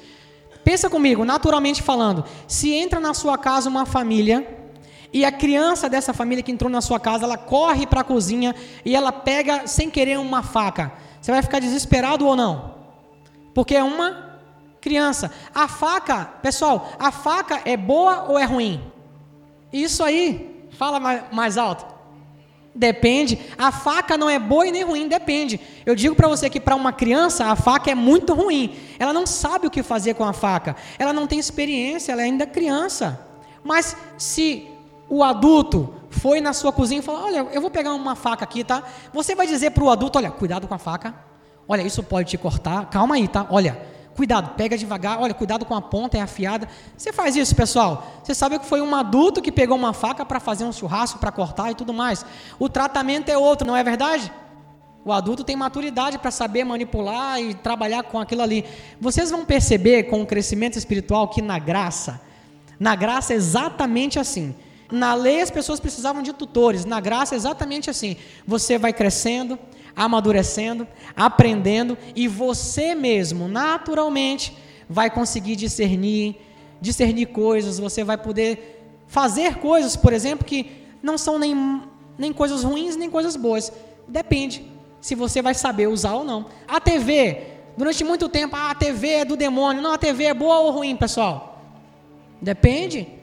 Pensa 0.62 0.88
comigo, 0.88 1.24
naturalmente 1.24 1.82
falando, 1.82 2.24
se 2.46 2.72
entra 2.72 3.00
na 3.00 3.12
sua 3.12 3.36
casa 3.36 3.68
uma 3.68 3.84
família 3.84 4.46
e 5.12 5.24
a 5.24 5.32
criança 5.32 5.88
dessa 5.88 6.12
família 6.12 6.44
que 6.44 6.52
entrou 6.52 6.70
na 6.70 6.80
sua 6.80 7.00
casa, 7.00 7.24
ela 7.24 7.36
corre 7.36 7.88
para 7.88 8.02
a 8.02 8.04
cozinha 8.04 8.54
e 8.84 8.94
ela 8.94 9.10
pega 9.10 9.66
sem 9.66 9.90
querer 9.90 10.16
uma 10.16 10.44
faca. 10.44 11.07
Você 11.20 11.32
vai 11.32 11.42
ficar 11.42 11.60
desesperado 11.60 12.26
ou 12.26 12.36
não? 12.36 12.74
Porque 13.54 13.74
é 13.74 13.82
uma 13.82 14.28
criança. 14.80 15.32
A 15.54 15.68
faca, 15.68 16.24
pessoal, 16.42 16.90
a 16.98 17.10
faca 17.10 17.60
é 17.64 17.76
boa 17.76 18.24
ou 18.28 18.38
é 18.38 18.44
ruim? 18.44 18.80
Isso 19.72 20.02
aí, 20.02 20.66
fala 20.70 20.98
mais, 21.30 21.58
alto. 21.58 21.84
Depende. 22.74 23.38
A 23.58 23.72
faca 23.72 24.16
não 24.16 24.30
é 24.30 24.38
boa 24.38 24.66
e 24.66 24.72
nem 24.72 24.84
ruim, 24.84 25.08
depende. 25.08 25.60
Eu 25.84 25.94
digo 25.94 26.14
para 26.14 26.28
você 26.28 26.48
que 26.48 26.60
para 26.60 26.76
uma 26.76 26.92
criança 26.92 27.46
a 27.46 27.56
faca 27.56 27.90
é 27.90 27.94
muito 27.94 28.32
ruim. 28.34 28.76
Ela 28.98 29.12
não 29.12 29.26
sabe 29.26 29.66
o 29.66 29.70
que 29.70 29.82
fazer 29.82 30.14
com 30.14 30.24
a 30.24 30.32
faca. 30.32 30.76
Ela 30.98 31.12
não 31.12 31.26
tem 31.26 31.38
experiência, 31.38 32.12
ela 32.12 32.22
é 32.22 32.26
ainda 32.26 32.46
criança. 32.46 33.20
Mas 33.64 33.96
se 34.16 34.68
o 35.08 35.24
adulto 35.24 35.92
foi 36.10 36.40
na 36.40 36.52
sua 36.52 36.72
cozinha 36.72 37.00
e 37.00 37.02
falou: 37.02 37.24
Olha, 37.24 37.46
eu 37.52 37.60
vou 37.60 37.70
pegar 37.70 37.92
uma 37.92 38.14
faca 38.14 38.44
aqui, 38.44 38.64
tá? 38.64 38.82
Você 39.12 39.34
vai 39.34 39.46
dizer 39.46 39.70
para 39.70 39.84
o 39.84 39.90
adulto: 39.90 40.18
Olha, 40.18 40.30
cuidado 40.30 40.66
com 40.66 40.74
a 40.74 40.78
faca. 40.78 41.14
Olha, 41.66 41.82
isso 41.82 42.02
pode 42.02 42.30
te 42.30 42.38
cortar. 42.38 42.86
Calma 42.86 43.16
aí, 43.16 43.28
tá? 43.28 43.46
Olha, 43.50 43.78
cuidado, 44.16 44.54
pega 44.56 44.76
devagar. 44.76 45.20
Olha, 45.20 45.34
cuidado 45.34 45.66
com 45.66 45.74
a 45.74 45.82
ponta, 45.82 46.16
é 46.16 46.20
afiada. 46.20 46.66
Você 46.96 47.12
faz 47.12 47.36
isso, 47.36 47.54
pessoal. 47.54 48.06
Você 48.22 48.34
sabe 48.34 48.58
que 48.58 48.64
foi 48.64 48.80
um 48.80 48.94
adulto 48.94 49.42
que 49.42 49.52
pegou 49.52 49.76
uma 49.76 49.92
faca 49.92 50.24
para 50.24 50.40
fazer 50.40 50.64
um 50.64 50.72
churrasco, 50.72 51.18
para 51.18 51.30
cortar 51.30 51.70
e 51.70 51.74
tudo 51.74 51.92
mais. 51.92 52.24
O 52.58 52.68
tratamento 52.68 53.28
é 53.28 53.36
outro, 53.36 53.66
não 53.66 53.76
é 53.76 53.84
verdade? 53.84 54.32
O 55.04 55.12
adulto 55.12 55.44
tem 55.44 55.56
maturidade 55.56 56.18
para 56.18 56.30
saber 56.30 56.64
manipular 56.64 57.40
e 57.40 57.54
trabalhar 57.54 58.02
com 58.02 58.18
aquilo 58.18 58.42
ali. 58.42 58.64
Vocês 59.00 59.30
vão 59.30 59.44
perceber 59.44 60.04
com 60.04 60.22
o 60.22 60.26
crescimento 60.26 60.76
espiritual 60.76 61.28
que 61.28 61.40
na 61.40 61.58
graça, 61.58 62.20
na 62.80 62.94
graça 62.96 63.32
é 63.32 63.36
exatamente 63.36 64.18
assim. 64.18 64.54
Na 64.90 65.14
lei 65.14 65.42
as 65.42 65.50
pessoas 65.50 65.80
precisavam 65.80 66.22
de 66.22 66.32
tutores, 66.32 66.84
na 66.84 67.00
graça 67.00 67.34
é 67.34 67.36
exatamente 67.36 67.90
assim. 67.90 68.16
Você 68.46 68.78
vai 68.78 68.92
crescendo, 68.92 69.58
amadurecendo, 69.94 70.86
aprendendo 71.14 71.98
e 72.16 72.26
você 72.26 72.94
mesmo, 72.94 73.48
naturalmente, 73.48 74.56
vai 74.88 75.10
conseguir 75.10 75.56
discernir, 75.56 76.36
discernir 76.80 77.26
coisas, 77.26 77.78
você 77.78 78.02
vai 78.02 78.16
poder 78.16 79.02
fazer 79.06 79.56
coisas, 79.56 79.96
por 79.96 80.12
exemplo, 80.12 80.46
que 80.46 80.70
não 81.02 81.18
são 81.18 81.38
nem, 81.38 81.82
nem 82.16 82.32
coisas 82.32 82.62
ruins, 82.64 82.96
nem 82.96 83.10
coisas 83.10 83.36
boas. 83.36 83.72
Depende 84.06 84.64
se 85.00 85.14
você 85.14 85.42
vai 85.42 85.54
saber 85.54 85.86
usar 85.86 86.14
ou 86.14 86.24
não. 86.24 86.46
A 86.66 86.80
TV, 86.80 87.42
durante 87.76 88.02
muito 88.04 88.28
tempo, 88.28 88.56
ah, 88.56 88.70
a 88.70 88.74
TV 88.74 89.08
é 89.08 89.24
do 89.24 89.36
demônio. 89.36 89.82
Não, 89.82 89.92
a 89.92 89.98
TV 89.98 90.24
é 90.24 90.34
boa 90.34 90.60
ou 90.60 90.70
ruim, 90.70 90.96
pessoal? 90.96 91.62
Depende. 92.40 93.17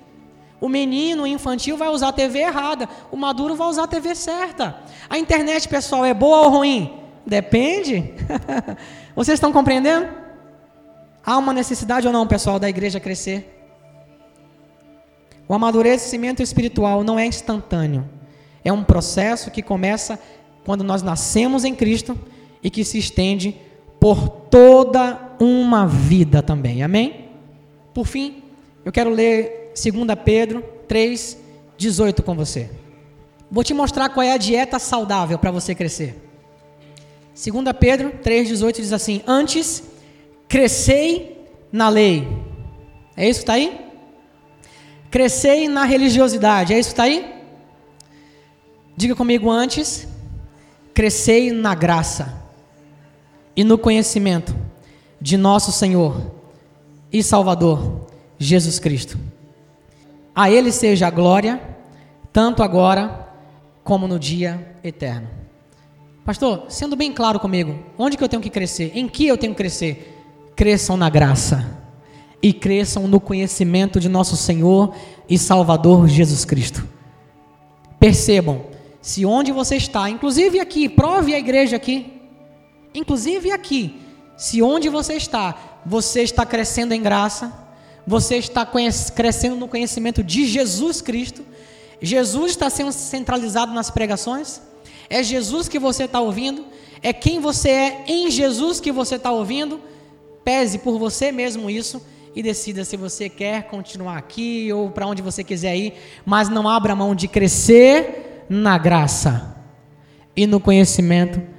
O 0.65 0.67
menino 0.67 1.27
infantil 1.27 1.77
vai 1.77 1.89
usar 1.89 2.07
a 2.07 2.11
TV 2.11 2.39
errada, 2.39 2.89
o 3.11 3.15
maduro 3.15 3.53
vai 3.53 3.67
usar 3.67 3.83
a 3.83 3.87
TV 3.87 4.15
certa. 4.15 4.75
A 5.07 5.15
internet, 5.15 5.69
pessoal, 5.69 6.03
é 6.03 6.11
boa 6.11 6.39
ou 6.39 6.49
ruim? 6.49 6.91
Depende. 7.23 8.15
Vocês 9.15 9.35
estão 9.35 9.53
compreendendo? 9.53 10.07
Há 11.23 11.37
uma 11.37 11.53
necessidade 11.53 12.07
ou 12.07 12.11
não, 12.11 12.25
pessoal, 12.25 12.57
da 12.57 12.67
igreja 12.67 12.99
crescer? 12.99 13.63
O 15.47 15.53
amadurecimento 15.53 16.41
espiritual 16.41 17.03
não 17.03 17.19
é 17.19 17.27
instantâneo. 17.27 18.09
É 18.63 18.73
um 18.73 18.83
processo 18.83 19.51
que 19.51 19.61
começa 19.61 20.17
quando 20.65 20.83
nós 20.83 21.03
nascemos 21.03 21.63
em 21.63 21.75
Cristo 21.75 22.17
e 22.63 22.71
que 22.71 22.83
se 22.83 22.97
estende 22.97 23.55
por 23.99 24.29
toda 24.49 25.35
uma 25.39 25.85
vida 25.85 26.41
também. 26.41 26.81
Amém? 26.81 27.29
Por 27.93 28.07
fim, 28.07 28.41
eu 28.83 28.91
quero 28.91 29.11
ler 29.11 29.64
2 29.75 30.05
Pedro 30.23 30.63
3, 30.87 31.37
18 31.77 32.23
com 32.23 32.33
você. 32.33 32.69
Vou 33.51 33.63
te 33.63 33.73
mostrar 33.73 34.09
qual 34.09 34.23
é 34.23 34.31
a 34.31 34.37
dieta 34.37 34.79
saudável 34.79 35.37
para 35.37 35.51
você 35.51 35.75
crescer. 35.75 36.15
2 37.35 37.65
Pedro 37.77 38.11
3,18 38.23 38.75
diz 38.77 38.93
assim: 38.93 39.21
Antes 39.27 39.83
crescei 40.47 41.45
na 41.71 41.89
lei. 41.89 42.25
É 43.17 43.27
isso 43.27 43.39
que 43.39 43.43
está 43.43 43.53
aí? 43.53 43.77
Crescei 45.11 45.67
na 45.67 45.83
religiosidade. 45.83 46.73
É 46.73 46.79
isso 46.79 46.89
que 46.89 46.93
está 46.93 47.03
aí? 47.03 47.33
Diga 48.95 49.15
comigo 49.15 49.49
antes. 49.49 50.07
Crescei 50.93 51.51
na 51.51 51.75
graça 51.75 52.41
e 53.53 53.63
no 53.63 53.77
conhecimento 53.77 54.55
de 55.19 55.35
nosso 55.35 55.73
Senhor 55.73 56.31
e 57.11 57.21
Salvador 57.21 58.07
Jesus 58.39 58.79
Cristo. 58.79 59.19
A 60.35 60.51
Ele 60.51 60.71
seja 60.71 61.07
a 61.07 61.09
glória, 61.09 61.61
tanto 62.33 62.61
agora 62.61 63.29
como 63.85 64.07
no 64.07 64.19
dia 64.19 64.75
eterno. 64.83 65.29
Pastor, 66.25 66.65
sendo 66.69 66.95
bem 66.95 67.13
claro 67.13 67.39
comigo, 67.39 67.77
onde 67.97 68.17
que 68.17 68.23
eu 68.23 68.27
tenho 68.27 68.41
que 68.41 68.49
crescer? 68.49 68.91
Em 68.95 69.07
que 69.07 69.27
eu 69.27 69.37
tenho 69.37 69.53
que 69.53 69.57
crescer? 69.57 70.51
Cresçam 70.55 70.97
na 70.97 71.09
graça 71.09 71.79
e 72.41 72.51
cresçam 72.51 73.07
no 73.07 73.19
conhecimento 73.19 73.99
de 73.99 74.09
nosso 74.09 74.35
Senhor 74.35 74.93
e 75.29 75.37
Salvador 75.37 76.07
Jesus 76.07 76.43
Cristo. 76.43 76.85
Percebam, 77.99 78.65
se 79.01 79.25
onde 79.25 79.51
você 79.51 79.77
está, 79.77 80.09
inclusive 80.09 80.59
aqui, 80.59 80.89
prove 80.89 81.33
a 81.33 81.39
igreja 81.39 81.75
aqui, 81.75 82.11
inclusive 82.93 83.51
aqui, 83.51 84.01
se 84.35 84.61
onde 84.61 84.89
você 84.89 85.13
está, 85.13 85.55
você 85.85 86.23
está 86.23 86.45
crescendo 86.45 86.93
em 86.93 87.01
graça, 87.01 87.64
você 88.05 88.37
está 88.37 88.67
crescendo 89.15 89.55
no 89.55 89.67
conhecimento 89.67 90.23
de 90.23 90.45
Jesus 90.45 91.01
Cristo. 91.01 91.43
Jesus 92.01 92.51
está 92.51 92.69
sendo 92.69 92.91
centralizado 92.91 93.73
nas 93.73 93.89
pregações. 93.89 94.61
É 95.09 95.23
Jesus 95.23 95.67
que 95.67 95.79
você 95.79 96.03
está 96.03 96.19
ouvindo. 96.19 96.65
É 97.01 97.11
quem 97.13 97.39
você 97.39 97.69
é 97.69 98.03
em 98.07 98.29
Jesus 98.29 98.79
que 98.79 98.91
você 98.91 99.15
está 99.15 99.31
ouvindo. 99.31 99.79
Pese 100.43 100.79
por 100.79 100.99
você 100.99 101.31
mesmo 101.31 101.69
isso 101.69 102.01
e 102.35 102.43
decida 102.43 102.83
se 102.83 102.97
você 102.97 103.29
quer 103.29 103.63
continuar 103.63 104.17
aqui 104.17 104.71
ou 104.73 104.89
para 104.89 105.07
onde 105.07 105.21
você 105.21 105.43
quiser 105.43 105.75
ir, 105.75 105.93
mas 106.25 106.49
não 106.49 106.67
abra 106.67 106.95
mão 106.95 107.15
de 107.15 107.27
crescer 107.27 108.45
na 108.49 108.77
graça 108.77 109.55
e 110.35 110.45
no 110.45 110.59
conhecimento 110.59 111.54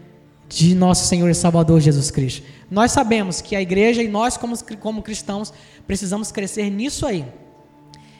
de 0.48 0.74
nosso 0.74 1.06
Senhor 1.06 1.28
e 1.28 1.34
Salvador 1.34 1.80
Jesus 1.80 2.10
Cristo. 2.10 2.46
Nós 2.70 2.92
sabemos 2.92 3.40
que 3.40 3.54
a 3.56 3.60
igreja 3.60 4.02
e 4.02 4.08
nós, 4.08 4.36
como, 4.36 4.54
como 4.80 5.02
cristãos, 5.02 5.52
precisamos 5.86 6.32
crescer 6.32 6.70
nisso 6.70 7.06
aí. 7.06 7.24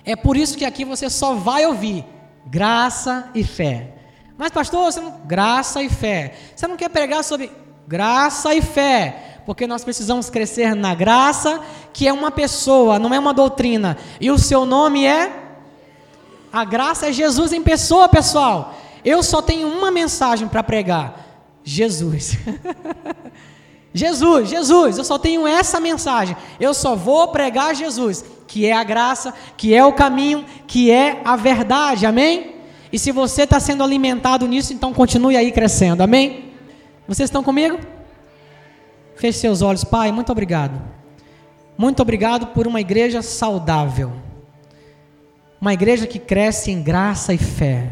É 0.05 0.14
por 0.14 0.37
isso 0.37 0.57
que 0.57 0.64
aqui 0.64 0.85
você 0.85 1.11
só 1.11 1.35
vai 1.35 1.66
ouvir 1.66 2.05
graça 2.47 3.29
e 3.35 3.43
fé. 3.43 3.93
Mas, 4.39 4.51
pastor, 4.51 4.85
você 4.85 5.01
não... 5.01 5.20
graça 5.24 5.83
e 5.83 5.89
fé. 5.89 6.35
Você 6.55 6.66
não 6.66 6.77
quer 6.77 6.91
pregar 6.91 7.24
sobre 7.24 7.51
graça 7.89 8.55
e 8.55 8.61
fé, 8.61 9.41
porque 9.47 9.66
nós 9.66 9.83
precisamos 9.83 10.29
crescer 10.29 10.74
na 10.74 10.95
graça, 10.95 11.61
que 11.93 12.07
é 12.07 12.12
uma 12.12 12.31
pessoa, 12.31 12.99
não 12.99 13.12
é 13.12 13.18
uma 13.18 13.33
doutrina. 13.33 13.97
E 14.20 14.31
o 14.31 14.39
seu 14.39 14.66
nome 14.66 15.05
é? 15.05 15.45
A 16.53 16.64
graça 16.64 17.09
é 17.09 17.12
Jesus 17.12 17.53
em 17.53 17.62
pessoa, 17.62 18.09
pessoal. 18.09 18.74
Eu 19.05 19.22
só 19.22 19.41
tenho 19.41 19.68
uma 19.68 19.91
mensagem 19.91 20.49
para 20.49 20.62
pregar: 20.62 21.26
Jesus. 21.67 22.39
Jesus, 23.93 24.51
Jesus, 24.51 24.99
eu 24.99 25.05
só 25.05 25.19
tenho 25.19 25.47
essa 25.47 25.81
mensagem. 25.81 26.37
Eu 26.61 26.75
só 26.75 26.95
vou 26.95 27.29
pregar 27.29 27.75
Jesus, 27.75 28.23
que 28.47 28.67
é 28.67 28.73
a 28.75 28.85
graça, 28.85 29.33
que 29.57 29.75
é 29.75 29.83
o 29.83 29.95
caminho, 29.95 30.45
que 30.67 30.91
é 30.91 31.23
a 31.25 31.35
verdade. 31.35 32.05
Amém? 32.05 32.57
E 32.93 32.99
se 32.99 33.11
você 33.11 33.45
está 33.45 33.59
sendo 33.59 33.83
alimentado 33.83 34.47
nisso, 34.47 34.75
então 34.75 34.93
continue 34.93 35.35
aí 35.35 35.51
crescendo. 35.51 36.03
Amém? 36.03 36.53
Vocês 37.09 37.29
estão 37.29 37.43
comigo? 37.43 37.79
Feche 39.17 39.39
seus 39.39 39.62
olhos, 39.62 39.83
Pai. 39.83 40.12
Muito 40.12 40.31
obrigado. 40.31 40.79
Muito 41.79 42.03
obrigado 42.03 42.49
por 42.49 42.67
uma 42.67 42.83
igreja 42.83 43.23
saudável. 43.23 44.12
Uma 45.59 45.73
igreja 45.73 46.07
que 46.07 46.19
cresce 46.19 46.71
em 46.71 46.83
graça 46.83 47.33
e 47.33 47.39
fé. 47.39 47.91